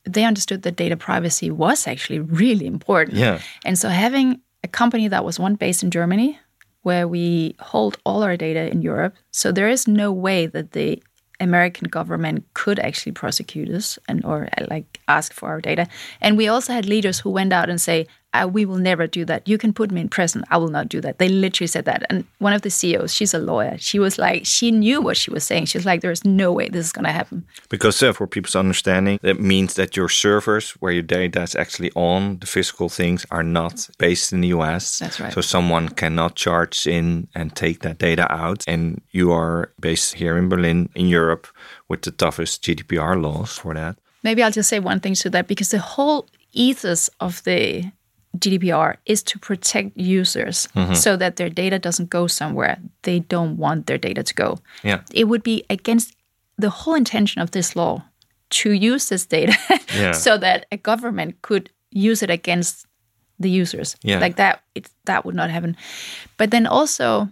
they 0.05 0.25
understood 0.25 0.63
that 0.63 0.77
data 0.77 0.97
privacy 0.97 1.51
was 1.51 1.87
actually 1.87 2.21
really 2.21 2.67
important. 2.67 3.17
Yeah. 3.17 3.41
And 3.65 3.79
so 3.79 3.89
having 3.89 4.41
a 4.65 4.69
company 4.69 5.09
that 5.09 5.25
was 5.25 5.39
one 5.39 5.55
based 5.55 5.83
in 5.83 5.91
Germany, 5.91 6.39
where 6.83 7.09
we 7.09 7.55
hold 7.61 7.99
all 8.05 8.23
our 8.23 8.37
data 8.37 8.71
in 8.71 8.83
Europe, 8.83 9.15
so 9.31 9.53
there 9.53 9.69
is 9.69 9.89
no 9.89 10.13
way 10.13 10.47
that 10.47 10.73
the 10.73 11.03
American 11.41 11.89
government 11.89 12.45
could 12.55 12.79
actually 12.79 13.13
prosecute 13.13 13.69
us 13.71 13.99
and 14.09 14.25
or 14.25 14.49
like 14.71 14.92
ask 15.19 15.33
for 15.33 15.49
our 15.49 15.61
data. 15.61 15.87
And 16.21 16.37
we 16.37 16.49
also 16.49 16.73
had 16.73 16.87
leaders 16.87 17.21
who 17.21 17.31
went 17.31 17.53
out 17.53 17.69
and 17.71 17.81
say, 17.81 18.07
uh, 18.35 18.49
"We 18.51 18.65
will 18.65 18.83
never 18.91 19.07
do 19.07 19.25
that. 19.27 19.47
You 19.47 19.59
can 19.59 19.73
put 19.73 19.91
me 19.91 20.01
in 20.01 20.09
prison. 20.09 20.43
I 20.51 20.57
will 20.57 20.73
not 20.79 20.89
do 20.89 21.01
that." 21.03 21.19
They 21.19 21.29
literally 21.29 21.67
said 21.67 21.85
that. 21.85 22.01
And 22.11 22.25
one 22.39 22.55
of 22.55 22.63
the 22.63 22.71
CEOs, 22.71 23.13
she's 23.17 23.35
a 23.35 23.39
lawyer. 23.39 23.77
She 23.79 23.99
was 23.99 24.19
like, 24.19 24.47
she 24.47 24.71
knew 24.71 24.99
what 25.07 25.17
she 25.17 25.31
was 25.31 25.45
saying. 25.45 25.67
She 25.67 25.79
was 25.79 25.87
like, 25.91 26.01
"There's 26.01 26.25
no 26.25 26.53
way 26.53 26.69
this 26.69 26.87
is 26.87 26.93
going 26.93 27.05
to 27.05 27.13
happen." 27.13 27.45
Because 27.69 28.03
uh, 28.03 28.13
for 28.13 28.27
people's 28.27 28.57
understanding, 28.57 29.19
that 29.23 29.39
means 29.41 29.75
that 29.75 29.97
your 29.97 30.09
servers 30.09 30.71
where 30.81 30.93
your 30.93 31.03
data 31.03 31.43
is 31.43 31.55
actually 31.55 31.93
on, 31.95 32.39
the 32.39 32.47
physical 32.47 32.89
things 32.89 33.27
are 33.31 33.43
not 33.45 33.91
based 33.99 34.33
in 34.33 34.41
the 34.41 34.49
US. 34.49 34.99
That's 34.99 35.21
right. 35.21 35.33
So 35.33 35.41
someone 35.41 35.89
cannot 35.91 36.35
charge 36.37 36.87
in 36.87 37.29
and 37.35 37.55
take 37.55 37.81
that 37.81 37.99
data 37.99 38.27
out. 38.33 38.65
And 38.67 39.01
you 39.11 39.33
are 39.33 39.73
based 39.79 40.15
here 40.15 40.37
in 40.39 40.49
Berlin, 40.49 40.89
in 40.95 41.07
Europe, 41.09 41.47
with 41.89 42.03
the 42.03 42.11
toughest 42.11 42.63
GDPR 42.65 43.21
laws 43.21 43.59
for 43.59 43.75
that. 43.75 43.97
Maybe 44.23 44.43
I'll 44.43 44.51
just 44.53 44.69
say 44.69 44.79
one 44.79 45.01
thing 45.01 45.15
to 45.15 45.31
that 45.31 45.49
because 45.49 45.71
the 45.71 45.79
whole 45.79 46.29
ethos 46.53 47.09
of 47.21 47.43
the 47.45 47.91
GDPR 48.39 48.97
is 49.05 49.23
to 49.25 49.39
protect 49.39 49.97
users 49.97 50.69
mm-hmm. 50.75 50.95
so 50.95 51.17
that 51.17 51.37
their 51.37 51.51
data 51.51 51.79
doesn't 51.79 52.09
go 52.09 52.27
somewhere 52.27 52.79
they 53.03 53.21
don't 53.21 53.57
want 53.57 53.87
their 53.87 53.99
data 53.99 54.23
to 54.23 54.35
go. 54.35 54.59
Yeah. 54.83 55.03
It 55.13 55.25
would 55.25 55.43
be 55.43 55.65
against 55.69 56.15
the 56.57 56.71
whole 56.71 56.95
intention 56.95 57.43
of 57.43 57.51
this 57.51 57.77
law 57.77 58.05
to 58.51 58.73
use 58.73 59.09
this 59.09 59.27
data 59.27 59.57
Yeah. 59.95 60.13
so 60.13 60.39
that 60.39 60.67
a 60.73 60.77
government 60.77 61.43
could 61.43 61.71
use 61.91 62.23
it 62.23 62.31
against 62.31 62.87
the 63.39 63.51
users. 63.51 63.97
Yeah. 64.03 64.19
Like 64.19 64.37
that 64.37 64.63
it 64.75 64.89
that 65.05 65.25
would 65.25 65.35
not 65.35 65.51
happen. 65.51 65.77
But 66.39 66.51
then 66.51 66.67
also 66.67 67.29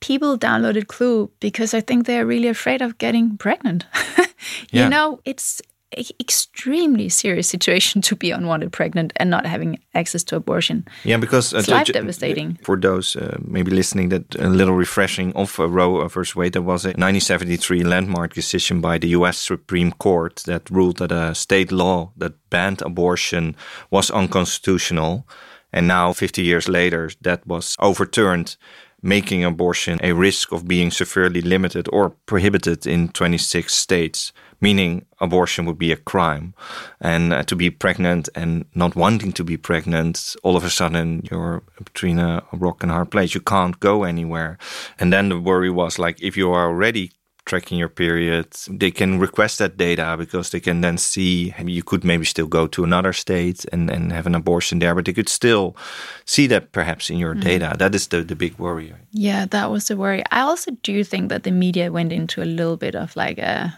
people 0.00 0.38
downloaded 0.38 0.86
Clue 0.86 1.30
because 1.40 1.74
I 1.74 1.80
think 1.80 2.06
they're 2.06 2.26
really 2.26 2.48
afraid 2.48 2.82
of 2.82 2.98
getting 2.98 3.36
pregnant. 3.38 3.86
you 4.72 4.80
Yeah. 4.80 4.88
know, 4.88 5.20
it's 5.24 5.60
an 5.96 6.04
extremely 6.20 7.08
serious 7.08 7.48
situation 7.48 8.00
to 8.08 8.16
be 8.16 8.30
unwanted 8.30 8.70
pregnant 8.72 9.12
and 9.16 9.28
not 9.30 9.44
having 9.46 9.78
access 9.92 10.24
to 10.24 10.36
abortion. 10.36 10.84
Yeah, 11.04 11.18
because 11.20 11.52
uh, 11.54 11.58
It's 11.58 11.68
life 11.68 11.92
devastating. 11.92 12.58
For 12.62 12.76
those 12.76 13.16
uh, 13.16 13.38
maybe 13.44 13.70
listening, 13.70 14.10
that 14.10 14.36
a 14.36 14.48
little 14.48 14.74
refreshing 14.78 15.32
of 15.34 15.58
uh, 15.58 15.68
Roe 15.68 16.06
versus 16.08 16.36
Wade, 16.36 16.52
there 16.52 16.62
was 16.62 16.84
a 16.84 16.88
1973 16.90 17.82
landmark 17.84 18.34
decision 18.34 18.80
by 18.80 18.98
the 18.98 19.08
U.S. 19.18 19.38
Supreme 19.38 19.92
Court 19.92 20.42
that 20.46 20.70
ruled 20.70 20.98
that 20.98 21.12
a 21.12 21.34
state 21.34 21.72
law 21.72 22.12
that 22.16 22.34
banned 22.50 22.82
abortion 22.82 23.56
was 23.90 24.10
unconstitutional, 24.12 25.26
and 25.72 25.86
now 25.88 26.12
50 26.12 26.42
years 26.42 26.68
later, 26.68 27.10
that 27.22 27.46
was 27.46 27.76
overturned. 27.80 28.56
Making 29.02 29.44
abortion 29.44 29.98
a 30.02 30.12
risk 30.12 30.52
of 30.52 30.68
being 30.68 30.90
severely 30.90 31.40
limited 31.40 31.88
or 31.92 32.10
prohibited 32.26 32.86
in 32.86 33.08
26 33.08 33.74
states, 33.74 34.32
meaning 34.60 35.06
abortion 35.20 35.64
would 35.66 35.78
be 35.78 35.92
a 35.92 35.96
crime. 35.96 36.54
And 37.00 37.32
uh, 37.32 37.42
to 37.44 37.56
be 37.56 37.70
pregnant 37.70 38.28
and 38.34 38.66
not 38.74 38.96
wanting 38.96 39.32
to 39.32 39.44
be 39.44 39.56
pregnant, 39.56 40.36
all 40.42 40.56
of 40.56 40.64
a 40.64 40.70
sudden 40.70 41.26
you're 41.30 41.62
between 41.82 42.18
a, 42.18 42.42
rock 42.52 42.82
and 42.82 42.92
a 42.92 42.94
hard 42.94 43.10
place. 43.10 43.34
You 43.34 43.40
can't 43.40 43.80
go 43.80 44.04
anywhere. 44.04 44.58
And 44.98 45.12
then 45.12 45.30
the 45.30 45.40
worry 45.40 45.70
was 45.70 45.98
like, 45.98 46.20
if 46.22 46.36
you 46.36 46.52
are 46.52 46.68
already 46.68 47.12
tracking 47.50 47.78
your 47.78 47.88
periods. 47.88 48.68
They 48.70 48.92
can 48.92 49.18
request 49.18 49.58
that 49.58 49.76
data 49.76 50.14
because 50.16 50.50
they 50.50 50.60
can 50.60 50.82
then 50.82 50.98
see 50.98 51.52
you 51.66 51.82
could 51.82 52.04
maybe 52.04 52.24
still 52.24 52.46
go 52.46 52.68
to 52.68 52.84
another 52.84 53.12
state 53.12 53.66
and, 53.72 53.90
and 53.90 54.12
have 54.12 54.26
an 54.28 54.36
abortion 54.36 54.78
there, 54.78 54.94
but 54.94 55.04
they 55.04 55.12
could 55.12 55.28
still 55.28 55.76
see 56.24 56.46
that 56.46 56.70
perhaps 56.70 57.10
in 57.10 57.18
your 57.18 57.34
mm. 57.34 57.42
data. 57.42 57.74
That 57.76 57.92
is 57.94 58.06
the, 58.06 58.22
the 58.22 58.36
big 58.36 58.56
worry. 58.58 58.94
Yeah, 59.10 59.46
that 59.46 59.70
was 59.70 59.88
the 59.88 59.96
worry. 59.96 60.22
I 60.30 60.42
also 60.42 60.70
do 60.84 61.02
think 61.02 61.28
that 61.30 61.42
the 61.42 61.50
media 61.50 61.90
went 61.90 62.12
into 62.12 62.40
a 62.40 62.46
little 62.58 62.76
bit 62.76 62.94
of 62.94 63.16
like 63.16 63.38
a 63.38 63.76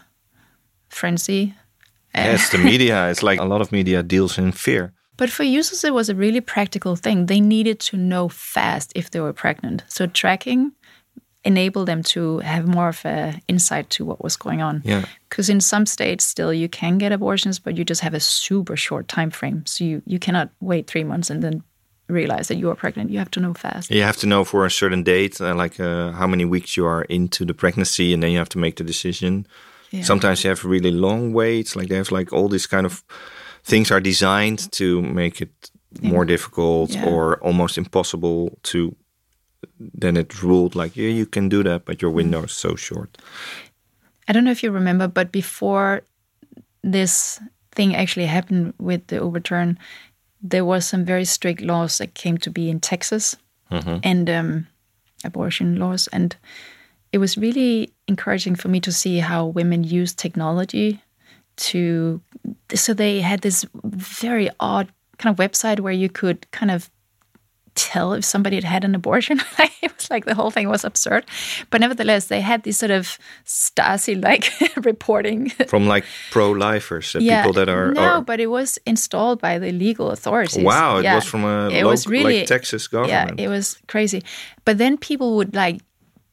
frenzy. 0.89 1.55
Yes, 2.13 2.51
the 2.51 2.59
media. 2.59 3.07
It's 3.11 3.23
like 3.23 3.39
a 3.39 3.45
lot 3.45 3.61
of 3.61 3.71
media 3.71 4.03
deals 4.03 4.37
in 4.37 4.51
fear. 4.51 4.93
But 5.17 5.29
for 5.29 5.43
users, 5.43 5.83
it 5.83 5.93
was 5.93 6.09
a 6.09 6.15
really 6.15 6.41
practical 6.41 6.95
thing. 6.95 7.25
They 7.25 7.41
needed 7.41 7.79
to 7.89 7.97
know 7.97 8.29
fast 8.29 8.91
if 8.95 9.09
they 9.09 9.19
were 9.19 9.33
pregnant. 9.33 9.83
So 9.87 10.05
tracking 10.05 10.73
enabled 11.43 11.87
them 11.87 12.03
to 12.03 12.39
have 12.39 12.67
more 12.67 12.89
of 12.89 13.05
an 13.05 13.41
insight 13.47 13.89
to 13.89 14.05
what 14.05 14.23
was 14.23 14.37
going 14.37 14.61
on. 14.61 14.81
Yeah. 14.85 15.05
Because 15.29 15.49
in 15.49 15.59
some 15.59 15.85
states, 15.85 16.25
still 16.25 16.53
you 16.53 16.69
can 16.69 16.97
get 16.97 17.11
abortions, 17.11 17.59
but 17.59 17.77
you 17.77 17.83
just 17.83 18.01
have 18.01 18.13
a 18.13 18.19
super 18.19 18.77
short 18.77 19.07
time 19.07 19.29
frame. 19.29 19.65
So 19.65 19.83
you, 19.83 20.01
you 20.05 20.19
cannot 20.19 20.49
wait 20.59 20.87
three 20.87 21.03
months 21.03 21.29
and 21.29 21.43
then 21.43 21.63
realize 22.07 22.47
that 22.47 22.57
you 22.57 22.69
are 22.69 22.75
pregnant. 22.75 23.09
You 23.09 23.19
have 23.19 23.31
to 23.31 23.39
know 23.39 23.53
fast. 23.53 23.91
You 23.91 24.03
have 24.03 24.17
to 24.17 24.27
know 24.27 24.43
for 24.43 24.65
a 24.65 24.71
certain 24.71 25.03
date, 25.03 25.41
uh, 25.41 25.55
like 25.55 25.79
uh, 25.79 26.11
how 26.11 26.27
many 26.27 26.45
weeks 26.45 26.77
you 26.77 26.85
are 26.85 27.03
into 27.03 27.45
the 27.45 27.53
pregnancy, 27.53 28.13
and 28.13 28.21
then 28.21 28.31
you 28.31 28.37
have 28.37 28.49
to 28.49 28.59
make 28.59 28.75
the 28.75 28.83
decision. 28.83 29.47
Yeah. 29.91 30.03
Sometimes 30.03 30.43
you 30.43 30.49
have 30.49 30.63
really 30.65 30.91
long 30.91 31.33
waits. 31.33 31.75
Like 31.75 31.89
they 31.89 31.95
have 31.95 32.11
like 32.11 32.31
all 32.31 32.47
these 32.47 32.67
kind 32.67 32.85
of 32.85 33.03
things 33.63 33.91
are 33.91 34.01
designed 34.01 34.71
to 34.73 35.01
make 35.01 35.41
it 35.41 35.71
more 36.01 36.25
difficult 36.25 36.91
yeah. 36.91 37.05
or 37.05 37.37
almost 37.43 37.77
impossible 37.77 38.57
to 38.63 38.95
then 39.93 40.17
it 40.17 40.41
ruled 40.41 40.75
like 40.75 40.95
yeah 40.95 41.09
you 41.09 41.25
can 41.25 41.49
do 41.49 41.63
that 41.63 41.85
but 41.85 42.01
your 42.01 42.11
window 42.11 42.43
is 42.43 42.51
so 42.51 42.75
short 42.75 43.17
i 44.27 44.33
don't 44.33 44.43
know 44.43 44.51
if 44.51 44.63
you 44.63 44.71
remember 44.71 45.07
but 45.07 45.31
before 45.31 46.01
this 46.83 47.39
thing 47.71 47.95
actually 47.95 48.25
happened 48.25 48.73
with 48.79 49.07
the 49.07 49.17
overturn 49.17 49.77
there 50.41 50.65
was 50.65 50.85
some 50.85 51.05
very 51.05 51.25
strict 51.25 51.61
laws 51.61 51.97
that 51.97 52.13
came 52.13 52.37
to 52.37 52.49
be 52.49 52.69
in 52.69 52.79
texas 52.79 53.35
mm-hmm. 53.71 53.97
and 54.03 54.29
um, 54.29 54.67
abortion 55.23 55.77
laws 55.77 56.07
and 56.07 56.35
it 57.11 57.19
was 57.19 57.37
really 57.37 57.93
encouraging 58.07 58.55
for 58.55 58.67
me 58.67 58.79
to 58.79 58.91
see 58.91 59.19
how 59.19 59.45
women 59.45 59.83
use 59.83 60.13
technology 60.13 61.01
to 61.55 62.19
so 62.73 62.93
they 62.93 63.21
had 63.21 63.41
this 63.41 63.65
very 63.83 64.49
odd 64.59 64.91
kind 65.17 65.31
of 65.37 65.43
website 65.43 65.79
where 65.79 65.93
you 65.93 66.09
could 66.09 66.49
kind 66.51 66.71
of 66.71 66.89
tell 67.75 68.13
if 68.13 68.25
somebody 68.25 68.55
had 68.55 68.63
had 68.63 68.83
an 68.83 68.95
abortion. 68.95 69.41
it 69.81 69.95
was 69.95 70.09
like 70.09 70.25
the 70.25 70.35
whole 70.35 70.51
thing 70.51 70.69
was 70.69 70.83
absurd. 70.83 71.25
But 71.69 71.81
nevertheless, 71.81 72.27
they 72.27 72.41
had 72.41 72.63
this 72.63 72.77
sort 72.77 72.91
of 72.91 73.17
Stasi 73.45 74.21
like 74.21 74.51
reporting. 74.85 75.49
From 75.67 75.87
like 75.87 76.05
pro 76.31 76.51
lifers, 76.51 77.15
yeah, 77.19 77.41
people 77.41 77.53
that 77.53 77.69
are. 77.69 77.91
No, 77.93 78.01
are... 78.01 78.21
but 78.21 78.39
it 78.39 78.47
was 78.47 78.77
installed 78.85 79.41
by 79.41 79.59
the 79.59 79.71
legal 79.71 80.11
authorities. 80.11 80.63
Wow, 80.63 80.97
it 80.97 81.03
yeah. 81.03 81.15
was 81.15 81.25
from 81.25 81.43
a 81.43 81.69
it 81.69 81.77
local, 81.77 81.89
was 81.91 82.07
really, 82.07 82.39
like 82.39 82.47
Texas 82.47 82.87
government. 82.87 83.39
Yeah, 83.39 83.45
it 83.45 83.49
was 83.49 83.77
crazy. 83.87 84.23
But 84.65 84.77
then 84.77 84.97
people 84.97 85.35
would 85.37 85.55
like 85.55 85.81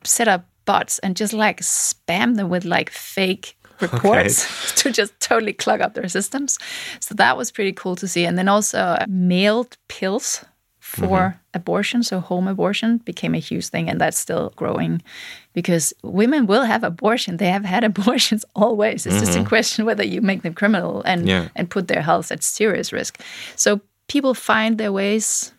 set 0.04 0.28
up 0.28 0.46
bots 0.64 0.98
and 1.00 1.16
just 1.16 1.32
like 1.32 1.60
spam 1.60 2.36
them 2.36 2.48
with 2.48 2.64
like 2.64 2.90
fake 2.90 3.56
reports 3.80 4.44
okay. 4.44 4.76
to 4.76 4.92
just 4.92 5.18
totally 5.20 5.52
clog 5.52 5.80
up 5.80 5.94
their 5.94 6.08
systems. 6.08 6.58
So 7.00 7.14
that 7.14 7.36
was 7.36 7.50
pretty 7.50 7.72
cool 7.72 7.96
to 7.96 8.06
see. 8.06 8.24
And 8.24 8.36
then 8.38 8.48
also 8.48 8.96
mailed 9.08 9.76
pills 9.88 10.44
for 10.90 11.06
mm-hmm. 11.06 11.38
abortion, 11.54 12.02
so 12.02 12.18
home 12.18 12.48
abortion 12.48 12.98
became 12.98 13.32
a 13.36 13.38
huge 13.38 13.68
thing, 13.68 13.88
and 13.88 14.00
that's 14.00 14.18
still 14.18 14.52
growing 14.56 15.02
because 15.52 15.94
women 16.02 16.46
will 16.46 16.64
have 16.64 16.82
abortion. 16.82 17.36
They 17.36 17.48
have 17.48 17.64
had 17.64 17.84
abortions 17.92 18.44
always. 18.56 19.06
It's 19.06 19.14
mm-hmm. 19.14 19.24
just 19.24 19.36
a 19.36 19.40
mm-hmm. 19.40 19.48
question 19.48 19.84
whether 19.84 20.04
you 20.04 20.20
make 20.20 20.42
them 20.42 20.54
criminal 20.54 21.02
and 21.02 21.28
yeah. 21.28 21.48
and 21.54 21.70
put 21.70 21.86
their 21.86 22.02
health 22.02 22.32
at 22.32 22.42
serious 22.42 22.92
risk. 22.92 23.20
So 23.54 23.80
people 24.08 24.34
find 24.34 24.78
their 24.78 24.92
ways, 24.92 25.52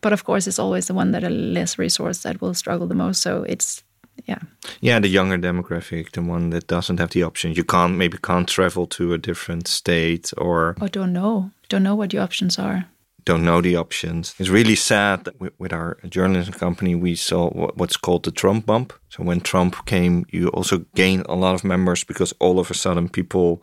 but 0.00 0.12
of 0.12 0.24
course, 0.24 0.46
it's 0.46 0.58
always 0.58 0.86
the 0.86 0.94
one 0.94 1.10
that 1.12 1.22
are 1.22 1.30
less 1.30 1.76
resourced 1.76 2.22
that 2.22 2.40
will 2.40 2.54
struggle 2.54 2.86
the 2.86 2.94
most. 2.94 3.20
So 3.20 3.42
it's 3.42 3.84
yeah 4.24 4.38
yeah 4.80 4.98
the 4.98 5.08
younger 5.08 5.36
demographic 5.36 6.12
the 6.12 6.22
one 6.22 6.48
that 6.48 6.66
doesn't 6.66 6.98
have 6.98 7.10
the 7.10 7.22
option 7.22 7.52
you 7.52 7.62
can't 7.62 7.96
maybe 7.96 8.16
can't 8.22 8.48
travel 8.48 8.86
to 8.86 9.12
a 9.12 9.18
different 9.18 9.68
state 9.68 10.32
or 10.38 10.74
or 10.80 10.88
don't 10.88 11.12
know 11.12 11.50
don't 11.68 11.82
know 11.82 11.94
what 11.94 12.14
your 12.14 12.22
options 12.22 12.58
are 12.58 12.86
don't 13.26 13.44
know 13.44 13.60
the 13.60 13.76
options. 13.76 14.34
It's 14.38 14.48
really 14.48 14.76
sad 14.76 15.24
that 15.24 15.34
with 15.58 15.72
our 15.72 15.98
journalism 16.08 16.54
company, 16.54 16.94
we 16.94 17.16
saw 17.16 17.50
what's 17.50 17.96
called 17.96 18.22
the 18.22 18.30
Trump 18.30 18.64
bump. 18.66 18.92
So 19.08 19.24
when 19.24 19.40
Trump 19.40 19.84
came, 19.84 20.24
you 20.30 20.48
also 20.48 20.84
gained 20.94 21.26
a 21.28 21.34
lot 21.34 21.54
of 21.54 21.64
members 21.64 22.04
because 22.04 22.32
all 22.38 22.58
of 22.58 22.70
a 22.70 22.74
sudden 22.74 23.08
people 23.08 23.62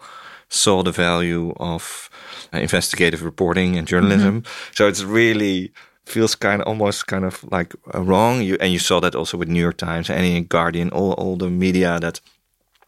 saw 0.49 0.83
the 0.83 0.91
value 0.91 1.53
of 1.57 2.09
uh, 2.53 2.59
investigative 2.59 3.23
reporting 3.23 3.77
and 3.77 3.87
journalism. 3.87 4.41
Mm-hmm. 4.41 4.73
So 4.73 4.87
it's 4.87 5.03
really 5.03 5.71
feels 6.05 6.35
kind 6.35 6.61
of 6.61 6.67
almost 6.67 7.07
kind 7.07 7.23
of 7.23 7.43
like 7.51 7.73
uh, 7.95 8.01
wrong. 8.01 8.41
You 8.41 8.57
and 8.59 8.71
you 8.73 8.79
saw 8.79 8.99
that 8.99 9.15
also 9.15 9.37
with 9.37 9.47
New 9.47 9.61
York 9.61 9.77
Times, 9.77 10.09
any 10.09 10.41
Guardian, 10.41 10.89
all 10.89 11.13
all 11.13 11.37
the 11.37 11.49
media 11.49 11.99
that 11.99 12.19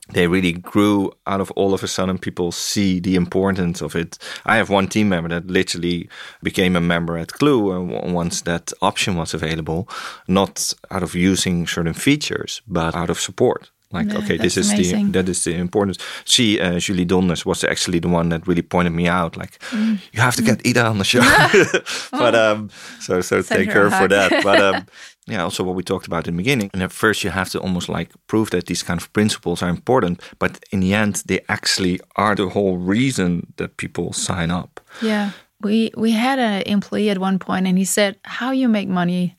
they 0.09 0.27
really 0.27 0.53
grew 0.53 1.11
out 1.25 1.41
of 1.41 1.51
all 1.51 1.73
of 1.73 1.83
a 1.83 1.87
sudden 1.87 2.17
people 2.17 2.51
see 2.51 2.99
the 2.99 3.15
importance 3.15 3.81
of 3.81 3.95
it. 3.95 4.17
I 4.45 4.57
have 4.57 4.69
one 4.69 4.87
team 4.87 5.09
member 5.09 5.29
that 5.29 5.47
literally 5.47 6.09
became 6.43 6.75
a 6.75 6.81
member 6.81 7.17
at 7.17 7.33
Clue 7.33 7.71
uh, 7.71 8.11
once 8.11 8.41
that 8.41 8.71
option 8.81 9.15
was 9.15 9.33
available, 9.33 9.89
not 10.27 10.73
out 10.91 11.03
of 11.03 11.15
using 11.15 11.67
certain 11.67 11.93
features, 11.93 12.61
but 12.67 12.95
out 12.95 13.09
of 13.09 13.19
support. 13.19 13.71
Like, 13.91 14.13
okay, 14.13 14.37
this 14.37 14.57
is 14.57 14.73
amazing. 14.73 15.11
the 15.11 15.23
that 15.23 15.29
is 15.29 15.43
the 15.43 15.55
importance. 15.55 15.97
She, 16.25 16.59
uh, 16.59 16.79
Julie 16.79 17.05
Donders, 17.05 17.45
was 17.45 17.63
actually 17.63 17.99
the 17.99 18.09
one 18.09 18.29
that 18.29 18.45
really 18.45 18.61
pointed 18.61 18.93
me 18.93 19.07
out. 19.07 19.37
Like, 19.37 19.57
mm. 19.69 19.99
you 20.11 20.21
have 20.21 20.35
to 20.35 20.41
get. 20.41 20.67
Ida 20.67 20.85
on 20.85 20.97
the 20.97 21.05
show. 21.05 21.21
but 22.11 22.35
um, 22.35 22.69
so 22.99 23.21
so 23.21 23.41
Send 23.41 23.59
take 23.59 23.71
her, 23.71 23.89
her 23.89 24.01
for 24.01 24.07
that. 24.09 24.43
But 24.43 24.61
um, 24.61 24.85
yeah, 25.27 25.43
also 25.43 25.63
what 25.63 25.75
we 25.75 25.83
talked 25.83 26.05
about 26.05 26.27
in 26.27 26.35
the 26.35 26.43
beginning. 26.43 26.69
And 26.73 26.83
at 26.83 26.91
first, 26.91 27.23
you 27.23 27.31
have 27.31 27.49
to 27.49 27.59
almost 27.59 27.89
like 27.89 28.11
prove 28.27 28.51
that 28.51 28.67
these 28.67 28.83
kind 28.83 29.01
of 29.01 29.11
principles 29.11 29.63
are 29.63 29.69
important, 29.69 30.21
but 30.37 30.63
in 30.71 30.81
the 30.81 30.93
end, 30.93 31.23
they 31.25 31.39
actually 31.49 31.99
are 32.15 32.35
the 32.35 32.49
whole 32.49 32.77
reason 32.77 33.53
that 33.57 33.77
people 33.77 34.13
sign 34.13 34.51
up. 34.51 34.79
Yeah, 35.01 35.31
we 35.61 35.91
we 35.97 36.11
had 36.11 36.37
an 36.37 36.61
employee 36.67 37.09
at 37.09 37.17
one 37.17 37.39
point, 37.39 37.65
and 37.65 37.77
he 37.77 37.85
said, 37.85 38.17
"How 38.23 38.51
you 38.51 38.69
make 38.69 38.87
money 38.87 39.35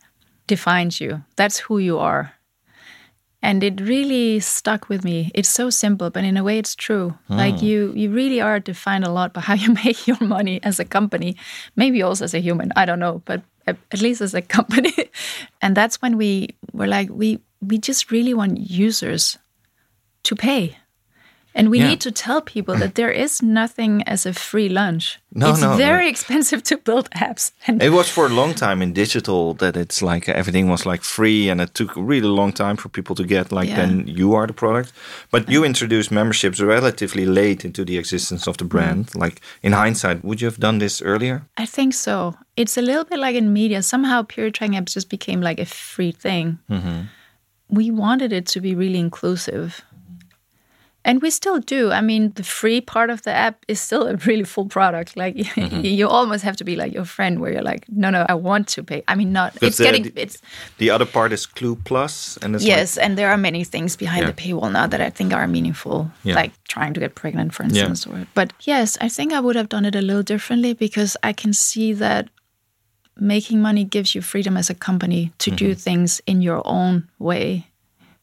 defines 0.49 1.01
you. 1.01 1.23
That's 1.37 1.59
who 1.59 1.79
you 1.79 1.99
are." 1.99 2.33
and 3.43 3.63
it 3.63 3.81
really 3.81 4.41
stuck 4.41 4.89
with 4.89 5.05
me 5.05 5.31
it's 5.35 5.49
so 5.49 5.71
simple 5.71 6.11
but 6.11 6.25
in 6.25 6.37
a 6.37 6.43
way 6.43 6.59
it's 6.59 6.75
true 6.75 7.15
oh. 7.31 7.37
like 7.37 7.63
you 7.63 7.93
you 7.95 8.11
really 8.11 8.41
are 8.41 8.59
defined 8.59 9.05
a 9.05 9.11
lot 9.11 9.33
by 9.33 9.41
how 9.41 9.55
you 9.55 9.73
make 9.85 10.07
your 10.07 10.19
money 10.21 10.59
as 10.63 10.81
a 10.81 10.85
company 10.85 11.37
maybe 11.77 12.03
also 12.03 12.25
as 12.25 12.35
a 12.35 12.41
human 12.41 12.73
i 12.77 12.85
don't 12.85 12.99
know 12.99 13.23
but 13.25 13.43
at 13.67 14.01
least 14.01 14.21
as 14.21 14.35
a 14.35 14.43
company. 14.57 14.95
and 15.63 15.77
that's 15.77 16.01
when 16.03 16.17
we 16.17 16.51
were 16.73 16.87
like, 16.87 17.09
we 17.11 17.41
we 17.61 17.79
just 17.79 18.11
really 18.11 18.35
want 18.35 18.59
users 18.59 19.39
to 20.25 20.37
pay. 20.37 20.77
And 21.57 21.71
we 21.71 21.79
yeah. 21.79 21.89
need 21.89 22.01
to 22.03 22.13
tell 22.13 22.43
people 22.43 22.77
that 22.77 22.97
there 22.97 23.11
is 23.11 23.43
nothing 23.43 24.03
as 24.07 24.27
a 24.27 24.35
free 24.35 24.69
lunch. 24.69 25.19
No, 25.33 25.51
it's 25.51 25.63
no, 25.63 25.75
very 25.77 26.05
no. 26.05 26.11
expensive 26.11 26.63
to 26.65 26.77
build 26.77 27.11
apps. 27.13 27.51
And 27.67 27.83
it 27.83 27.91
was 27.91 28.11
for 28.11 28.27
a 28.27 28.29
long 28.29 28.53
time 28.55 28.83
in 28.83 28.93
digital 28.93 29.55
that 29.55 29.75
it's 29.75 30.03
like 30.03 30.29
everything 30.29 30.69
was 30.69 30.85
like 30.85 31.03
free, 31.03 31.49
and 31.49 31.61
it 31.61 31.73
took 31.73 31.97
a 31.97 32.03
really 32.03 32.29
long 32.29 32.53
time 32.53 32.77
for 32.77 32.91
people 32.91 33.15
to 33.17 33.25
get 33.25 33.53
like 33.53 33.71
yeah. 33.71 33.77
then 33.77 34.07
you 34.07 34.35
are 34.35 34.47
the 34.47 34.53
product. 34.53 34.93
But 35.31 35.49
you 35.49 35.65
introduced 35.65 36.11
memberships 36.11 36.61
relatively 36.61 37.25
late 37.25 37.65
into 37.65 37.85
the 37.85 37.97
existence 37.97 38.47
of 38.47 38.57
the 38.59 38.65
brand. 38.65 39.07
Mm. 39.07 39.21
Like 39.21 39.41
in 39.63 39.73
hindsight, 39.73 40.25
would 40.25 40.43
you 40.43 40.49
have 40.49 40.61
done 40.61 40.79
this 40.79 41.01
earlier? 41.01 41.43
I 41.57 41.67
think 41.67 41.95
so. 41.95 42.35
It's 42.57 42.77
a 42.77 42.83
little 42.83 43.05
bit 43.05 43.19
like 43.19 43.35
in 43.35 43.53
media. 43.53 43.83
Somehow, 43.83 44.25
period 44.25 44.55
tracking 44.55 44.79
apps 44.79 44.93
just 44.93 45.09
became 45.09 45.41
like 45.41 45.63
a 45.63 45.67
free 45.67 46.13
thing. 46.13 46.59
Mm-hmm. 46.69 47.01
We 47.69 47.91
wanted 47.91 48.33
it 48.33 48.47
to 48.53 48.61
be 48.61 48.75
really 48.75 48.99
inclusive 48.99 49.83
and 51.07 51.23
we 51.23 51.31
still 51.31 51.61
do. 51.61 51.93
I 51.93 52.01
mean, 52.01 52.33
the 52.35 52.43
free 52.43 52.81
part 52.81 53.11
of 53.11 53.23
the 53.23 53.31
app 53.31 53.65
is 53.69 53.81
still 53.81 54.09
a 54.09 54.17
really 54.27 54.43
full 54.43 54.67
product. 54.67 55.17
Like 55.17 55.37
mm-hmm. 55.37 55.81
you 55.85 56.09
almost 56.09 56.43
have 56.43 56.57
to 56.57 56.65
be 56.65 56.75
like 56.75 56.93
your 56.93 57.05
friend, 57.05 57.41
where 57.41 57.53
you're 57.53 57.63
like, 57.63 57.87
no, 57.89 58.11
no, 58.11 58.27
I 58.29 58.35
want 58.35 58.67
to 58.75 58.83
pay. 58.83 59.05
I 59.07 59.15
mean, 59.15 59.33
not. 59.33 59.57
it's 59.63 59.79
the, 59.79 59.85
getting. 59.85 60.03
The, 60.03 60.13
it's 60.21 60.43
the 60.79 60.91
other 60.91 61.07
part 61.07 61.33
is 61.33 61.47
Clue 61.47 61.77
Plus, 61.77 62.37
and 62.43 62.61
yes, 62.61 62.97
like, 62.97 63.07
and 63.07 63.17
there 63.17 63.31
are 63.31 63.37
many 63.37 63.63
things 63.63 63.97
behind 63.97 64.23
yeah. 64.23 64.33
the 64.33 64.43
paywall 64.43 64.73
now 64.73 64.89
that 64.89 65.01
I 65.01 65.11
think 65.11 65.33
are 65.33 65.47
meaningful, 65.47 66.11
yeah. 66.25 66.35
like 66.35 66.53
trying 66.65 66.93
to 66.95 67.01
get 67.01 67.15
pregnant, 67.15 67.55
for 67.55 67.63
instance. 67.63 68.05
Yeah. 68.05 68.13
Or, 68.13 68.27
but 68.35 68.53
yes, 68.61 68.99
I 69.01 69.09
think 69.09 69.33
I 69.33 69.39
would 69.39 69.55
have 69.55 69.69
done 69.69 69.85
it 69.85 69.95
a 69.95 70.03
little 70.03 70.25
differently 70.25 70.75
because 70.75 71.17
I 71.23 71.33
can 71.33 71.53
see 71.53 71.93
that 71.95 72.29
making 73.17 73.63
money 73.63 73.85
gives 73.85 74.15
you 74.15 74.23
freedom 74.23 74.57
as 74.57 74.71
a 74.71 74.75
company 74.75 75.33
to 75.39 75.51
mm-hmm. 75.51 75.57
do 75.57 75.75
things 75.75 76.21
in 76.27 76.43
your 76.43 76.63
own 76.65 77.09
way 77.19 77.69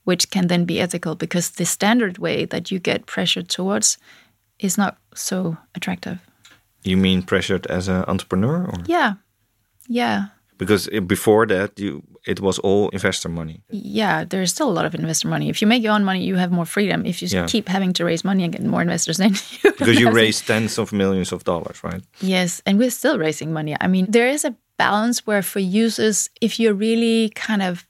which 0.05 0.29
can 0.29 0.47
then 0.47 0.65
be 0.65 0.79
ethical 0.81 1.15
because 1.15 1.51
the 1.51 1.65
standard 1.65 2.17
way 2.17 2.45
that 2.45 2.71
you 2.71 2.79
get 2.79 3.05
pressured 3.05 3.47
towards 3.49 3.97
is 4.59 4.77
not 4.77 4.97
so 5.15 5.57
attractive. 5.75 6.17
You 6.83 6.97
mean 6.97 7.21
pressured 7.23 7.65
as 7.67 7.87
an 7.87 8.03
entrepreneur? 8.07 8.65
Or? 8.65 8.79
Yeah. 8.85 9.13
Yeah. 9.87 10.25
because 10.57 10.87
before 11.07 11.45
that 11.47 11.77
you 11.79 12.01
it 12.25 12.39
was 12.39 12.57
all 12.59 12.87
investor 12.93 13.27
money. 13.29 13.61
yeah, 13.69 14.23
there's 14.23 14.51
still 14.51 14.69
a 14.69 14.75
lot 14.77 14.85
of 14.85 14.95
investor 14.95 15.27
money. 15.27 15.49
If 15.49 15.61
you 15.61 15.67
make 15.67 15.83
your 15.83 15.93
own 15.93 16.05
money, 16.05 16.23
you 16.23 16.37
have 16.37 16.51
more 16.53 16.65
freedom. 16.65 17.05
If 17.05 17.21
you 17.21 17.27
Yeah. 17.31 17.47
keep 17.47 17.67
having 17.67 17.91
to 17.93 18.05
raise 18.05 18.23
money 18.23 18.43
and 18.45 18.53
get 18.53 18.63
more 18.63 18.81
investors, 18.81 19.17
then 19.17 19.33
you 19.63 19.71
Because 19.71 19.99
you 19.99 20.09
raise 20.11 20.39
tens 20.41 20.77
of 20.77 20.93
millions 20.93 21.31
of 21.33 21.43
dollars, 21.43 21.83
right? 21.83 22.01
Yes, 22.21 22.61
and 22.65 22.77
we're 22.79 22.91
still 22.91 23.17
raising 23.19 23.51
money. 23.53 23.75
I 23.81 23.87
mean, 23.87 24.05
there 24.11 24.29
is 24.29 24.45
a 24.45 24.55
balance 24.77 25.27
where 25.27 25.41
for 25.41 25.59
users, 25.59 26.29
if 26.39 26.59
you're 26.59 26.73
really 26.79 27.29
kind 27.35 27.61
of 27.61 27.85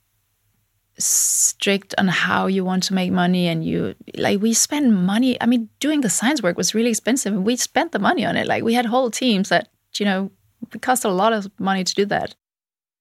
strict 0.97 1.95
on 1.97 2.07
how 2.07 2.45
you 2.47 2.63
want 2.63 2.83
to 2.83 2.93
make 2.93 3.11
money 3.11 3.47
and 3.47 3.65
you 3.65 3.95
like 4.17 4.39
we 4.41 4.53
spend 4.53 4.95
money 5.05 5.41
i 5.41 5.45
mean 5.45 5.67
doing 5.79 6.01
the 6.01 6.09
science 6.09 6.43
work 6.43 6.55
was 6.55 6.75
really 6.75 6.89
expensive 6.89 7.33
and 7.33 7.43
we 7.45 7.55
spent 7.55 7.91
the 7.91 7.99
money 7.99 8.23
on 8.25 8.35
it 8.37 8.45
like 8.47 8.63
we 8.63 8.73
had 8.75 8.85
whole 8.85 9.09
teams 9.09 9.49
that 9.49 9.69
you 9.97 10.05
know 10.05 10.29
it 10.73 10.81
cost 10.81 11.03
a 11.03 11.09
lot 11.09 11.33
of 11.33 11.49
money 11.59 11.83
to 11.83 11.95
do 11.95 12.05
that 12.05 12.35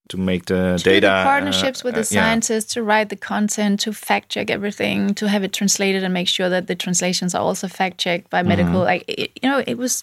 To 0.09 0.17
make 0.17 0.47
the 0.47 0.77
to 0.79 0.85
data 0.85 1.07
the 1.07 1.23
partnerships 1.25 1.81
uh, 1.81 1.85
with 1.85 1.95
the 1.95 2.01
uh, 2.01 2.11
yeah. 2.11 2.23
scientists 2.23 2.75
to 2.75 2.83
write 2.83 3.09
the 3.09 3.17
content 3.17 3.81
to 3.81 3.93
fact 3.93 4.31
check 4.31 4.51
everything 4.51 5.15
to 5.15 5.29
have 5.29 5.45
it 5.45 5.53
translated 5.53 6.03
and 6.03 6.13
make 6.15 6.29
sure 6.29 6.49
that 6.49 6.67
the 6.67 6.75
translations 6.75 7.35
are 7.35 7.43
also 7.43 7.69
fact 7.69 7.99
checked 7.99 8.31
by 8.31 8.43
medical 8.43 8.81
Mm-hmm. 8.81 8.93
like 8.93 9.05
it, 9.07 9.31
you 9.43 9.49
know 9.51 9.63
it 9.67 9.77
was 9.77 10.03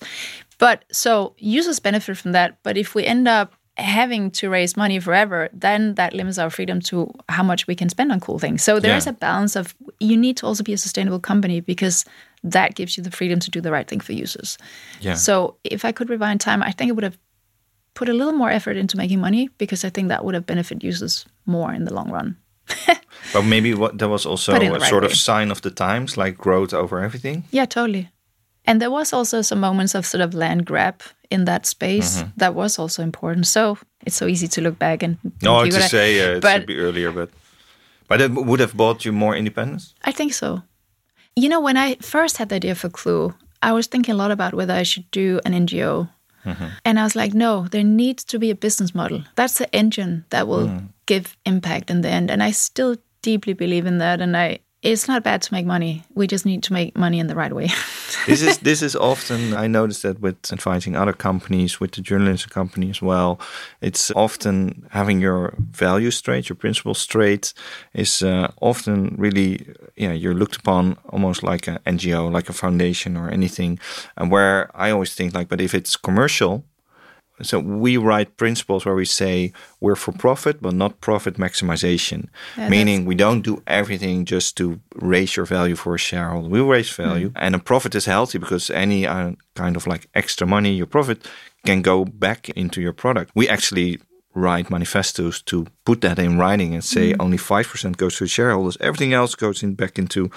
but 0.58 0.86
so 0.92 1.34
users 1.38 1.80
benefit 1.80 2.18
from 2.18 2.32
that 2.34 2.58
but 2.64 2.78
if 2.78 2.94
we 2.96 3.04
end 3.04 3.28
up 3.28 3.54
having 3.80 4.32
to 4.32 4.50
raise 4.50 4.76
money 4.78 5.00
forever 5.00 5.50
then 5.54 5.96
that 5.96 6.14
limits 6.14 6.38
our 6.38 6.50
freedom 6.50 6.80
to 6.80 7.12
how 7.30 7.44
much 7.44 7.68
we 7.68 7.76
can 7.76 7.90
spend 7.90 8.12
on 8.12 8.20
cool 8.20 8.40
things 8.40 8.64
so 8.64 8.80
there 8.80 8.98
is 8.98 9.06
Yeah. 9.06 9.12
a 9.12 9.14
balance 9.16 9.56
of 9.60 9.74
you 10.00 10.18
need 10.18 10.38
to 10.38 10.46
also 10.48 10.64
be 10.64 10.74
a 10.74 10.78
sustainable 10.78 11.20
company 11.20 11.62
because 11.62 12.06
that 12.44 12.76
gives 12.76 12.98
you 12.98 13.04
the 13.04 13.12
freedom 13.12 13.40
to 13.40 13.50
do 13.52 13.62
the 13.62 13.72
right 13.72 13.88
thing 13.88 14.00
for 14.02 14.14
users 14.14 14.58
Yeah. 15.02 15.16
so 15.16 15.56
if 15.64 15.84
i 15.86 15.92
could 15.92 16.10
rewind 16.10 16.40
time 16.42 16.62
i 16.64 16.72
think 16.72 16.90
it 16.90 16.96
would 16.96 17.04
have 17.04 17.18
put 17.94 18.10
a 18.10 18.14
little 18.14 18.34
more 18.34 18.50
effort 18.52 18.78
into 18.78 18.98
making 18.98 19.20
money 19.20 19.50
because 19.58 19.88
I 19.88 19.90
think 19.92 20.08
that 20.10 20.24
would 20.24 20.34
have 20.36 20.46
benefited 20.46 20.84
users 20.84 21.26
more 21.46 21.74
in 21.74 21.84
the 21.86 21.94
long 21.94 22.12
run. 22.12 22.38
But 23.34 23.44
maybe 23.44 23.74
what 23.74 23.98
there 23.98 24.08
was 24.10 24.26
also 24.26 24.54
a 24.54 24.60
right 24.60 24.82
sort 24.90 25.04
of 25.04 25.14
sign 25.16 25.52
of 25.52 25.62
the 25.62 25.72
times, 25.72 26.16
like 26.18 26.38
growth 26.38 26.74
over 26.74 27.00
everything. 27.04 27.44
Yeah, 27.52 27.66
totally. 27.68 28.10
And 28.66 28.80
there 28.80 28.92
was 28.92 29.12
also 29.14 29.42
some 29.42 29.60
moments 29.60 29.96
of 29.96 30.06
sort 30.06 30.22
of 30.22 30.34
land 30.34 30.66
grab 30.66 31.02
in 31.30 31.46
that 31.46 31.66
space 31.66 32.18
Mm-hmm. 32.18 32.30
that 32.38 32.54
was 32.56 32.80
also 32.80 33.04
important. 33.04 33.48
So 33.48 33.78
it's 34.06 34.16
so 34.16 34.26
easy 34.28 34.48
to 34.48 34.62
look 34.62 34.78
back 34.80 35.04
and 35.04 35.18
No, 35.42 35.66
to 35.66 35.82
say 35.82 36.20
uh, 36.20 36.38
it 36.38 36.42
but 36.42 36.54
should 36.60 36.68
be 36.68 36.78
earlier, 36.80 37.12
but 37.12 37.30
but 38.08 38.22
it 38.22 38.32
would 38.32 38.60
have 38.60 38.74
bought 38.76 39.06
you 39.06 39.12
more 39.14 39.36
independence. 39.38 39.94
I 40.10 40.12
think 40.12 40.34
so. 40.34 40.62
You 41.36 41.48
know, 41.50 41.62
when 41.64 41.78
I 41.78 41.96
first 42.02 42.38
had 42.38 42.50
the 42.50 42.56
idea 42.56 42.76
for 42.76 42.90
Clue, 42.90 43.34
I 43.62 43.72
was 43.72 43.88
thinking 43.88 44.14
a 44.16 44.18
lot 44.18 44.32
about 44.32 44.54
whether 44.54 44.74
I 44.74 44.84
should 44.84 45.10
do 45.12 45.40
an 45.46 45.54
NGO. 45.54 46.10
And 46.84 47.00
I 47.00 47.04
was 47.04 47.16
like, 47.16 47.36
no, 47.38 47.68
there 47.70 47.84
needs 47.84 48.24
to 48.24 48.40
be 48.40 48.50
a 48.50 48.56
business 48.56 48.96
model. 48.96 49.22
That's 49.36 49.58
the 49.60 49.68
engine 49.76 50.24
that 50.30 50.48
will 50.48 50.82
give 51.06 51.38
impact 51.46 51.92
in 51.92 52.02
the 52.02 52.10
end. 52.10 52.32
And 52.32 52.42
I 52.42 52.52
still 52.52 52.96
deeply 53.22 53.54
believe 53.54 53.86
in 53.86 54.00
that. 54.00 54.20
And 54.22 54.36
I, 54.36 54.60
it's 54.82 55.10
not 55.10 55.24
bad 55.24 55.42
to 55.42 55.54
make 55.54 55.66
money. 55.66 56.04
We 56.14 56.26
just 56.26 56.46
need 56.46 56.64
to 56.64 56.74
make 56.74 56.98
money 56.98 57.20
in 57.20 57.28
the 57.28 57.36
right 57.36 57.54
way. 57.54 57.68
this 58.28 58.42
is 58.42 58.60
this 58.60 58.82
is 58.82 58.96
often 58.96 59.54
I 59.54 59.68
noticed 59.68 60.04
that 60.04 60.20
with 60.22 60.54
advising 60.54 60.96
other 60.96 61.12
companies, 61.12 61.80
with 61.82 61.92
the 61.92 62.02
journalism 62.02 62.50
company 62.50 62.90
as 62.90 63.02
well. 63.02 63.40
It's 63.82 64.10
often 64.12 64.88
having 64.92 65.20
your 65.20 65.54
values 65.58 66.16
straight, 66.16 66.48
your 66.48 66.56
principles 66.56 67.00
straight, 67.00 67.54
is 67.94 68.22
uh, 68.22 68.52
often 68.62 69.16
really 69.18 69.66
yeah 69.98 70.14
you're 70.14 70.34
looked 70.34 70.56
upon 70.56 70.98
almost 71.10 71.44
like 71.44 71.68
an 71.68 71.80
NGO, 71.86 72.32
like 72.32 72.48
a 72.50 72.54
foundation 72.54 73.18
or 73.18 73.30
anything. 73.30 73.80
And 74.16 74.32
where 74.32 74.72
I 74.74 74.92
always 74.92 75.14
think 75.14 75.34
like, 75.34 75.50
but 75.50 75.62
if 75.62 75.74
it's 75.74 75.98
commercial. 75.98 76.64
So 77.42 77.60
we 77.60 77.98
write 77.98 78.38
principles 78.38 78.86
where 78.86 78.96
we 78.96 79.06
say 79.06 79.54
we're 79.80 79.96
for 79.96 80.12
profit, 80.12 80.62
but 80.62 80.74
not 80.74 81.00
profit 81.02 81.36
maximization. 81.36 82.28
Yeah, 82.58 82.70
Meaning 82.70 83.06
we 83.06 83.16
don't 83.16 83.42
do 83.42 83.62
everything 83.66 84.26
just 84.26 84.58
to 84.58 84.80
raise 84.96 85.36
your 85.36 85.46
value 85.46 85.76
for 85.76 85.96
a 85.96 85.98
shareholder. 86.00 86.50
We 86.50 86.62
raise 86.62 86.90
value, 86.90 87.32
and 87.36 87.56
a 87.56 87.60
profit 87.60 87.96
is 87.96 88.06
healthy 88.06 88.38
because 88.40 88.70
any 88.70 89.08
uh, 89.08 89.34
kind 89.56 89.76
of 89.76 89.88
like 89.88 90.10
extra 90.14 90.46
money, 90.48 90.74
your 90.74 90.88
profit 90.88 91.28
can 91.66 91.82
go 91.82 92.06
back 92.06 92.50
into 92.50 92.82
your 92.82 92.94
product. 92.94 93.32
We 93.36 93.48
actually 93.50 94.00
write 94.36 94.70
manifestos 94.70 95.42
to 95.42 95.66
put 95.86 96.02
that 96.02 96.20
in 96.20 96.38
writing 96.38 96.74
and 96.74 96.84
say 96.84 97.16
only 97.20 97.38
five 97.38 97.68
percent 97.68 97.98
goes 97.98 98.18
to 98.18 98.28
shareholders. 98.28 98.78
Everything 98.80 99.14
else 99.14 99.36
goes 99.36 99.64
in 99.64 99.76
back 99.76 99.98
into 99.98 100.30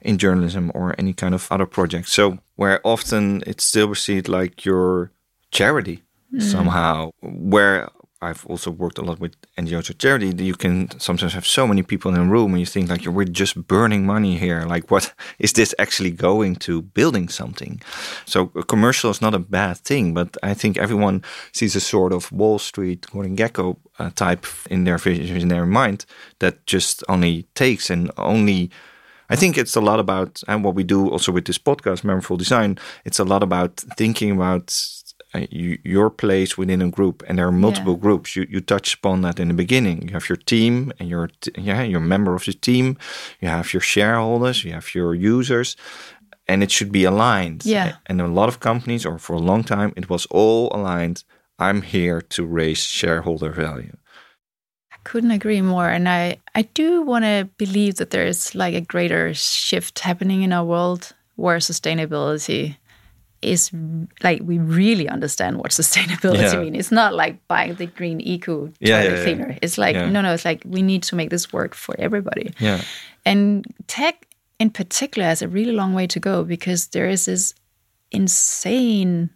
in 0.00 0.18
journalism 0.18 0.70
or 0.74 0.94
any 0.98 1.12
kind 1.12 1.34
of 1.34 1.48
other 1.50 1.66
project. 1.66 2.08
So 2.08 2.38
where 2.56 2.80
often 2.84 3.42
it's 3.46 3.64
still 3.64 3.88
received 3.88 4.28
like 4.28 4.64
your 4.64 5.10
charity 5.50 6.02
somehow 6.38 7.10
where 7.22 7.88
I've 8.20 8.44
also 8.46 8.70
worked 8.70 8.98
a 8.98 9.02
lot 9.02 9.20
with 9.20 9.36
NGOs 9.56 9.90
or 9.90 9.92
charity. 9.92 10.34
You 10.44 10.54
can 10.54 10.90
sometimes 10.98 11.34
have 11.34 11.46
so 11.46 11.66
many 11.68 11.82
people 11.82 12.12
in 12.12 12.20
a 12.20 12.24
room, 12.24 12.52
and 12.52 12.60
you 12.60 12.66
think 12.66 12.90
like 12.90 13.06
we're 13.06 13.24
just 13.24 13.66
burning 13.68 14.04
money 14.04 14.36
here. 14.36 14.62
Like, 14.62 14.90
what 14.90 15.14
is 15.38 15.52
this 15.52 15.74
actually 15.78 16.10
going 16.10 16.56
to 16.56 16.82
building 16.82 17.28
something? 17.28 17.80
So, 18.26 18.50
a 18.56 18.64
commercial 18.64 19.10
is 19.10 19.22
not 19.22 19.34
a 19.34 19.38
bad 19.38 19.78
thing, 19.78 20.14
but 20.14 20.36
I 20.42 20.54
think 20.54 20.78
everyone 20.78 21.22
sees 21.52 21.76
a 21.76 21.80
sort 21.80 22.12
of 22.12 22.32
Wall 22.32 22.58
Street, 22.58 23.06
Gordon 23.12 23.36
Gekko 23.36 23.76
uh, 24.00 24.10
type 24.10 24.46
in 24.68 24.82
their 24.84 24.98
vision, 24.98 25.36
in 25.36 25.48
their 25.48 25.66
mind 25.66 26.04
that 26.40 26.66
just 26.66 27.04
only 27.08 27.46
takes 27.54 27.88
and 27.88 28.10
only 28.16 28.70
I 29.30 29.36
think 29.36 29.58
it's 29.58 29.76
a 29.76 29.80
lot 29.80 30.00
about, 30.00 30.42
and 30.48 30.64
what 30.64 30.74
we 30.74 30.84
do 30.84 31.10
also 31.10 31.32
with 31.32 31.44
this 31.44 31.58
podcast, 31.58 32.02
Memberful 32.02 32.38
Design, 32.38 32.78
it's 33.04 33.18
a 33.18 33.24
lot 33.24 33.42
about 33.42 33.76
thinking 33.98 34.30
about 34.30 34.74
uh, 35.34 35.46
you, 35.50 35.78
your 35.84 36.10
place 36.10 36.56
within 36.56 36.80
a 36.82 36.90
group. 36.90 37.22
And 37.28 37.38
there 37.38 37.46
are 37.46 37.52
multiple 37.52 37.92
Yeah. 37.94 38.00
groups. 38.00 38.34
You, 38.36 38.46
you 38.48 38.60
touched 38.60 38.94
upon 38.94 39.22
that 39.22 39.38
in 39.38 39.48
the 39.48 39.54
beginning. 39.54 40.02
You 40.08 40.12
have 40.14 40.28
your 40.28 40.36
team 40.36 40.92
and 40.98 41.08
your, 41.08 41.30
yeah, 41.56 41.82
you're 41.82 42.00
a 42.02 42.14
member 42.16 42.34
of 42.34 42.44
the 42.44 42.54
team. 42.54 42.96
You 43.40 43.48
have 43.48 43.72
your 43.74 43.82
shareholders, 43.82 44.64
you 44.64 44.72
have 44.72 44.94
your 44.94 45.14
users, 45.14 45.76
and 46.46 46.62
it 46.62 46.70
should 46.70 46.90
be 46.92 47.04
aligned. 47.04 47.64
Yeah. 47.66 47.96
And 48.06 48.20
a 48.20 48.26
lot 48.26 48.48
of 48.48 48.58
companies, 48.60 49.04
or 49.04 49.18
for 49.18 49.34
a 49.34 49.38
long 49.50 49.64
time, 49.64 49.92
it 49.96 50.08
was 50.08 50.26
all 50.30 50.70
aligned. 50.72 51.24
I'm 51.58 51.82
here 51.82 52.20
to 52.22 52.46
raise 52.46 52.78
shareholder 52.84 53.50
value. 53.50 53.96
I 54.92 54.96
couldn't 55.04 55.30
agree 55.30 55.62
more 55.62 55.88
and 55.88 56.08
i 56.08 56.36
i 56.54 56.62
do 56.74 57.02
want 57.02 57.24
to 57.24 57.48
believe 57.56 57.94
that 57.96 58.10
there 58.10 58.26
is 58.26 58.54
like 58.54 58.74
a 58.74 58.80
greater 58.92 59.32
shift 59.34 60.00
happening 60.00 60.42
in 60.42 60.52
our 60.52 60.64
world 60.64 61.14
where 61.36 61.58
sustainability 61.60 62.76
is 63.40 63.70
like 64.22 64.40
we 64.42 64.58
really 64.58 65.08
understand 65.08 65.58
what 65.58 65.70
sustainability 65.70 66.52
Yeah. 66.52 66.60
means 66.60 66.76
it's 66.76 66.90
not 66.92 67.14
like 67.14 67.46
buying 67.48 67.74
the 67.76 67.86
green 67.86 68.20
eco 68.20 68.54
toilet 68.66 68.76
Yeah, 68.80 69.02
yeah, 69.02 69.14
yeah. 69.14 69.22
cleaner 69.22 69.56
it's 69.62 69.78
like 69.78 69.94
no 69.96 70.20
no 70.20 70.32
it's 70.34 70.44
like 70.44 70.62
we 70.66 70.82
need 70.82 71.02
to 71.04 71.14
make 71.16 71.30
this 71.30 71.52
work 71.52 71.74
for 71.74 71.94
everybody 71.98 72.52
Yeah. 72.58 72.80
and 73.24 73.64
tech 73.86 74.26
in 74.58 74.70
particular 74.70 75.28
has 75.28 75.40
a 75.42 75.48
really 75.48 75.72
long 75.72 75.94
way 75.94 76.06
to 76.08 76.18
go 76.20 76.42
because 76.42 76.88
there 76.88 77.08
is 77.08 77.26
this 77.26 77.54
insane 78.10 79.30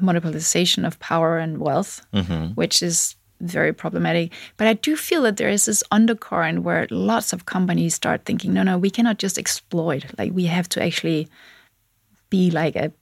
monopolization 0.00 0.86
of 0.86 0.98
power 0.98 1.38
and 1.38 1.58
wealth, 1.58 2.04
mm-hmm. 2.14 2.54
which 2.54 2.82
is 2.82 3.14
very 3.40 3.72
problematic. 3.72 4.32
But 4.56 4.66
I 4.68 4.74
do 4.74 4.96
feel 4.96 5.22
that 5.22 5.36
there 5.36 5.48
is 5.50 5.66
this 5.66 5.82
undercurrent 5.90 6.62
where 6.62 6.86
lots 6.90 7.32
of 7.32 7.44
companies 7.46 7.94
start 7.94 8.24
thinking, 8.24 8.52
no, 8.54 8.62
no, 8.62 8.78
we 8.78 8.90
cannot 8.90 9.18
just 9.18 9.38
exploit. 9.38 10.04
Like 10.18 10.32
we 10.32 10.44
have 10.46 10.68
to 10.70 10.82
actually 10.82 11.28
be 12.30 12.50
like 12.50 12.76
a 12.76 12.92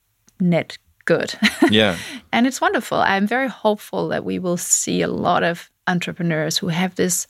net 0.40 0.78
good. 1.04 1.34
Yeah. 1.70 1.96
and 2.32 2.46
it's 2.48 2.60
wonderful. 2.60 2.98
I'm 2.98 3.28
very 3.28 3.48
hopeful 3.48 4.08
that 4.08 4.24
we 4.24 4.40
will 4.40 4.56
see 4.56 5.02
a 5.02 5.08
lot 5.08 5.44
of 5.44 5.70
entrepreneurs 5.86 6.58
who 6.58 6.68
have 6.68 6.96
this 6.96 7.28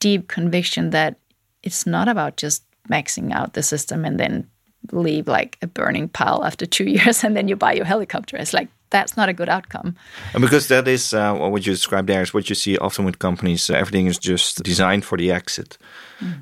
deep 0.00 0.28
conviction 0.28 0.90
that 0.90 1.16
it's 1.62 1.86
not 1.86 2.08
about 2.08 2.36
just 2.36 2.62
maxing 2.90 3.32
out 3.32 3.54
the 3.54 3.62
system 3.62 4.04
and 4.04 4.20
then 4.20 4.48
leave 4.92 5.28
like 5.28 5.56
a 5.62 5.66
burning 5.66 6.08
pile 6.08 6.44
after 6.44 6.66
two 6.66 6.84
years 6.96 7.24
and 7.24 7.36
then 7.36 7.48
you 7.48 7.56
buy 7.56 7.72
your 7.72 7.86
helicopter. 7.86 8.36
It's 8.36 8.54
like 8.54 8.68
that's 8.90 9.16
not 9.16 9.28
a 9.28 9.32
good 9.32 9.48
outcome. 9.48 9.94
And 10.34 10.42
because 10.42 10.68
that 10.68 10.88
is 10.88 11.12
uh, 11.12 11.34
what 11.34 11.66
you 11.66 11.72
described 11.72 12.08
there 12.08 12.22
is 12.22 12.32
what 12.32 12.48
you 12.48 12.54
see 12.54 12.78
often 12.78 13.04
with 13.04 13.18
companies. 13.18 13.68
Uh, 13.70 13.74
everything 13.74 14.06
is 14.06 14.18
just 14.18 14.62
designed 14.62 15.04
for 15.04 15.18
the 15.18 15.30
exit. 15.32 15.78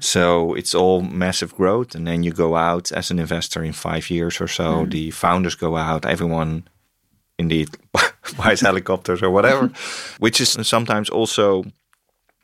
So 0.00 0.54
it's 0.54 0.74
all 0.74 1.02
massive 1.02 1.54
growth, 1.54 1.94
and 1.94 2.06
then 2.06 2.22
you 2.22 2.32
go 2.32 2.56
out 2.56 2.90
as 2.92 3.10
an 3.10 3.18
investor 3.18 3.62
in 3.62 3.72
five 3.74 4.08
years 4.10 4.40
or 4.40 4.48
so. 4.48 4.86
The 4.86 5.10
founders 5.10 5.54
go 5.54 5.76
out. 5.76 6.06
Everyone, 6.06 6.62
indeed, 7.38 7.68
buys 8.38 8.60
helicopters 8.62 9.22
or 9.22 9.30
whatever, 9.30 9.70
which 10.18 10.40
is 10.40 10.56
sometimes 10.66 11.10
also. 11.10 11.64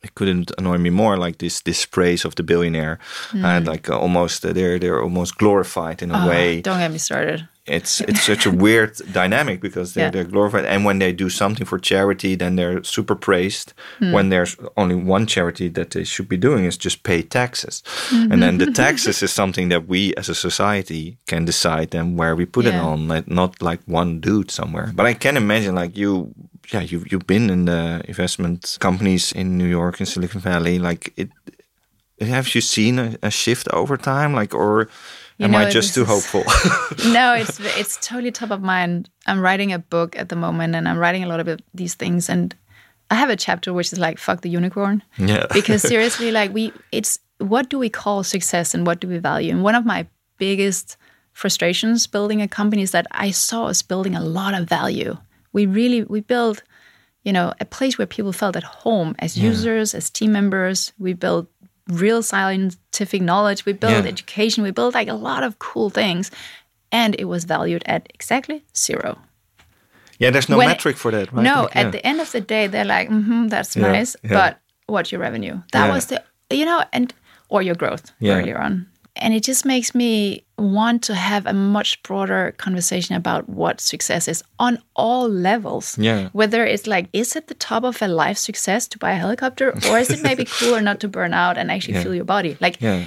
It 0.04 0.14
couldn't 0.14 0.50
annoy 0.58 0.78
me 0.78 0.90
more, 0.90 1.16
like 1.16 1.38
this 1.38 1.62
this 1.62 1.86
praise 1.86 2.24
of 2.26 2.34
the 2.34 2.42
billionaire, 2.42 2.98
and 3.32 3.66
like 3.68 3.88
uh, 3.88 3.96
almost 3.98 4.44
uh, 4.44 4.52
they're 4.52 4.78
they're 4.80 5.00
almost 5.02 5.38
glorified 5.38 6.02
in 6.02 6.10
a 6.10 6.24
Oh, 6.24 6.28
way 6.28 6.60
don't 6.60 6.80
get 6.80 6.90
me 6.90 6.98
started. 6.98 7.48
It's 7.66 8.00
it's 8.00 8.22
such 8.22 8.44
a 8.44 8.50
weird 8.50 8.96
dynamic 9.12 9.60
because 9.60 9.94
they're 9.94 10.06
Yeah. 10.06 10.10
they're 10.10 10.24
glorified 10.24 10.64
and 10.64 10.84
when 10.84 10.98
they 10.98 11.12
do 11.12 11.30
something 11.30 11.64
for 11.64 11.78
charity 11.78 12.34
then 12.34 12.56
they're 12.56 12.82
super 12.82 13.14
praised 13.14 13.72
hmm. 14.00 14.12
when 14.12 14.30
there's 14.30 14.56
only 14.76 14.96
one 14.96 15.26
charity 15.26 15.68
that 15.68 15.90
they 15.90 16.02
should 16.02 16.28
be 16.28 16.36
doing 16.36 16.64
is 16.64 16.76
just 16.76 17.04
pay 17.04 17.22
taxes 17.22 17.82
and 18.10 18.42
then 18.42 18.58
the 18.58 18.64
mm-hmm. 18.64 18.72
taxes 18.72 19.22
is 19.22 19.32
something 19.32 19.68
that 19.68 19.86
we 19.86 20.12
as 20.16 20.28
a 20.28 20.34
society 20.34 21.18
can 21.26 21.44
decide 21.44 21.92
then 21.92 22.16
where 22.16 22.34
we 22.34 22.46
put 22.46 22.66
it 22.66 22.74
on 22.74 23.06
like, 23.06 23.28
not 23.28 23.62
like 23.62 23.80
one 23.86 24.18
dude 24.18 24.50
somewhere 24.50 24.90
but 24.94 25.06
i 25.06 25.14
can 25.14 25.36
imagine 25.36 25.74
like 25.76 25.96
you 25.96 26.34
yeah, 26.72 26.80
you 26.80 27.04
you've 27.10 27.26
been 27.26 27.50
in 27.50 27.64
the 27.64 28.02
investment 28.06 28.76
companies 28.80 29.32
in 29.32 29.58
New 29.58 29.66
York 29.66 29.98
and 29.98 30.08
Silicon 30.08 30.40
Valley. 30.40 30.78
Like, 30.78 31.12
it 31.16 31.30
have 32.20 32.54
you 32.54 32.60
seen 32.60 32.98
a, 32.98 33.16
a 33.22 33.30
shift 33.30 33.68
over 33.72 33.96
time? 33.96 34.32
Like, 34.32 34.54
or 34.54 34.88
You 35.38 35.46
am 35.46 35.52
know, 35.52 35.58
I 35.58 35.70
just 35.70 35.94
too 35.94 36.04
hopeful? 36.04 36.44
no, 37.12 37.34
it's 37.38 37.58
it's 37.78 37.96
totally 38.06 38.30
top 38.30 38.50
of 38.50 38.62
mind. 38.62 39.08
I'm 39.26 39.40
writing 39.40 39.72
a 39.72 39.78
book 39.78 40.16
at 40.16 40.28
the 40.28 40.36
moment, 40.36 40.74
and 40.74 40.88
I'm 40.88 40.98
writing 40.98 41.24
a 41.24 41.26
lot 41.26 41.40
of 41.40 41.60
these 41.74 41.94
things. 41.94 42.28
And 42.28 42.54
I 43.10 43.14
have 43.16 43.30
a 43.30 43.36
chapter 43.36 43.72
which 43.72 43.92
is 43.92 43.98
like 43.98 44.18
"fuck 44.18 44.42
the 44.42 44.50
unicorn," 44.50 45.02
yeah, 45.18 45.46
because 45.52 45.82
seriously, 45.82 46.30
like 46.30 46.52
we, 46.52 46.72
it's 46.92 47.18
what 47.38 47.68
do 47.68 47.78
we 47.78 47.88
call 47.88 48.22
success 48.22 48.74
and 48.74 48.86
what 48.86 49.00
do 49.00 49.08
we 49.08 49.18
value? 49.18 49.52
And 49.52 49.62
one 49.62 49.74
of 49.74 49.84
my 49.84 50.06
biggest 50.38 50.96
frustrations 51.32 52.06
building 52.06 52.42
a 52.42 52.48
company 52.48 52.82
is 52.82 52.90
that 52.92 53.06
I 53.10 53.30
saw 53.30 53.66
us 53.66 53.82
building 53.82 54.14
a 54.14 54.22
lot 54.22 54.54
of 54.54 54.68
value. 54.68 55.16
We 55.52 55.66
really 55.66 56.04
we 56.04 56.20
built, 56.20 56.62
you 57.24 57.32
know, 57.32 57.52
a 57.60 57.64
place 57.64 57.98
where 57.98 58.06
people 58.06 58.32
felt 58.32 58.56
at 58.56 58.64
home 58.64 59.14
as 59.18 59.36
users, 59.36 59.94
as 59.94 60.10
team 60.10 60.32
members. 60.32 60.92
We 60.98 61.14
built 61.14 61.48
real 61.88 62.22
scientific 62.92 63.22
knowledge. 63.22 63.64
We 63.66 63.72
built 63.72 63.92
Yeah. 64.04 64.08
education. 64.10 64.62
We 64.64 64.70
built 64.72 64.94
like 64.94 65.08
a 65.10 65.14
lot 65.14 65.42
of 65.42 65.58
cool 65.58 65.90
things, 65.90 66.30
and 66.90 67.14
it 67.18 67.24
was 67.24 67.44
valued 67.44 67.82
at 67.86 68.06
exactly 68.14 68.62
zero. 68.76 69.16
yeah. 70.18 70.30
There's 70.30 70.48
no 70.48 70.56
when- 70.58 70.68
metric 70.68 70.96
for 70.96 71.10
that, 71.10 71.32
right? 71.32 71.42
No, 71.42 71.62
Like, 71.62 71.74
yeah. 71.74 71.80
at 71.80 71.92
the 71.92 72.06
end 72.06 72.20
of 72.20 72.30
the 72.30 72.40
day, 72.40 72.68
they're 72.68 72.84
like, 72.84 73.08
mm-hmm, 73.10 73.48
that's 73.48 73.74
Yeah, 73.76 73.92
nice, 73.92 74.16
but 74.22 74.58
what's 74.86 75.10
your 75.10 75.20
revenue? 75.20 75.62
That 75.72 75.90
was 75.90 76.06
the, 76.06 76.22
you 76.50 76.64
know, 76.64 76.84
and 76.92 77.12
or 77.48 77.62
your 77.62 77.74
growth 77.74 78.12
earlier 78.22 78.58
on. 78.58 78.86
And 79.16 79.34
it 79.34 79.42
just 79.42 79.64
makes 79.66 79.94
me 79.94 80.44
want 80.56 81.02
to 81.04 81.14
have 81.14 81.44
a 81.46 81.52
much 81.52 82.02
broader 82.02 82.54
conversation 82.56 83.14
about 83.14 83.46
what 83.48 83.80
success 83.80 84.26
is 84.26 84.42
on 84.58 84.78
all 84.96 85.28
levels. 85.28 85.98
Yeah. 85.98 86.30
Whether 86.32 86.64
it's 86.64 86.86
like, 86.86 87.08
is 87.12 87.36
it 87.36 87.48
the 87.48 87.54
top 87.54 87.84
of 87.84 88.00
a 88.00 88.08
life 88.08 88.38
success 88.38 88.88
to 88.88 88.98
buy 88.98 89.12
a 89.12 89.16
helicopter, 89.16 89.72
or 89.90 89.98
is 89.98 90.10
it 90.10 90.22
maybe 90.28 90.46
cooler 90.46 90.80
not 90.80 91.00
to 91.00 91.08
burn 91.08 91.34
out 91.34 91.58
and 91.58 91.70
actually 91.70 91.94
Yeah. 91.94 92.02
feel 92.04 92.14
your 92.14 92.24
body? 92.24 92.56
Like, 92.60 92.80
yeah. 92.80 93.04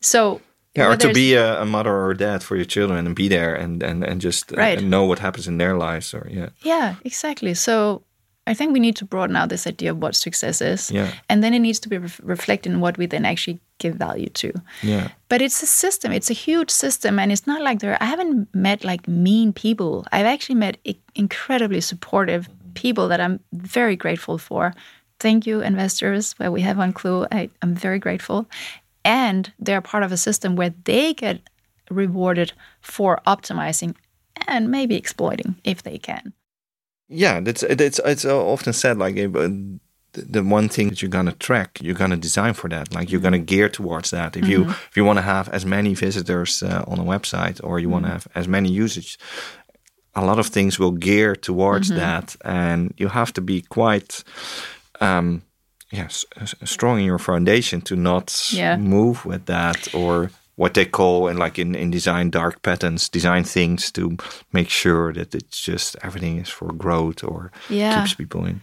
so. 0.00 0.40
Yeah, 0.76 0.88
or 0.90 0.96
to 0.96 1.12
be 1.12 1.34
a, 1.34 1.60
a 1.60 1.66
mother 1.66 1.90
or 1.92 2.12
a 2.12 2.16
dad 2.16 2.42
for 2.42 2.56
your 2.56 2.64
children 2.64 3.06
and 3.06 3.14
be 3.14 3.28
there 3.28 3.54
and 3.54 3.82
and, 3.82 4.02
and 4.04 4.22
just 4.22 4.52
uh, 4.52 4.56
Right. 4.56 4.82
know 4.82 5.04
what 5.04 5.18
happens 5.18 5.46
in 5.46 5.58
their 5.58 5.76
lives 5.76 6.14
or 6.14 6.26
yeah 6.30 6.48
Yeah, 6.62 6.94
exactly. 7.04 7.52
So 7.54 8.04
I 8.46 8.54
think 8.54 8.72
we 8.72 8.80
need 8.80 8.96
to 8.96 9.04
broaden 9.04 9.36
out 9.36 9.48
this 9.50 9.66
idea 9.66 9.90
of 9.92 9.98
what 10.02 10.16
success 10.16 10.60
is. 10.60 10.90
Yeah. 10.90 11.12
And 11.28 11.42
then 11.42 11.54
it 11.54 11.60
needs 11.60 11.78
to 11.80 11.88
be 11.88 11.98
ref- 11.98 12.20
reflected 12.24 12.72
in 12.72 12.80
what 12.80 12.98
we 12.98 13.06
then 13.06 13.24
actually 13.24 13.60
give 13.78 13.94
value 13.94 14.28
to. 14.30 14.52
yeah 14.82 15.08
But 15.28 15.40
it's 15.42 15.62
a 15.62 15.66
system. 15.66 16.12
It's 16.12 16.30
a 16.30 16.34
huge 16.34 16.70
system, 16.70 17.18
and 17.18 17.30
it's 17.32 17.46
not 17.46 17.62
like 17.62 17.78
there. 17.78 17.96
I 18.00 18.06
haven't 18.06 18.48
met 18.54 18.84
like 18.84 19.06
mean 19.08 19.52
people. 19.52 20.04
I've 20.12 20.26
actually 20.34 20.58
met 20.58 20.76
i- 20.86 20.96
incredibly 21.14 21.80
supportive 21.80 22.48
people 22.74 23.08
that 23.08 23.20
I'm 23.20 23.38
very 23.52 23.96
grateful 23.96 24.38
for. 24.38 24.72
Thank 25.20 25.46
you, 25.46 25.60
investors. 25.62 26.34
Where 26.38 26.50
we 26.50 26.62
have 26.62 26.78
on 26.82 26.92
Clue, 26.92 27.26
I, 27.30 27.48
I'm 27.62 27.74
very 27.74 27.98
grateful, 27.98 28.46
and 29.04 29.52
they're 29.64 29.80
part 29.82 30.02
of 30.04 30.12
a 30.12 30.16
system 30.16 30.56
where 30.56 30.74
they 30.84 31.14
get 31.14 31.38
rewarded 31.90 32.52
for 32.80 33.20
optimizing 33.26 33.94
and 34.48 34.68
maybe 34.70 34.96
exploiting 34.96 35.54
if 35.64 35.82
they 35.82 35.98
can. 35.98 36.32
Yeah 37.12 37.40
that's 37.44 37.62
it's 37.62 38.00
it's 38.04 38.24
often 38.24 38.72
said 38.72 38.98
like 38.98 39.18
uh, 39.18 39.48
the 40.32 40.42
one 40.42 40.68
thing 40.68 40.88
that 40.90 41.00
you're 41.00 41.08
gonna 41.18 41.32
track 41.38 41.78
you're 41.80 41.98
gonna 41.98 42.16
design 42.20 42.54
for 42.54 42.68
that. 42.70 42.94
Like 42.94 43.10
you're 43.10 43.22
gonna 43.22 43.38
gear 43.44 43.68
towards 43.70 44.10
that. 44.10 44.36
If 44.36 44.46
you 44.48 44.62
if 44.90 44.96
you 44.96 45.04
want 45.06 45.18
to 45.18 45.22
have 45.22 45.48
as 45.54 45.64
many 45.64 45.94
visitors 45.94 46.62
uh, 46.62 46.84
on 46.86 46.98
a 46.98 47.04
website 47.04 47.60
or 47.64 47.78
you 47.80 47.88
want 47.90 48.04
to 48.04 48.10
have 48.12 48.26
as 48.34 48.46
many 48.46 48.68
usage 48.84 49.18
a 50.14 50.20
lot 50.24 50.38
of 50.38 50.46
things 50.48 50.78
will 50.78 50.92
gear 50.98 51.34
towards 51.36 51.88
that 51.88 52.36
and 52.44 52.92
you 52.98 53.08
have 53.08 53.32
to 53.32 53.40
be 53.40 53.62
quite 53.62 54.22
um 55.00 55.42
yes 55.90 56.24
strong 56.64 56.98
in 57.00 57.06
your 57.06 57.18
foundation 57.18 57.80
to 57.80 57.96
not 57.96 58.50
Yeah. 58.52 58.76
move 58.76 59.24
with 59.24 59.44
that 59.46 59.88
or 59.94 60.30
what 60.56 60.74
they 60.74 60.84
call 60.84 61.28
and 61.28 61.38
like 61.38 61.58
in, 61.58 61.74
in 61.74 61.90
design 61.90 62.30
dark 62.30 62.60
patterns 62.62 63.08
design 63.08 63.42
things 63.44 63.90
to 63.92 64.16
make 64.52 64.68
sure 64.68 65.12
that 65.12 65.34
it's 65.34 65.60
just 65.60 65.96
everything 66.02 66.36
is 66.38 66.48
for 66.48 66.72
growth 66.72 67.24
or 67.24 67.50
Yeah. 67.70 68.02
keeps 68.04 68.14
people 68.14 68.44
in 68.44 68.60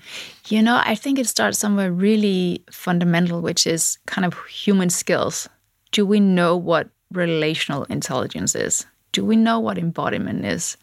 You 0.50 0.62
know, 0.62 0.78
I 0.86 0.96
think 0.96 1.20
it 1.20 1.28
starts 1.28 1.58
somewhere 1.60 1.92
really 1.92 2.64
fundamental, 2.72 3.42
which 3.42 3.68
is 3.68 3.98
kind 4.08 4.26
of 4.26 4.34
human 4.48 4.90
skills. 4.90 5.48
Do 5.92 6.06
we 6.06 6.20
know 6.20 6.56
what 6.58 6.90
relational 7.12 7.84
intelligence 7.86 8.56
is? 8.56 8.86
Do 9.12 9.26
we 9.26 9.36
know 9.36 9.60
what 9.60 9.78
embodiment 9.78 10.46
is? 10.46 10.78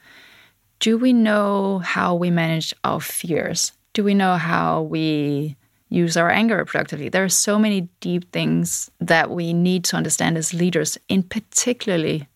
Do 0.81 0.99
we 0.99 1.13
know 1.13 1.79
how 1.79 2.15
we 2.15 2.31
manage 2.31 2.75
our 2.85 3.01
fears? 3.01 3.73
Do 3.93 4.05
we 4.05 4.15
know 4.15 4.37
how 4.37 4.83
we 4.83 5.57
use 5.89 6.17
our 6.17 6.31
anger 6.31 6.65
productively? 6.65 7.09
There 7.09 7.25
are 7.25 7.29
so 7.29 7.59
many 7.59 7.89
deep 8.01 8.31
things 8.33 8.91
that 9.01 9.31
we 9.31 9.53
need 9.53 9.85
to 9.85 9.97
understand 9.97 10.37
as 10.37 10.53
leaders, 10.53 10.99
in 11.09 11.23
particularly, 11.23 12.27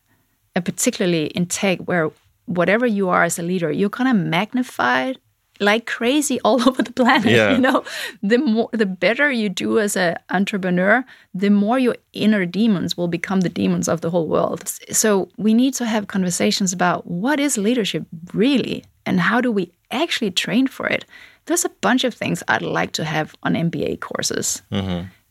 uh, 0.56 0.60
particularly 0.60 1.26
in 1.26 1.46
tech, 1.46 1.80
where 1.80 2.10
whatever 2.46 2.86
you 2.86 3.08
are 3.08 3.24
as 3.24 3.38
a 3.38 3.42
leader, 3.42 3.70
you're 3.70 3.90
kind 3.90 4.08
of 4.08 4.16
magnified 4.26 5.18
like 5.60 5.86
crazy 5.86 6.40
all 6.44 6.66
over 6.66 6.82
the 6.82 6.92
planet. 6.92 7.30
Yeah. 7.30 7.52
You 7.52 7.58
know, 7.58 7.84
the 8.22 8.38
more, 8.38 8.70
the 8.72 8.86
better 8.86 9.30
you 9.30 9.48
do 9.48 9.78
as 9.78 9.96
an 9.96 10.16
entrepreneur, 10.30 11.04
the 11.34 11.50
more 11.50 11.78
your 11.78 11.96
inner 12.12 12.46
demons 12.46 12.96
will 12.96 13.08
become 13.08 13.42
the 13.42 13.48
demons 13.48 13.88
of 13.88 14.00
the 14.00 14.10
whole 14.10 14.26
world. 14.26 14.66
So 14.90 15.28
we 15.36 15.54
need 15.54 15.74
to 15.74 15.86
have 15.86 16.08
conversations 16.08 16.72
about 16.72 17.06
what 17.06 17.38
is 17.38 17.56
leadership 17.58 18.04
really, 18.32 18.84
and 19.06 19.20
how 19.20 19.40
do 19.40 19.52
we 19.52 19.70
actually 19.90 20.30
train 20.30 20.66
for 20.66 20.86
it. 20.86 21.04
There's 21.50 21.64
a 21.66 21.70
bunch 21.80 22.04
of 22.04 22.14
things 22.14 22.42
I'd 22.46 22.62
like 22.62 22.92
to 22.92 23.04
have 23.04 23.34
on 23.42 23.54
MBA 23.56 23.96
courses 24.00 24.62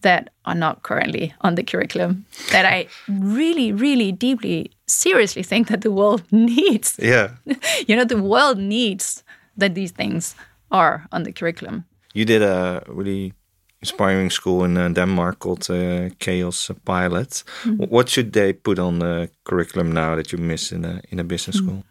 that 0.01 0.29
are 0.43 0.55
not 0.55 0.81
currently 0.83 1.33
on 1.41 1.55
the 1.55 1.63
curriculum 1.63 2.25
that 2.51 2.65
I 2.65 2.87
really, 3.07 3.71
really 3.73 4.11
deeply, 4.11 4.71
seriously 4.87 5.43
think 5.43 5.67
that 5.67 5.81
the 5.81 5.91
world 5.91 6.21
needs. 6.31 6.99
Yeah. 7.01 7.29
You 7.87 7.95
know 7.95 8.05
the 8.07 8.21
world 8.21 8.57
needs 8.57 9.23
that 9.59 9.73
these 9.73 9.93
things 9.93 10.35
are 10.71 11.05
on 11.11 11.23
the 11.23 11.31
curriculum. 11.31 11.83
You 12.13 12.25
did 12.25 12.41
a 12.41 12.81
really 12.87 13.33
inspiring 13.81 14.31
school 14.31 14.65
in 14.65 14.77
uh, 14.77 14.89
denmark 14.93 15.39
called 15.39 15.69
uh, 15.69 16.09
chaos 16.19 16.71
pilot 16.85 17.43
Mm-hmm. 17.63 17.89
what 17.95 18.09
should 18.09 18.31
they 18.31 18.53
put 18.53 18.79
on 18.79 18.99
the 18.99 19.29
curriculum 19.43 19.91
now 19.93 20.15
that 20.15 20.31
you 20.31 20.37
miss 20.41 20.71
in 20.71 20.85
a 20.85 20.99
in 21.11 21.19
a 21.19 21.23
business 21.23 21.61
Mm. 21.61 21.65
school? 21.65 21.83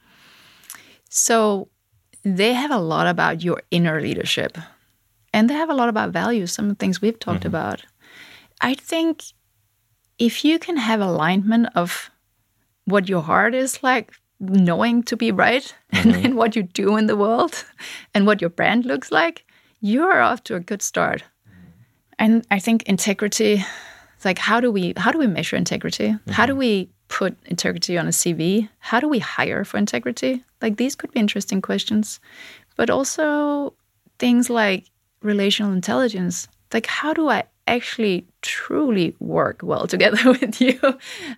So 1.10 1.68
they 2.36 2.52
have 2.52 2.70
a 2.70 2.78
lot 2.78 3.06
about 3.06 3.42
your 3.42 3.62
inner 3.70 4.00
leadership 4.00 4.58
and 5.32 5.48
they 5.48 5.54
have 5.54 5.70
a 5.70 5.74
lot 5.74 5.88
about 5.88 6.10
values 6.10 6.52
some 6.52 6.66
of 6.66 6.70
the 6.70 6.74
things 6.74 7.00
we've 7.00 7.18
talked 7.18 7.40
mm-hmm. 7.40 7.48
about. 7.48 7.82
I 8.60 8.74
think 8.74 9.22
if 10.18 10.44
you 10.44 10.58
can 10.58 10.76
have 10.76 11.00
alignment 11.00 11.68
of 11.74 12.10
what 12.84 13.08
your 13.08 13.22
heart 13.22 13.54
is 13.54 13.82
like 13.82 14.12
knowing 14.40 15.02
to 15.04 15.16
be 15.16 15.30
right 15.30 15.74
mm-hmm. 15.92 16.08
and 16.08 16.24
then 16.24 16.36
what 16.36 16.56
you 16.56 16.62
do 16.62 16.96
in 16.96 17.06
the 17.06 17.16
world 17.16 17.64
and 18.14 18.26
what 18.26 18.40
your 18.40 18.50
brand 18.50 18.84
looks 18.84 19.10
like 19.10 19.44
you're 19.80 20.20
off 20.20 20.42
to 20.42 20.56
a 20.56 20.60
good 20.60 20.82
start. 20.82 21.22
Mm-hmm. 21.48 21.70
And 22.18 22.46
i 22.50 22.58
think 22.58 22.82
integrity 22.84 23.64
it's 24.18 24.24
like 24.24 24.38
how 24.38 24.58
do 24.58 24.72
we 24.72 24.94
how 24.96 25.12
do 25.12 25.18
we 25.18 25.28
measure 25.28 25.54
integrity? 25.54 26.16
How 26.28 26.44
do 26.44 26.56
we 26.56 26.90
put 27.08 27.36
integrity 27.46 27.96
on 27.96 28.06
a 28.06 28.10
cv 28.10 28.68
how 28.88 29.00
do 29.00 29.08
we 29.08 29.18
hire 29.18 29.64
for 29.64 29.76
integrity? 29.76 30.42
Like 30.62 30.78
these 30.78 30.94
could 30.96 31.12
be 31.12 31.20
interesting 31.20 31.60
questions. 31.60 32.20
But 32.76 32.88
also 32.88 33.74
things 34.18 34.48
like 34.48 34.84
relational 35.20 35.72
intelligence. 35.72 36.48
Like 36.72 36.86
how 36.86 37.12
do 37.12 37.28
i 37.28 37.44
actually 37.66 38.24
truly 38.40 39.14
work 39.20 39.60
well 39.62 39.86
together 39.94 40.32
with 40.32 40.58
you? 40.60 40.78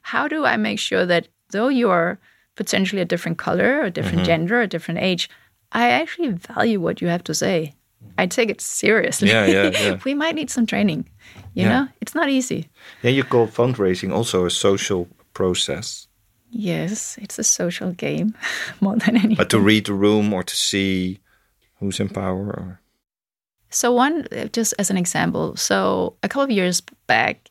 How 0.02 0.28
do 0.28 0.44
i 0.44 0.56
make 0.56 0.78
sure 0.78 1.04
that 1.06 1.26
though 1.50 1.68
you're 1.68 2.18
potentially 2.54 3.02
a 3.02 3.10
different 3.12 3.38
color 3.38 3.82
a 3.82 3.90
different 3.90 4.18
mm-hmm. 4.18 4.26
gender 4.26 4.60
a 4.60 4.66
different 4.66 5.00
age 5.00 5.30
i 5.72 5.88
actually 5.88 6.30
value 6.54 6.80
what 6.80 7.00
you 7.00 7.08
have 7.08 7.24
to 7.24 7.34
say. 7.34 7.74
I 8.18 8.26
take 8.26 8.50
it 8.50 8.60
seriously. 8.60 9.28
Yeah, 9.28 9.46
yeah, 9.46 9.70
yeah. 9.80 9.98
we 10.04 10.14
might 10.14 10.34
need 10.34 10.50
some 10.50 10.66
training 10.66 11.08
you 11.54 11.64
Yeah. 11.64 11.72
know? 11.72 11.88
It's 12.00 12.14
not 12.14 12.28
easy. 12.28 12.68
Yeah 13.02 13.10
you 13.10 13.24
call 13.24 13.46
fundraising 13.48 14.12
also 14.12 14.46
a 14.46 14.50
social 14.50 15.08
process. 15.34 16.06
Yes 16.52 17.16
it's 17.20 17.38
a 17.38 17.44
social 17.44 17.92
game 17.92 18.34
more 18.80 18.96
than 18.96 19.16
anything. 19.16 19.36
But 19.36 19.50
to 19.50 19.60
read 19.60 19.86
the 19.86 19.94
room 19.94 20.32
or 20.32 20.42
to 20.42 20.56
see 20.56 21.20
who's 21.78 22.00
in 22.00 22.08
power 22.08 22.46
or 22.46 22.80
So 23.70 23.92
one, 23.92 24.26
just 24.52 24.74
as 24.78 24.90
an 24.90 24.96
example, 24.96 25.56
so 25.56 26.16
a 26.22 26.28
couple 26.28 26.42
of 26.42 26.50
years 26.50 26.82
back, 27.06 27.50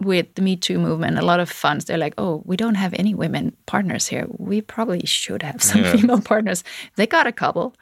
with 0.00 0.26
the 0.34 0.42
Me 0.42 0.56
Too 0.56 0.78
movement, 0.78 1.18
a 1.18 1.22
lot 1.24 1.40
of 1.40 1.48
funds 1.48 1.84
they're 1.84 1.96
like, 1.98 2.14
"Oh, 2.18 2.42
we 2.44 2.56
don't 2.56 2.74
have 2.74 2.94
any 2.98 3.14
women 3.14 3.56
partners 3.66 4.06
here. 4.08 4.26
We 4.38 4.60
probably 4.60 5.00
should 5.06 5.42
have 5.42 5.62
some 5.62 5.82
Yeah. 5.82 5.92
female 5.92 6.20
partners." 6.20 6.64
They 6.96 7.06
got 7.06 7.26
a 7.26 7.32
couple, 7.32 7.74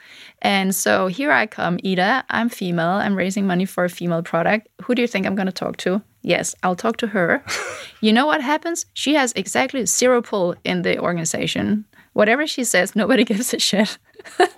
and 0.42 0.74
so 0.74 1.06
here 1.08 1.32
I 1.32 1.46
come, 1.46 1.78
Ida. 1.84 2.24
I'm 2.30 2.48
female. 2.48 3.00
I'm 3.04 3.16
raising 3.16 3.46
money 3.46 3.64
for 3.64 3.84
a 3.84 3.88
female 3.88 4.22
product. 4.22 4.68
Who 4.82 4.94
do 4.94 5.02
you 5.02 5.08
think 5.08 5.26
I'm 5.26 5.34
going 5.34 5.46
to 5.46 5.52
talk 5.64 5.76
to? 5.78 6.02
Yes, 6.22 6.54
I'll 6.62 6.76
talk 6.76 6.96
to 6.98 7.06
her. 7.08 7.42
you 8.00 8.12
know 8.12 8.26
what 8.26 8.40
happens? 8.42 8.86
She 8.94 9.14
has 9.14 9.32
exactly 9.34 9.86
zero 9.86 10.22
pull 10.22 10.54
in 10.64 10.82
the 10.82 10.98
organization. 11.00 11.84
Whatever 12.12 12.46
she 12.46 12.62
says, 12.64 12.94
nobody 12.94 13.24
gives 13.30 13.54
a 13.54 13.58
shit. 13.58 13.98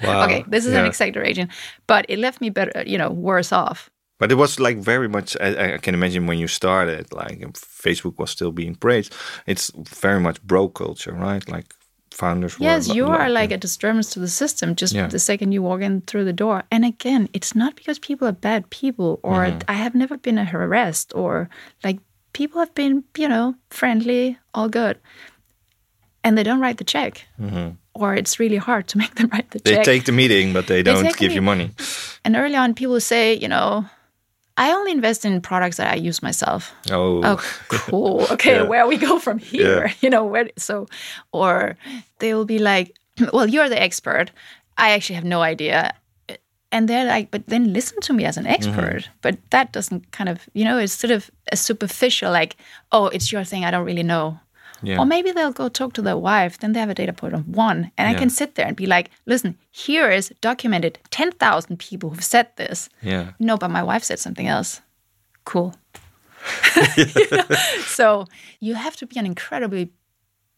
Wow. 0.02 0.24
okay, 0.24 0.44
this 0.48 0.66
is 0.66 0.72
an 0.74 0.82
Yeah. 0.84 0.88
exaggeration, 0.90 1.48
but 1.86 2.05
it 2.09 2.18
left 2.18 2.40
me 2.40 2.50
better, 2.50 2.82
you 2.86 2.98
know, 2.98 3.11
worse 3.11 3.52
off. 3.52 3.88
But 4.19 4.31
it 4.31 4.37
was 4.37 4.61
like 4.61 4.79
very 4.79 5.09
much. 5.09 5.37
I, 5.41 5.75
I 5.75 5.79
can 5.79 5.95
imagine 5.95 6.27
when 6.27 6.39
you 6.39 6.47
started, 6.49 7.12
like 7.12 7.41
Facebook 7.55 8.19
was 8.19 8.31
still 8.31 8.53
being 8.53 8.75
praised. 8.77 9.12
It's 9.47 9.71
very 9.75 10.21
much 10.21 10.41
bro 10.43 10.69
culture, 10.69 11.12
right? 11.12 11.47
Like 11.49 11.75
founders. 12.11 12.55
Yes, 12.61 12.87
you 12.89 13.07
are 13.09 13.29
like 13.29 13.51
a 13.51 13.57
disturbance 13.57 14.11
to 14.11 14.21
the 14.21 14.29
system 14.29 14.77
just 14.77 14.95
Yeah. 14.95 15.09
the 15.09 15.19
second 15.19 15.51
you 15.53 15.62
walk 15.62 15.81
in 15.83 16.03
through 16.03 16.25
the 16.27 16.33
door. 16.33 16.62
And 16.71 16.85
again, 16.85 17.29
it's 17.33 17.55
not 17.57 17.75
because 17.75 17.99
people 17.99 18.29
are 18.29 18.33
bad 18.41 18.71
people 18.71 19.19
or 19.23 19.47
Mm-hmm. 19.47 19.59
I 19.71 19.73
have 19.75 19.95
never 19.97 20.17
been 20.17 20.37
harassed 20.37 21.12
or 21.15 21.49
like 21.83 21.99
people 22.33 22.61
have 22.61 22.73
been, 22.75 23.03
you 23.19 23.29
know, 23.29 23.55
friendly, 23.71 24.39
all 24.55 24.69
good. 24.69 24.97
And 26.23 26.39
they 26.39 26.43
don't 26.45 26.61
write 26.61 26.79
the 26.79 26.85
check. 26.85 27.27
Or 27.95 28.15
it's 28.15 28.39
really 28.41 28.57
hard 28.59 28.87
to 28.89 28.99
make 29.03 29.15
them 29.17 29.29
write 29.33 29.51
the 29.51 29.59
Mm-hmm. 29.61 29.77
They 29.77 29.83
take 29.85 30.05
the 30.05 30.12
meeting, 30.12 30.53
but 30.53 30.67
they 30.67 30.83
don't 30.85 31.03
take 31.03 31.12
the 31.17 31.19
give 31.19 31.33
you 31.33 31.43
money. 31.43 31.71
and 32.25 32.37
early 32.37 32.57
on, 32.57 32.75
people 32.75 33.01
say, 33.01 33.35
you 33.35 33.49
know, 33.49 33.85
I 34.57 34.72
only 34.72 34.92
invest 34.92 35.24
in 35.24 35.40
products 35.40 35.78
that 35.78 35.92
I 35.92 35.96
use 35.96 36.22
myself. 36.22 36.72
Oh, 36.90 37.22
Oh, 37.24 37.36
cool. 37.68 38.26
Okay, 38.30 38.57
Yeah. 38.57 38.62
where 38.62 38.86
we 38.86 38.96
go 38.96 39.18
from 39.18 39.38
here? 39.38 39.86
Yeah. 39.86 39.92
You 40.02 40.11
know, 40.11 40.24
where 40.24 40.50
so 40.57 40.86
or 41.32 41.76
they 42.18 42.34
will 42.34 42.44
be 42.44 42.59
like, 42.59 42.96
Well, 43.32 43.48
you're 43.48 43.68
the 43.68 43.80
expert. 43.80 44.30
I 44.76 44.90
actually 44.90 45.16
have 45.16 45.24
no 45.24 45.42
idea. 45.42 45.94
And 46.72 46.88
they're 46.88 47.07
like, 47.07 47.30
but 47.30 47.46
then 47.46 47.72
listen 47.72 48.00
to 48.00 48.12
me 48.12 48.24
as 48.24 48.36
an 48.36 48.44
mm-hmm. 48.44 48.55
expert. 48.55 49.09
But 49.22 49.38
that 49.50 49.72
doesn't 49.72 50.11
kind 50.11 50.28
of, 50.28 50.48
you 50.55 50.64
know, 50.64 50.78
it's 50.78 50.92
sort 50.92 51.12
of 51.12 51.30
a 51.52 51.57
superficial, 51.57 52.32
like, 52.32 52.57
oh, 52.90 53.07
it's 53.07 53.30
your 53.30 53.44
thing. 53.44 53.64
I 53.64 53.70
don't 53.70 53.86
really 53.86 54.02
know. 54.02 54.40
Yeah. 54.85 54.99
Or 54.99 55.07
maybe 55.07 55.32
they'll 55.32 55.53
go 55.53 55.68
talk 55.68 55.93
to 55.95 56.03
their 56.03 56.16
wife. 56.16 56.59
Then 56.59 56.72
they 56.72 56.80
have 56.80 56.91
a 56.91 56.95
data 56.95 57.12
point 57.12 57.35
of 57.35 57.49
one. 57.49 57.91
And 57.97 58.09
I 58.09 58.14
can 58.18 58.30
sit 58.30 58.55
there 58.55 58.66
and 58.66 58.76
be 58.76 58.87
like, 58.87 59.11
listen, 59.26 59.57
here 59.70 60.11
is 60.11 60.32
documented 60.41 60.99
10,000 61.11 61.78
people 61.78 62.11
who've 62.11 62.24
said 62.24 62.49
this. 62.57 62.89
yeah. 63.03 63.32
No, 63.39 63.57
but 63.57 63.70
my 63.70 63.82
wife 63.82 64.05
said 64.05 64.18
something 64.18 64.47
else. 64.47 64.80
Cool. 65.45 65.74
You 66.97 67.26
know? 67.32 67.57
So 67.87 68.26
you 68.61 68.74
have 68.74 68.97
to 68.97 69.07
be 69.07 69.18
an 69.18 69.26
incredibly 69.26 69.93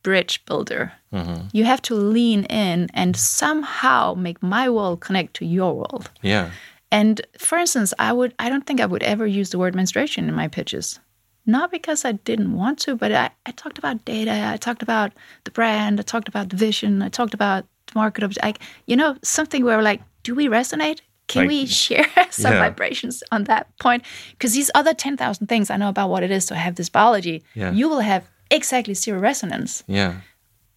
bridge 0.02 0.44
builder. 0.46 0.92
Mm-hmm. 1.12 1.48
You 1.52 1.64
have 1.64 1.82
to 1.82 1.94
lean 1.94 2.44
in 2.44 2.88
and 2.94 3.16
somehow 3.16 4.14
make 4.14 4.42
my 4.42 4.68
world 4.68 5.00
connect 5.00 5.34
to 5.34 5.44
your 5.44 5.74
world. 5.74 6.10
Yeah. 6.22 6.50
And 6.92 7.20
for 7.38 7.58
instance, 7.58 7.92
I 7.98 8.12
would 8.12 8.32
I 8.38 8.48
don't 8.48 8.66
think 8.66 8.80
I 8.80 8.86
would 8.86 9.02
ever 9.02 9.26
use 9.26 9.50
the 9.50 9.58
word 9.58 9.74
menstruation 9.74 10.28
in 10.28 10.34
my 10.34 10.48
pitches. 10.48 11.00
Not 11.46 11.70
because 11.70 12.04
I 12.04 12.12
didn't 12.12 12.52
want 12.54 12.78
to, 12.80 12.96
but 12.96 13.12
I, 13.12 13.30
I 13.46 13.52
talked 13.52 13.78
about 13.78 14.04
data, 14.04 14.32
I 14.52 14.56
talked 14.56 14.82
about 14.82 15.12
the 15.44 15.50
brand, 15.52 16.00
I 16.00 16.02
talked 16.02 16.28
about 16.28 16.48
the 16.50 16.56
vision, 16.56 17.02
I 17.02 17.08
talked 17.08 17.34
about 17.34 17.64
the 17.86 17.92
market 17.94 18.36
like 18.42 18.58
you 18.86 18.96
know, 18.96 19.16
something 19.22 19.64
where 19.64 19.80
like, 19.82 20.02
do 20.24 20.34
we 20.34 20.48
resonate? 20.48 21.00
Can 21.28 21.42
Like- 21.42 21.48
we 21.48 21.66
share 21.84 22.06
some 22.30 22.52
Yeah. 22.52 22.58
vibrations 22.68 23.22
on 23.30 23.44
that 23.44 23.66
point? 23.78 24.02
Because 24.32 24.54
these 24.54 24.70
other 24.74 24.94
ten 24.94 25.16
thousand 25.16 25.46
things 25.46 25.70
I 25.70 25.76
know 25.76 25.88
about 25.88 26.10
what 26.10 26.22
it 26.22 26.30
is 26.30 26.46
to 26.46 26.54
have 26.56 26.74
this 26.74 26.88
biology, 26.90 27.42
Yeah. 27.54 27.72
you 27.72 27.88
will 27.88 28.00
have 28.00 28.22
exactly 28.50 28.94
zero 28.94 29.20
resonance 29.20 29.84
Yeah. 29.86 30.14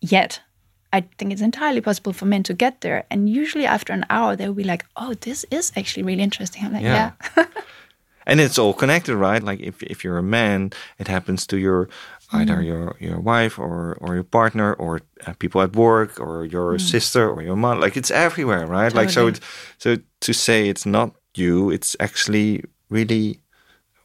yet. 0.01 0.41
I 0.91 1.01
think 1.17 1.31
it's 1.31 1.41
entirely 1.41 1.81
possible 1.81 2.13
for 2.13 2.25
men 2.25 2.41
to 2.43 2.53
get 2.55 2.81
there. 2.81 3.03
And 3.11 3.29
usually 3.29 3.65
after 3.67 3.93
an 3.93 4.05
hour, 4.09 4.35
they'll 4.35 4.55
be 4.55 4.63
like, 4.63 4.85
oh, 4.95 5.13
this 5.13 5.45
is 5.51 5.71
actually 5.75 6.01
really 6.03 6.23
interesting. 6.23 6.65
I'm 6.65 6.73
like, 6.73 6.83
Yeah. 6.83 7.11
yeah. 7.37 7.45
and 8.25 8.39
it's 8.39 8.57
all 8.59 8.73
connected, 8.73 9.15
right? 9.15 9.43
Like 9.43 9.59
if, 9.59 9.81
if 9.83 10.03
you're 10.03 10.17
a 10.19 10.23
man, 10.23 10.71
it 10.97 11.07
happens 11.07 11.47
to 11.47 11.57
your 11.57 11.87
either 12.31 12.57
Mm. 12.57 12.65
your 12.65 12.95
your 12.99 13.19
wife 13.19 13.57
or 13.59 13.97
or 14.01 14.13
your 14.15 14.23
partner 14.23 14.73
or 14.73 15.01
uh, 15.27 15.33
people 15.39 15.61
at 15.61 15.75
work 15.75 16.19
or 16.19 16.45
your 16.45 16.79
sister 16.79 17.27
or 17.29 17.41
your 17.43 17.55
mom. 17.55 17.79
Like 17.83 17.97
it's 17.99 18.11
everywhere, 18.11 18.65
right? 18.67 18.93
Like 18.93 19.09
so, 19.09 19.21
Mm. 19.21 19.33
Totally. 19.33 19.37
it's, 19.37 19.41
so 19.77 19.97
to 20.19 20.33
say 20.33 20.69
it's 20.69 20.85
not 20.85 21.09
you, 21.35 21.71
it's 21.71 21.95
actually 21.99 22.63
really 22.89 23.39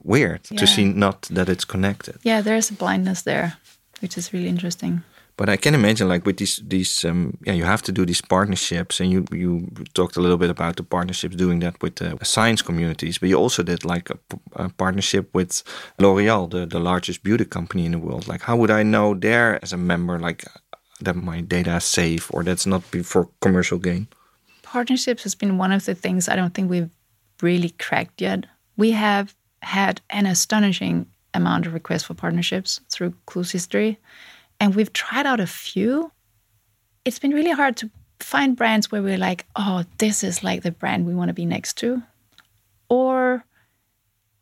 weird 0.02 0.44
to 0.44 0.66
see 0.66 0.84
not 0.84 1.22
that 1.34 1.48
it's 1.48 1.64
connected. 1.66 2.14
yeah, 2.24 2.42
there's 2.42 2.70
a 2.70 2.74
blindness 2.74 3.22
there, 3.22 3.52
which 4.00 4.18
is 4.18 4.32
really 4.32 4.48
interesting. 4.48 5.02
But 5.36 5.48
I 5.48 5.56
can 5.56 5.74
imagine, 5.74 6.08
like 6.08 6.24
with 6.24 6.36
these, 6.36 6.62
these, 6.68 7.04
um, 7.04 7.36
yeah, 7.44 7.54
you 7.54 7.64
have 7.64 7.82
to 7.82 7.92
do 7.92 8.06
these 8.06 8.20
partnerships, 8.20 9.00
and 9.00 9.10
you 9.10 9.24
you 9.32 9.68
talked 9.92 10.16
a 10.16 10.20
little 10.20 10.38
bit 10.38 10.50
about 10.50 10.76
the 10.76 10.84
partnerships, 10.84 11.36
doing 11.36 11.60
that 11.60 11.82
with 11.82 11.96
the 11.96 12.16
science 12.24 12.62
communities. 12.62 13.18
But 13.18 13.28
you 13.28 13.38
also 13.38 13.62
did 13.62 13.84
like 13.84 14.10
a 14.54 14.68
partnership 14.68 15.34
with 15.34 15.62
L'Oreal, 15.98 16.48
the 16.50 16.66
the 16.66 16.78
largest 16.78 17.22
beauty 17.22 17.44
company 17.44 17.84
in 17.84 17.92
the 17.92 17.98
world. 17.98 18.28
Like, 18.28 18.42
how 18.42 18.56
would 18.56 18.70
I 18.70 18.84
know 18.84 19.14
there 19.14 19.58
as 19.62 19.72
a 19.72 19.76
member, 19.76 20.18
like 20.20 20.44
that 21.00 21.16
my 21.16 21.40
data 21.40 21.76
is 21.76 21.84
safe 21.84 22.30
or 22.32 22.44
that's 22.44 22.66
not 22.66 22.84
for 22.84 23.28
commercial 23.40 23.78
gain? 23.78 24.06
Partnerships 24.62 25.22
has 25.24 25.34
been 25.34 25.58
one 25.58 25.72
of 25.72 25.84
the 25.84 25.94
things 25.94 26.28
I 26.28 26.36
don't 26.36 26.54
think 26.54 26.70
we've 26.70 26.90
really 27.42 27.70
cracked 27.70 28.20
yet. 28.20 28.46
We 28.76 28.92
have 28.92 29.34
had 29.62 30.00
an 30.10 30.26
astonishing 30.26 31.06
amount 31.32 31.66
of 31.66 31.74
requests 31.74 32.04
for 32.04 32.14
partnerships 32.14 32.80
through 32.88 33.14
Clue's 33.26 33.52
history, 33.52 33.98
and 34.60 34.74
we've 34.74 34.92
tried 34.92 35.26
out 35.26 35.40
a 35.40 35.46
few. 35.46 36.10
It's 37.04 37.18
been 37.18 37.32
really 37.32 37.50
hard 37.50 37.76
to 37.78 37.90
find 38.20 38.56
brands 38.56 38.90
where 38.90 39.02
we're 39.02 39.18
like, 39.18 39.44
oh, 39.56 39.84
this 39.98 40.24
is 40.24 40.42
like 40.42 40.62
the 40.62 40.70
brand 40.70 41.06
we 41.06 41.14
want 41.14 41.28
to 41.28 41.34
be 41.34 41.44
next 41.46 41.74
to. 41.78 42.02
Or, 42.88 43.44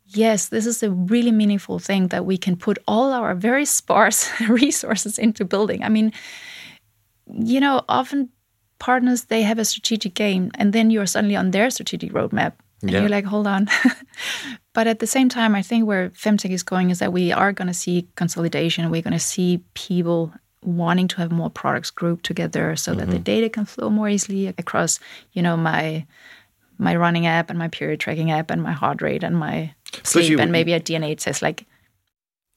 yes, 0.05 0.47
this 0.49 0.65
is 0.65 0.83
a 0.83 0.91
really 0.91 1.31
meaningful 1.31 1.79
thing 1.79 2.07
that 2.09 2.25
we 2.25 2.37
can 2.37 2.55
put 2.55 2.77
all 2.87 3.11
our 3.11 3.33
very 3.35 3.65
sparse 3.65 4.29
resources 4.47 5.17
into 5.17 5.43
building. 5.45 5.83
I 5.83 5.89
mean, 5.89 6.13
you 7.27 7.59
know, 7.59 7.81
often 7.89 8.29
partners 8.79 9.25
they 9.25 9.41
have 9.43 9.59
a 9.59 9.65
strategic 9.65 10.13
game 10.13 10.51
and 10.55 10.73
then 10.73 10.89
you're 10.91 11.05
suddenly 11.05 11.37
on 11.37 11.51
their 11.51 11.69
strategic 11.69 12.11
roadmap 12.11 12.51
and 12.81 12.91
Yeah. 12.91 12.99
you're 12.99 13.09
like 13.09 13.23
hold 13.23 13.47
on 13.47 13.69
but 14.73 14.87
at 14.87 14.99
the 14.99 15.07
same 15.07 15.29
time 15.29 15.53
i 15.55 15.61
think 15.61 15.85
where 15.85 16.09
femtech 16.11 16.51
is 16.51 16.63
going 16.63 16.89
is 16.89 16.99
that 16.99 17.13
we 17.13 17.31
are 17.31 17.51
going 17.53 17.67
to 17.67 17.73
see 17.73 18.07
consolidation 18.15 18.89
we're 18.89 19.01
going 19.01 19.13
to 19.13 19.19
see 19.33 19.61
people 19.73 20.33
wanting 20.63 21.07
to 21.07 21.17
have 21.17 21.31
more 21.31 21.49
products 21.49 21.91
grouped 21.91 22.25
together 22.25 22.75
so 22.75 22.93
that 22.93 23.07
the 23.07 23.13
Mm-hmm. 23.15 23.23
data 23.23 23.49
can 23.49 23.65
flow 23.65 23.89
more 23.89 24.09
easily 24.09 24.47
across 24.47 24.99
you 25.33 25.41
know 25.41 25.57
my 25.57 26.05
my 26.77 26.95
running 26.95 27.25
app 27.27 27.49
and 27.49 27.59
my 27.59 27.67
period 27.67 27.99
tracking 27.99 28.31
app 28.31 28.49
and 28.51 28.61
my 28.63 28.71
heart 28.71 29.01
rate 29.01 29.23
and 29.23 29.37
my 29.37 29.73
sleep 30.03 30.29
you- 30.31 30.39
and 30.39 30.51
maybe 30.51 30.73
a 30.73 30.79
dna 30.79 31.17
test 31.17 31.41
like 31.41 31.65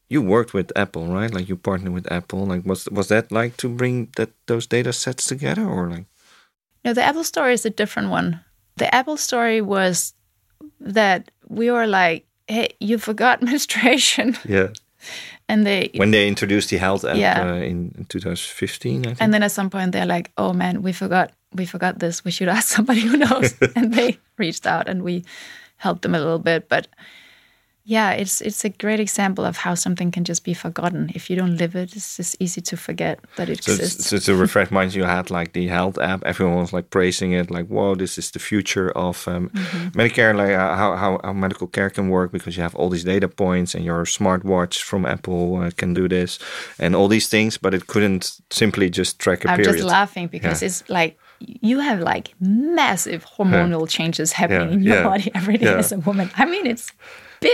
You 0.08 0.22
worked 0.22 0.54
with 0.54 0.70
Apple, 0.78 1.06
right? 1.10 1.34
Like 1.34 1.48
you 1.50 1.56
partnered 1.58 1.92
with 1.92 2.06
Apple. 2.12 2.46
Like 2.46 2.62
was 2.64 2.86
was 2.98 3.08
that 3.08 3.32
like 3.32 3.56
to 3.56 3.66
bring 3.68 4.08
that 4.14 4.30
those 4.46 4.64
data 4.70 4.92
sets 4.92 5.26
together, 5.26 5.66
or 5.66 5.90
like? 5.90 6.06
No, 6.86 6.94
the 6.94 7.02
Apple 7.02 7.24
story 7.24 7.52
is 7.58 7.66
a 7.66 7.70
different 7.74 8.10
one. 8.14 8.38
The 8.78 8.86
Apple 8.94 9.16
story 9.18 9.58
was 9.60 10.14
that 10.80 11.30
we 11.48 11.70
were 11.70 11.86
like, 11.86 12.24
"Hey, 12.48 12.68
you 12.80 12.98
forgot 12.98 13.42
menstruation," 13.50 14.36
Yeah. 14.48 14.68
and 15.48 15.64
they, 15.66 15.90
When 15.94 16.10
they 16.10 16.26
introduced 16.28 16.70
the 16.70 16.78
health 16.78 17.04
app 17.04 17.16
Yeah. 17.16 17.42
uh, 17.52 17.54
in, 17.56 17.92
in 17.98 18.04
2015, 18.08 19.00
I 19.00 19.02
think. 19.08 19.16
and 19.22 19.32
then 19.32 19.42
at 19.42 19.52
some 19.52 19.70
point 19.70 19.92
they're 19.92 20.06
like, 20.16 20.30
"Oh 20.36 20.52
man, 20.52 20.82
we 20.82 20.92
forgot, 20.92 21.30
we 21.54 21.66
forgot 21.66 21.98
this. 21.98 22.24
We 22.24 22.30
should 22.30 22.48
ask 22.48 22.68
somebody 22.76 23.00
who 23.00 23.16
knows." 23.16 23.54
and 23.76 23.94
they 23.94 24.18
reached 24.38 24.66
out, 24.66 24.88
and 24.88 25.02
we 25.02 25.24
helped 25.76 26.02
them 26.02 26.14
a 26.14 26.18
little 26.18 26.38
bit. 26.42 26.68
But 26.68 26.86
yeah, 27.88 28.10
it's 28.22 28.40
it's 28.40 28.64
a 28.64 28.68
great 28.68 28.98
example 29.00 29.44
of 29.44 29.56
how 29.58 29.74
something 29.76 30.10
can 30.10 30.24
just 30.24 30.42
be 30.44 30.54
forgotten 30.54 31.10
if 31.14 31.30
you 31.30 31.36
don't 31.36 31.56
live 31.56 31.76
it. 31.82 31.94
It's 31.96 32.16
just 32.16 32.34
easy 32.40 32.60
to 32.62 32.76
forget 32.76 33.18
that 33.36 33.48
it 33.48 33.62
So, 33.64 33.72
exists. 33.72 34.06
so 34.08 34.18
to 34.18 34.34
refresh 34.34 34.70
minds, 34.72 34.96
you 34.96 35.04
had 35.04 35.30
like 35.30 35.52
the 35.52 35.68
health 35.68 35.96
app. 35.98 36.20
Everyone 36.24 36.56
was 36.56 36.72
like 36.72 36.90
praising 36.90 37.32
it, 37.32 37.50
like, 37.50 37.66
"Whoa, 37.68 37.94
this 37.94 38.18
is 38.18 38.30
the 38.32 38.38
future 38.40 38.90
of 38.96 39.26
um, 39.28 39.50
Mm-hmm. 39.54 39.98
Medicare, 40.00 40.34
like 40.34 40.54
uh, 40.62 40.74
how, 40.76 40.96
how 40.96 41.20
how 41.22 41.32
medical 41.32 41.68
care 41.68 41.90
can 41.90 42.08
work 42.10 42.32
because 42.32 42.56
you 42.56 42.62
have 42.64 42.74
all 42.78 42.90
these 42.90 43.04
data 43.04 43.28
points 43.28 43.74
and 43.76 43.84
your 43.84 44.04
smartwatch 44.06 44.82
from 44.82 45.06
Apple 45.06 45.56
uh, 45.62 45.70
can 45.76 45.94
do 45.94 46.08
this 46.08 46.38
and 46.78 46.94
all 46.96 47.08
these 47.08 47.28
things." 47.28 47.58
But 47.58 47.72
it 47.74 47.86
couldn't 47.86 48.40
simply 48.50 48.90
just 48.90 49.18
track 49.18 49.44
a 49.44 49.50
I'm 49.50 49.56
period. 49.58 49.76
just 49.76 49.84
laughing 49.88 50.26
because 50.30 50.62
Yeah. 50.62 50.68
it's 50.68 50.82
like 50.88 51.12
you 51.70 51.80
have 51.80 52.00
like 52.14 52.34
massive 52.40 53.22
hormonal 53.38 53.86
changes 53.88 54.32
happening 54.32 54.68
Yeah, 54.68 54.74
in 54.76 54.82
your 54.82 54.96
yeah, 54.96 55.08
body 55.10 55.30
every 55.34 55.56
day 55.58 55.66
yeah. 55.70 55.78
as 55.84 55.92
a 55.92 55.98
woman. 55.98 56.28
I 56.42 56.44
mean, 56.46 56.66
it's 56.66 56.90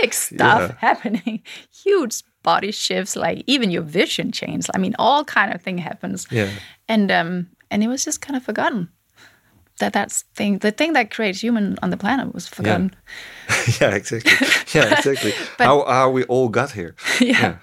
big 0.01 0.13
stuff 0.13 0.61
Yeah. 0.61 0.75
happening, 0.79 1.41
huge 1.83 2.23
body 2.43 2.71
shifts, 2.71 3.15
like 3.15 3.43
even 3.47 3.71
your 3.71 3.83
vision 3.83 4.31
changes. 4.31 4.69
I 4.75 4.77
mean, 4.79 4.95
all 4.99 5.23
kind 5.23 5.53
of 5.53 5.61
thing 5.61 5.77
happens. 5.77 6.27
Yeah. 6.31 6.49
And 6.87 7.11
um, 7.11 7.47
and 7.71 7.83
it 7.83 7.87
was 7.87 8.03
just 8.05 8.21
kind 8.21 8.35
of 8.37 8.43
forgotten 8.43 8.89
that 9.79 9.93
that's 9.93 10.23
thing. 10.35 10.59
The 10.59 10.71
thing 10.71 10.93
that 10.93 11.09
creates 11.09 11.41
human 11.43 11.77
on 11.81 11.89
the 11.89 11.97
planet 11.97 12.33
was 12.33 12.47
forgotten. 12.47 12.91
yeah, 13.81 13.95
exactly. 13.95 14.31
Yeah, 14.73 14.97
exactly. 14.97 15.33
but, 15.57 15.65
how 15.65 15.85
how 15.85 16.09
we 16.11 16.23
all 16.29 16.49
got 16.49 16.71
here. 16.71 16.95
yeah. 17.19 17.57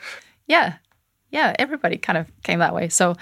yeah. 0.48 0.74
Yeah. 1.30 1.54
Everybody 1.58 1.96
kind 1.98 2.18
of 2.18 2.26
came 2.42 2.58
that 2.58 2.74
way. 2.74 2.88
So, 2.88 3.14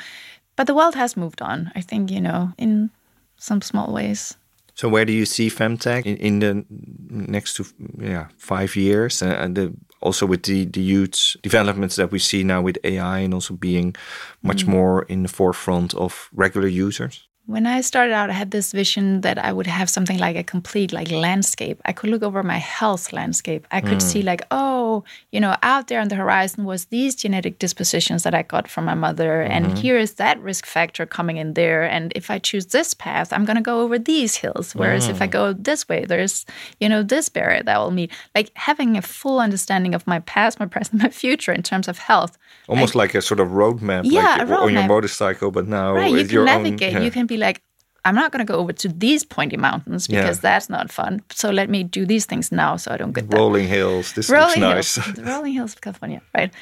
but 0.57 0.67
the 0.67 0.75
world 0.75 0.95
has 0.95 1.17
moved 1.17 1.43
on, 1.43 1.71
I 1.77 1.81
think, 1.83 2.11
you 2.11 2.21
know, 2.21 2.53
in 2.59 2.91
some 3.37 3.61
small 3.63 3.93
ways. 3.93 4.37
So 4.79 4.89
where 4.89 5.05
do 5.05 5.13
you 5.13 5.27
see 5.27 5.51
femtech 5.51 6.07
in, 6.07 6.17
in 6.19 6.39
the 6.39 6.65
next 7.11 7.55
to 7.55 7.65
yeah 7.99 8.29
five 8.37 8.77
years? 8.77 9.23
Uh, 9.23 9.37
and 9.39 9.57
the, 9.57 9.75
also 10.01 10.25
with 10.25 10.45
the 10.45 10.67
the 10.67 10.81
huge 10.81 11.37
developments 11.43 11.97
that 11.97 12.13
we 12.13 12.21
see 12.21 12.45
now 12.45 12.63
with 12.63 12.79
AI 12.85 13.19
and 13.19 13.35
also 13.35 13.55
being 13.55 13.97
much 14.43 14.67
more 14.67 15.03
in 15.09 15.23
the 15.23 15.29
forefront 15.29 15.95
of 15.95 16.31
regular 16.33 16.69
users. 16.69 17.28
When 17.49 17.67
I 17.67 17.81
started 17.81 18.13
out, 18.13 18.29
I 18.29 18.35
had 18.35 18.51
this 18.51 18.73
vision 18.73 19.23
that 19.23 19.39
I 19.39 19.55
would 19.55 19.67
have 19.67 19.89
something 19.89 20.19
like 20.19 20.37
a 20.37 20.45
complete 20.45 20.93
like 20.93 21.11
landscape. 21.11 21.81
I 21.87 21.93
could 21.95 22.11
look 22.11 22.23
over 22.23 22.43
my 22.43 22.59
health 22.59 23.11
landscape. 23.11 23.67
I 23.71 23.81
could 23.81 24.01
mm. 24.01 24.03
see 24.03 24.21
like, 24.21 24.43
oh, 24.51 25.03
you 25.33 25.41
know, 25.41 25.57
out 25.63 25.89
there 25.89 25.99
on 25.99 26.09
the 26.09 26.15
horizon 26.15 26.67
was 26.67 26.85
these 26.87 27.15
genetic 27.15 27.59
dispositions 27.59 28.23
that 28.25 28.35
I 28.35 28.43
got 28.43 28.69
from 28.69 28.85
my 28.85 28.93
mother, 28.93 29.43
mm-hmm. 29.43 29.51
and 29.51 29.79
here 29.79 29.97
is 29.97 30.15
that 30.15 30.39
risk 30.43 30.67
factor 30.67 31.07
coming 31.07 31.39
in 31.39 31.55
there. 31.55 31.85
And 31.85 32.13
if 32.15 32.31
I 32.31 32.39
choose 32.39 32.67
this 32.67 32.93
path, 32.93 33.33
I'm 33.33 33.47
gonna 33.47 33.63
go 33.63 33.81
over 33.81 33.99
these 33.99 34.37
hills. 34.37 34.75
Whereas 34.75 35.07
mm. 35.07 35.13
if 35.13 35.23
I 35.23 35.27
mm. 35.27 35.31
go 35.31 35.55
this 35.55 35.89
way, 35.89 36.05
there's 36.05 36.45
you 36.81 36.89
know 36.91 37.03
this 37.03 37.31
barrier 37.31 37.63
that 37.63 37.79
will 37.79 37.93
meet. 37.93 38.13
Like 38.35 38.51
having 38.59 38.99
a 38.99 39.01
full 39.01 39.41
understanding 39.41 39.95
of 39.95 40.07
my 40.07 40.19
past, 40.21 40.61
my 40.61 40.67
present, 40.67 41.03
my 41.03 41.09
future 41.09 41.53
in 41.53 41.63
terms 41.63 41.89
of 41.89 41.97
health. 41.97 42.37
Almost 42.69 42.95
like, 42.95 43.15
like 43.15 43.15
a 43.15 43.23
sort 43.23 43.41
of 43.41 43.49
roadmap, 43.49 44.03
yeah, 44.05 44.37
like 44.37 44.49
road 44.49 44.65
on 44.65 44.75
your 44.75 44.87
motorcycle, 44.87 45.51
but 45.51 45.67
now 45.67 45.95
right, 45.95 46.13
you 46.13 46.27
can 46.27 46.45
navigate. 46.45 46.95
Own, 46.95 47.01
yeah. 47.01 47.07
You 47.07 47.11
can 47.11 47.27
be 47.27 47.38
like, 47.39 47.63
I'm 48.05 48.15
not 48.15 48.33
going 48.33 48.45
to 48.47 48.51
go 48.51 48.59
over 48.59 48.73
to 48.73 48.89
these 48.89 49.25
pointy 49.25 49.57
mountains 49.57 50.07
because 50.07 50.39
yeah. 50.39 50.43
that's 50.43 50.71
not 50.71 50.91
fun. 50.91 51.23
So 51.31 51.51
let 51.51 51.69
me 51.69 51.85
do 51.85 52.07
these 52.07 52.27
things 52.27 52.51
now 52.53 52.77
so 52.77 52.93
I 52.93 52.97
don't 52.97 53.13
get 53.13 53.33
rolling 53.33 53.65
that. 53.65 53.75
hills. 53.75 54.13
This 54.13 54.31
rolling 54.31 54.61
looks 54.61 54.95
hills, 54.95 55.19
nice. 55.19 55.27
rolling 55.27 55.53
hills 55.53 55.75
of 55.75 55.81
California, 55.81 56.23
right? 56.35 56.53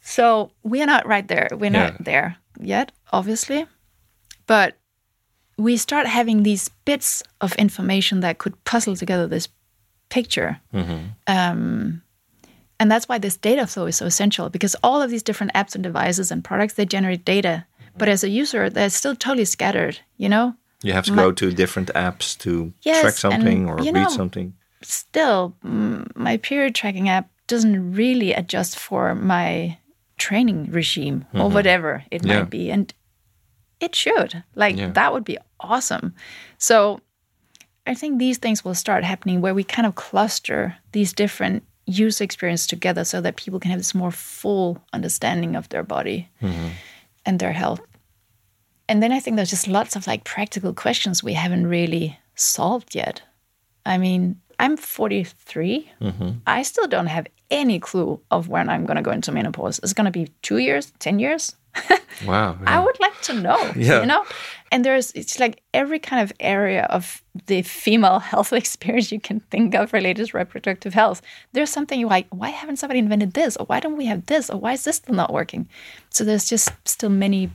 So 0.00 0.50
we 0.62 0.82
are 0.82 0.86
not 0.86 1.06
right 1.06 1.26
there. 1.26 1.48
We're 1.52 1.72
yeah. 1.72 1.90
not 1.90 2.04
there 2.04 2.36
yet, 2.60 2.92
obviously, 3.12 3.66
but 4.46 4.76
we 5.58 5.76
start 5.76 6.06
having 6.06 6.42
these 6.42 6.68
bits 6.84 7.22
of 7.40 7.54
information 7.54 8.20
that 8.20 8.38
could 8.38 8.62
puzzle 8.64 8.96
together 8.96 9.26
this 9.26 9.48
picture. 10.08 10.60
Mm-hmm. 10.72 11.06
Um, 11.26 12.02
and 12.78 12.90
that's 12.90 13.08
why 13.08 13.18
this 13.18 13.36
data 13.36 13.66
flow 13.66 13.86
is 13.86 13.96
so 13.96 14.06
essential 14.06 14.48
because 14.50 14.76
all 14.82 15.00
of 15.00 15.10
these 15.10 15.22
different 15.22 15.52
apps 15.54 15.74
and 15.74 15.82
devices 15.82 16.30
and 16.30 16.44
products 16.44 16.74
they 16.74 16.84
generate 16.84 17.24
data 17.24 17.64
but 17.98 18.08
as 18.08 18.22
a 18.24 18.28
user 18.28 18.68
they're 18.70 18.90
still 18.90 19.16
totally 19.16 19.44
scattered 19.44 20.00
you 20.16 20.28
know 20.28 20.54
you 20.82 20.92
have 20.92 21.04
to 21.06 21.12
my, 21.12 21.22
go 21.22 21.32
to 21.32 21.50
different 21.52 21.88
apps 21.94 22.36
to 22.38 22.72
yes, 22.82 23.00
track 23.00 23.14
something 23.14 23.68
or 23.68 23.76
read 23.76 23.92
know, 23.92 24.08
something. 24.08 24.54
Still, 24.82 25.56
my 25.62 26.36
period 26.36 26.74
tracking 26.74 27.08
app 27.08 27.30
doesn't 27.46 27.94
really 27.94 28.32
adjust 28.32 28.78
for 28.78 29.14
my 29.14 29.78
training 30.18 30.70
regime 30.70 31.24
mm-hmm. 31.28 31.40
or 31.40 31.50
whatever 31.50 32.04
it 32.10 32.24
yeah. 32.24 32.40
might 32.40 32.50
be. 32.50 32.70
And 32.70 32.92
it 33.80 33.94
should. 33.94 34.44
Like, 34.54 34.76
yeah. 34.76 34.90
that 34.90 35.12
would 35.12 35.24
be 35.24 35.38
awesome. 35.60 36.14
So, 36.58 37.00
I 37.86 37.94
think 37.94 38.18
these 38.18 38.38
things 38.38 38.64
will 38.64 38.74
start 38.74 39.04
happening 39.04 39.40
where 39.40 39.54
we 39.54 39.64
kind 39.64 39.86
of 39.86 39.94
cluster 39.94 40.76
these 40.92 41.12
different 41.12 41.62
user 41.86 42.24
experience 42.24 42.66
together 42.66 43.04
so 43.04 43.20
that 43.20 43.36
people 43.36 43.60
can 43.60 43.70
have 43.70 43.78
this 43.78 43.94
more 43.94 44.10
full 44.10 44.82
understanding 44.92 45.54
of 45.54 45.68
their 45.68 45.84
body 45.84 46.28
mm-hmm. 46.42 46.68
And 47.26 47.38
their 47.38 47.52
health 47.52 47.80
and 48.88 49.02
then 49.02 49.12
I 49.12 49.20
think 49.20 49.36
there's 49.36 49.50
just 49.50 49.68
lots 49.68 49.96
of 49.96 50.06
like 50.06 50.24
practical 50.24 50.72
questions 50.72 51.22
we 51.22 51.32
haven't 51.32 51.66
really 51.66 52.18
solved 52.34 52.94
yet. 52.94 53.22
I 53.84 53.98
mean, 53.98 54.40
I'm 54.58 54.76
43. 54.76 55.90
Mm-hmm. 56.00 56.30
I 56.46 56.62
still 56.62 56.86
don't 56.86 57.06
have 57.06 57.26
any 57.50 57.78
clue 57.78 58.20
of 58.30 58.48
when 58.48 58.68
I'm 58.68 58.86
going 58.86 58.96
to 58.96 59.02
go 59.02 59.10
into 59.10 59.32
menopause. 59.32 59.80
It's 59.82 59.92
going 59.92 60.06
to 60.06 60.10
be 60.10 60.28
two 60.42 60.58
years, 60.58 60.92
10 60.98 61.18
years. 61.18 61.56
wow. 62.26 62.56
Yeah. 62.60 62.78
I 62.78 62.84
would 62.84 62.98
like 63.00 63.20
to 63.22 63.34
know, 63.34 63.72
yeah. 63.76 64.00
you 64.00 64.06
know? 64.06 64.24
And 64.72 64.84
there's, 64.84 65.12
it's 65.12 65.38
like 65.38 65.62
every 65.72 65.98
kind 65.98 66.22
of 66.22 66.32
area 66.40 66.84
of 66.84 67.22
the 67.46 67.62
female 67.62 68.18
health 68.30 68.52
experience 68.52 69.12
you 69.12 69.20
can 69.20 69.40
think 69.50 69.74
of 69.74 69.92
related 69.92 70.26
to 70.26 70.36
reproductive 70.36 70.94
health. 70.94 71.22
There's 71.52 71.70
something 71.70 72.00
you're 72.00 72.08
like, 72.08 72.26
why 72.30 72.50
haven't 72.50 72.76
somebody 72.76 72.98
invented 72.98 73.34
this? 73.34 73.56
Or 73.56 73.66
why 73.66 73.80
don't 73.80 73.96
we 73.96 74.06
have 74.06 74.26
this? 74.26 74.50
Or 74.50 74.58
why 74.58 74.72
is 74.72 74.84
this 74.84 74.96
still 74.96 75.14
not 75.14 75.32
working? 75.32 75.68
So 76.10 76.24
there's 76.24 76.48
just 76.48 76.70
still 76.84 77.10
many 77.10 77.50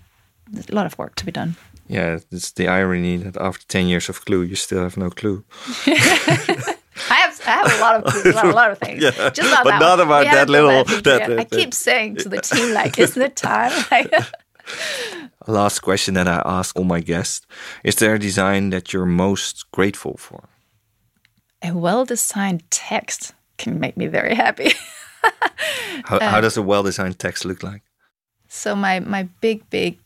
a 0.69 0.76
lot 0.76 0.86
of 0.86 0.97
work 0.97 1.15
to 1.15 1.26
be 1.26 1.32
done. 1.32 1.55
Yeah, 1.88 2.19
it's 2.32 2.51
the 2.51 2.67
irony 2.67 3.17
that 3.17 3.38
after 3.38 3.65
10 3.67 3.88
years 3.88 4.09
of 4.09 4.24
Clue, 4.26 4.43
you 4.43 4.55
still 4.55 4.82
have 4.82 4.97
no 4.97 5.09
clue. 5.09 5.43
I 7.10 7.16
have, 7.16 7.41
I 7.45 7.52
have 7.52 7.74
a 7.74 7.82
lot 7.82 7.95
of 7.95 8.04
clues 8.06 8.26
about 8.26 8.45
a 8.45 8.52
lot 8.52 8.72
of 8.72 8.78
things. 8.78 9.04
yeah, 9.04 9.30
Just 9.30 9.49
not 9.49 9.64
but 9.64 9.80
not 9.80 9.99
one. 9.99 10.08
about 10.08 10.26
that 10.26 10.49
little. 10.49 10.84
That, 10.84 11.04
that, 11.04 11.28
that, 11.28 11.39
I 11.39 11.43
keep 11.45 11.74
saying 11.74 12.18
to 12.18 12.30
the 12.30 12.41
team, 12.41 12.74
like, 12.74 12.97
isn't 12.99 13.22
it 13.22 13.36
time? 13.36 13.72
Last 15.47 15.80
question 15.80 16.14
that 16.16 16.28
I 16.28 16.41
ask 16.45 16.76
all 16.78 16.84
my 16.84 17.02
guests: 17.02 17.45
Is 17.84 17.95
there 17.95 18.16
a 18.16 18.20
design 18.20 18.70
that 18.70 18.93
you're 18.93 19.06
most 19.06 19.70
grateful 19.72 20.18
for? 20.18 20.49
A 21.64 21.74
well-designed 21.74 22.64
text 22.72 23.34
can 23.58 23.80
make 23.80 23.95
me 23.97 24.08
very 24.08 24.36
happy. 24.36 24.72
how, 26.06 26.20
how 26.20 26.38
uh, 26.38 26.41
does 26.41 26.58
a 26.58 26.62
well-designed 26.62 27.20
text 27.20 27.45
look 27.45 27.64
like? 27.64 27.84
So 28.47 28.76
my 28.76 28.99
my 28.99 29.24
big 29.41 29.70
big 29.70 29.97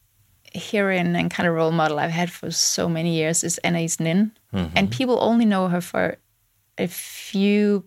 heroine 0.56 1.16
and 1.16 1.30
kind 1.30 1.48
of 1.48 1.56
role 1.56 1.72
model 1.72 2.00
I've 2.00 2.12
had 2.12 2.32
for 2.32 2.52
so 2.52 2.88
many 2.88 3.16
years 3.16 3.44
is 3.44 3.60
Anais 3.64 3.98
Nin. 4.00 4.32
Mm-hmm. 4.54 4.74
And 4.78 4.92
people 4.92 5.18
only 5.22 5.46
know 5.46 5.68
her 5.68 5.82
for 5.82 6.18
a 6.78 6.88
few 6.88 7.86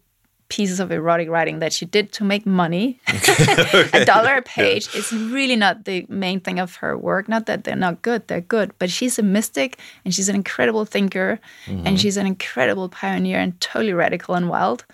pieces 0.49 0.80
of 0.80 0.91
erotic 0.91 1.28
writing 1.28 1.59
that 1.59 1.72
she 1.72 1.84
did 1.84 2.12
to 2.12 2.24
make 2.24 2.47
money. 2.47 3.01
a 3.93 4.05
dollar 4.05 4.36
a 4.36 4.43
page 4.43 4.89
yeah. 4.93 5.01
is 5.01 5.12
really 5.12 5.57
not 5.57 5.84
the 5.84 6.07
main 6.09 6.41
thing 6.41 6.59
of 6.59 6.76
her 6.76 6.97
work. 6.97 7.28
Not 7.28 7.47
that 7.47 7.64
they're 7.64 7.76
not 7.76 8.03
good, 8.03 8.26
they're 8.28 8.41
good. 8.41 8.72
But 8.78 8.91
she's 8.91 9.18
a 9.18 9.22
mystic 9.22 9.78
and 10.05 10.14
she's 10.14 10.28
an 10.28 10.34
incredible 10.36 10.84
thinker 10.84 11.39
mm-hmm. 11.66 11.86
and 11.86 12.01
she's 12.01 12.16
an 12.16 12.26
incredible 12.26 12.89
pioneer 12.89 13.39
and 13.39 13.61
totally 13.61 13.93
radical 13.93 14.34
and 14.34 14.49
wild. 14.49 14.84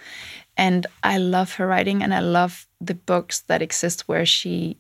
And 0.57 0.87
I 1.03 1.19
love 1.19 1.55
her 1.55 1.67
writing 1.67 2.03
and 2.03 2.15
I 2.15 2.21
love 2.21 2.67
the 2.81 2.95
books 2.95 3.41
that 3.41 3.63
exist 3.63 4.09
where 4.09 4.27
she 4.27 4.77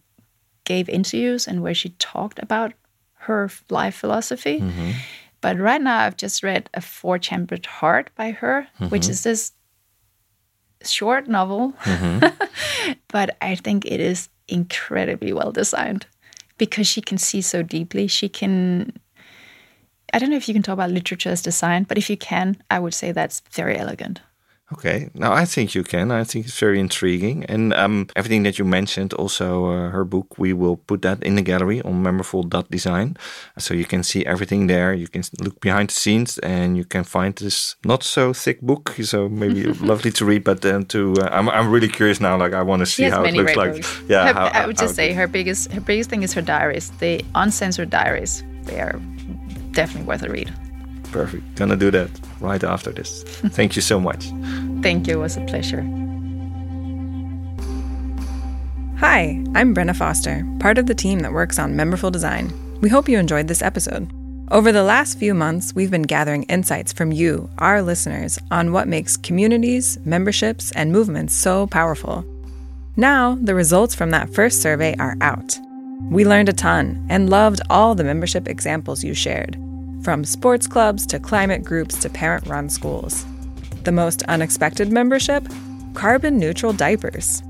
gave 0.64 0.88
interviews 0.88 1.46
and 1.46 1.62
where 1.62 1.74
she 1.74 1.90
talked 1.90 2.38
about 2.38 2.72
her 3.14 3.50
life 3.70 3.94
philosophy. 3.94 4.60
Mm-hmm. 4.60 4.90
But 5.44 5.58
right 5.58 5.82
now, 5.82 5.98
I've 5.98 6.16
just 6.16 6.42
read 6.42 6.70
A 6.72 6.80
Four 6.80 7.18
Chambered 7.18 7.66
Heart 7.66 8.08
by 8.16 8.30
her, 8.30 8.66
mm-hmm. 8.80 8.88
which 8.88 9.10
is 9.10 9.24
this 9.24 9.52
short 10.82 11.28
novel. 11.28 11.74
Mm-hmm. 11.82 12.92
but 13.08 13.36
I 13.42 13.54
think 13.54 13.84
it 13.84 14.00
is 14.00 14.30
incredibly 14.48 15.34
well 15.34 15.52
designed 15.52 16.06
because 16.56 16.86
she 16.86 17.02
can 17.02 17.18
see 17.18 17.42
so 17.42 17.62
deeply. 17.62 18.06
She 18.06 18.26
can. 18.30 18.94
I 20.14 20.18
don't 20.18 20.30
know 20.30 20.36
if 20.36 20.48
you 20.48 20.54
can 20.54 20.62
talk 20.62 20.72
about 20.72 20.90
literature 20.90 21.28
as 21.28 21.42
design, 21.42 21.82
but 21.82 21.98
if 21.98 22.08
you 22.08 22.16
can, 22.16 22.56
I 22.70 22.78
would 22.78 22.94
say 22.94 23.12
that's 23.12 23.42
very 23.52 23.76
elegant. 23.76 24.22
Okay, 24.72 25.10
now 25.12 25.30
I 25.32 25.44
think 25.44 25.74
you 25.74 25.84
can. 25.84 26.10
I 26.10 26.24
think 26.24 26.46
it's 26.46 26.58
very 26.58 26.80
intriguing, 26.80 27.44
and 27.44 27.74
um, 27.74 28.06
everything 28.16 28.44
that 28.44 28.58
you 28.58 28.64
mentioned, 28.64 29.12
also 29.12 29.66
uh, 29.66 29.90
her 29.90 30.04
book, 30.04 30.38
we 30.38 30.54
will 30.54 30.78
put 30.78 31.02
that 31.02 31.22
in 31.22 31.34
the 31.34 31.42
gallery 31.42 31.82
on 31.82 32.02
memberful.design, 32.02 33.18
so 33.58 33.74
you 33.74 33.84
can 33.84 34.02
see 34.02 34.24
everything 34.24 34.66
there. 34.66 34.94
You 34.94 35.06
can 35.06 35.22
look 35.38 35.60
behind 35.60 35.90
the 35.90 35.94
scenes, 35.94 36.38
and 36.38 36.78
you 36.78 36.86
can 36.86 37.04
find 37.04 37.36
this 37.36 37.76
not 37.84 38.02
so 38.02 38.32
thick 38.32 38.62
book, 38.62 38.94
so 39.02 39.28
maybe 39.28 39.64
lovely 39.86 40.10
to 40.12 40.24
read. 40.24 40.44
But 40.44 40.62
then 40.62 40.86
to, 40.86 41.12
uh, 41.20 41.28
I'm, 41.30 41.50
I'm 41.50 41.70
really 41.70 41.88
curious 41.88 42.18
now. 42.18 42.38
Like 42.38 42.54
I 42.54 42.62
want 42.62 42.80
to 42.80 42.86
see 42.86 43.04
how 43.04 43.22
it 43.22 43.34
looks 43.34 43.56
like. 43.56 43.74
Books. 43.74 44.00
Yeah, 44.08 44.28
her, 44.28 44.32
how, 44.32 44.46
I 44.46 44.66
would 44.66 44.78
just 44.78 44.94
say 44.94 45.12
her 45.12 45.26
biggest 45.26 45.72
her 45.72 45.80
biggest 45.82 46.08
thing 46.08 46.22
is 46.22 46.32
her 46.32 46.42
diaries, 46.42 46.90
the 47.00 47.22
uncensored 47.34 47.90
diaries. 47.90 48.42
They 48.62 48.80
are 48.80 48.98
definitely 49.72 50.08
worth 50.08 50.22
a 50.22 50.30
read. 50.30 50.50
Perfect. 51.14 51.54
Gonna 51.54 51.76
do 51.76 51.92
that 51.92 52.10
right 52.40 52.64
after 52.64 52.90
this. 52.90 53.22
Thank 53.54 53.76
you 53.76 53.82
so 53.82 54.00
much. 54.00 54.32
Thank 54.82 55.06
you. 55.06 55.14
It 55.14 55.22
was 55.22 55.36
a 55.36 55.42
pleasure. 55.42 55.82
Hi, 58.98 59.40
I'm 59.54 59.72
Brenna 59.72 59.94
Foster, 59.94 60.44
part 60.58 60.76
of 60.76 60.86
the 60.86 60.94
team 60.94 61.20
that 61.20 61.32
works 61.32 61.56
on 61.56 61.76
Memberful 61.76 62.10
Design. 62.10 62.52
We 62.80 62.88
hope 62.88 63.08
you 63.08 63.16
enjoyed 63.16 63.46
this 63.46 63.62
episode. 63.62 64.10
Over 64.50 64.72
the 64.72 64.82
last 64.82 65.16
few 65.16 65.34
months, 65.34 65.72
we've 65.72 65.90
been 65.90 66.02
gathering 66.02 66.42
insights 66.44 66.92
from 66.92 67.12
you, 67.12 67.48
our 67.58 67.80
listeners, 67.80 68.36
on 68.50 68.72
what 68.72 68.88
makes 68.88 69.16
communities, 69.16 70.00
memberships, 70.04 70.72
and 70.72 70.90
movements 70.90 71.32
so 71.32 71.68
powerful. 71.68 72.24
Now, 72.96 73.38
the 73.40 73.54
results 73.54 73.94
from 73.94 74.10
that 74.10 74.34
first 74.34 74.60
survey 74.60 74.96
are 74.98 75.16
out. 75.20 75.60
We 76.10 76.24
learned 76.24 76.48
a 76.48 76.52
ton 76.52 77.06
and 77.08 77.30
loved 77.30 77.60
all 77.70 77.94
the 77.94 78.02
membership 78.02 78.48
examples 78.48 79.04
you 79.04 79.14
shared 79.14 79.56
from 80.04 80.22
sports 80.22 80.66
clubs 80.66 81.06
to 81.06 81.18
climate 81.18 81.64
groups 81.64 81.96
to 81.96 82.10
parent 82.10 82.46
run 82.46 82.68
schools. 82.68 83.24
The 83.84 83.92
most 83.92 84.22
unexpected 84.24 84.92
membership? 84.92 85.48
Carbon 85.94 86.38
neutral 86.38 86.74
diapers. 86.74 87.42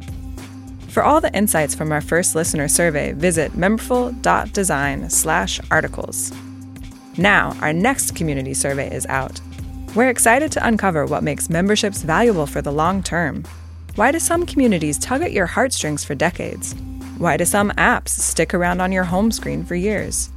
For 0.89 1.03
all 1.03 1.21
the 1.21 1.35
insights 1.35 1.75
from 1.75 1.91
our 1.91 2.01
first 2.01 2.37
listener 2.37 2.69
survey, 2.69 3.13
visit 3.13 3.53
memberful.design/articles. 3.53 6.33
Now, 7.17 7.57
our 7.61 7.73
next 7.73 8.15
community 8.15 8.55
survey 8.55 8.95
is 8.95 9.07
out. 9.07 9.41
We're 9.97 10.09
excited 10.09 10.53
to 10.53 10.65
uncover 10.67 11.07
what 11.07 11.25
makes 11.25 11.51
memberships 11.51 12.03
valuable 12.03 12.47
for 12.47 12.63
the 12.63 12.73
long 12.73 13.03
term. 13.03 13.45
Why 13.97 14.13
do 14.13 14.19
some 14.19 14.47
communities 14.47 14.99
tug 14.99 15.23
at 15.23 15.33
your 15.33 15.47
heartstrings 15.47 16.05
for 16.05 16.15
decades? 16.15 16.75
Why 17.19 17.37
do 17.37 17.45
some 17.45 17.71
apps 17.73 18.11
stick 18.11 18.55
around 18.55 18.81
on 18.81 18.91
your 18.91 19.05
home 19.05 19.31
screen 19.31 19.65
for 19.65 19.77
years? 19.77 20.31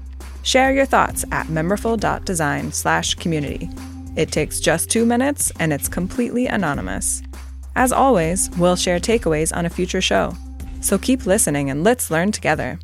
Share 0.47 0.71
your 0.71 0.85
thoughts 0.85 1.25
at 1.33 1.47
memberful.design 1.47 2.71
slash 2.71 3.15
community. 3.15 3.69
It 4.15 4.31
takes 4.31 4.61
just 4.61 4.89
two 4.89 5.05
minutes 5.05 5.51
and 5.59 5.73
it's 5.73 5.89
completely 5.89 6.47
anonymous. 6.47 7.21
As 7.75 7.91
always, 7.91 8.49
we'll 8.57 8.77
share 8.77 8.97
takeaways 8.97 9.53
on 9.53 9.65
a 9.65 9.69
future 9.69 9.99
show. 9.99 10.33
So 10.79 10.97
keep 10.97 11.25
listening 11.25 11.69
and 11.69 11.83
let's 11.83 12.09
learn 12.09 12.31
together. 12.31 12.79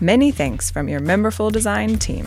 Many 0.00 0.32
thanks 0.32 0.68
from 0.68 0.88
your 0.88 0.98
Memberful 0.98 1.52
Design 1.52 1.96
team. 1.96 2.26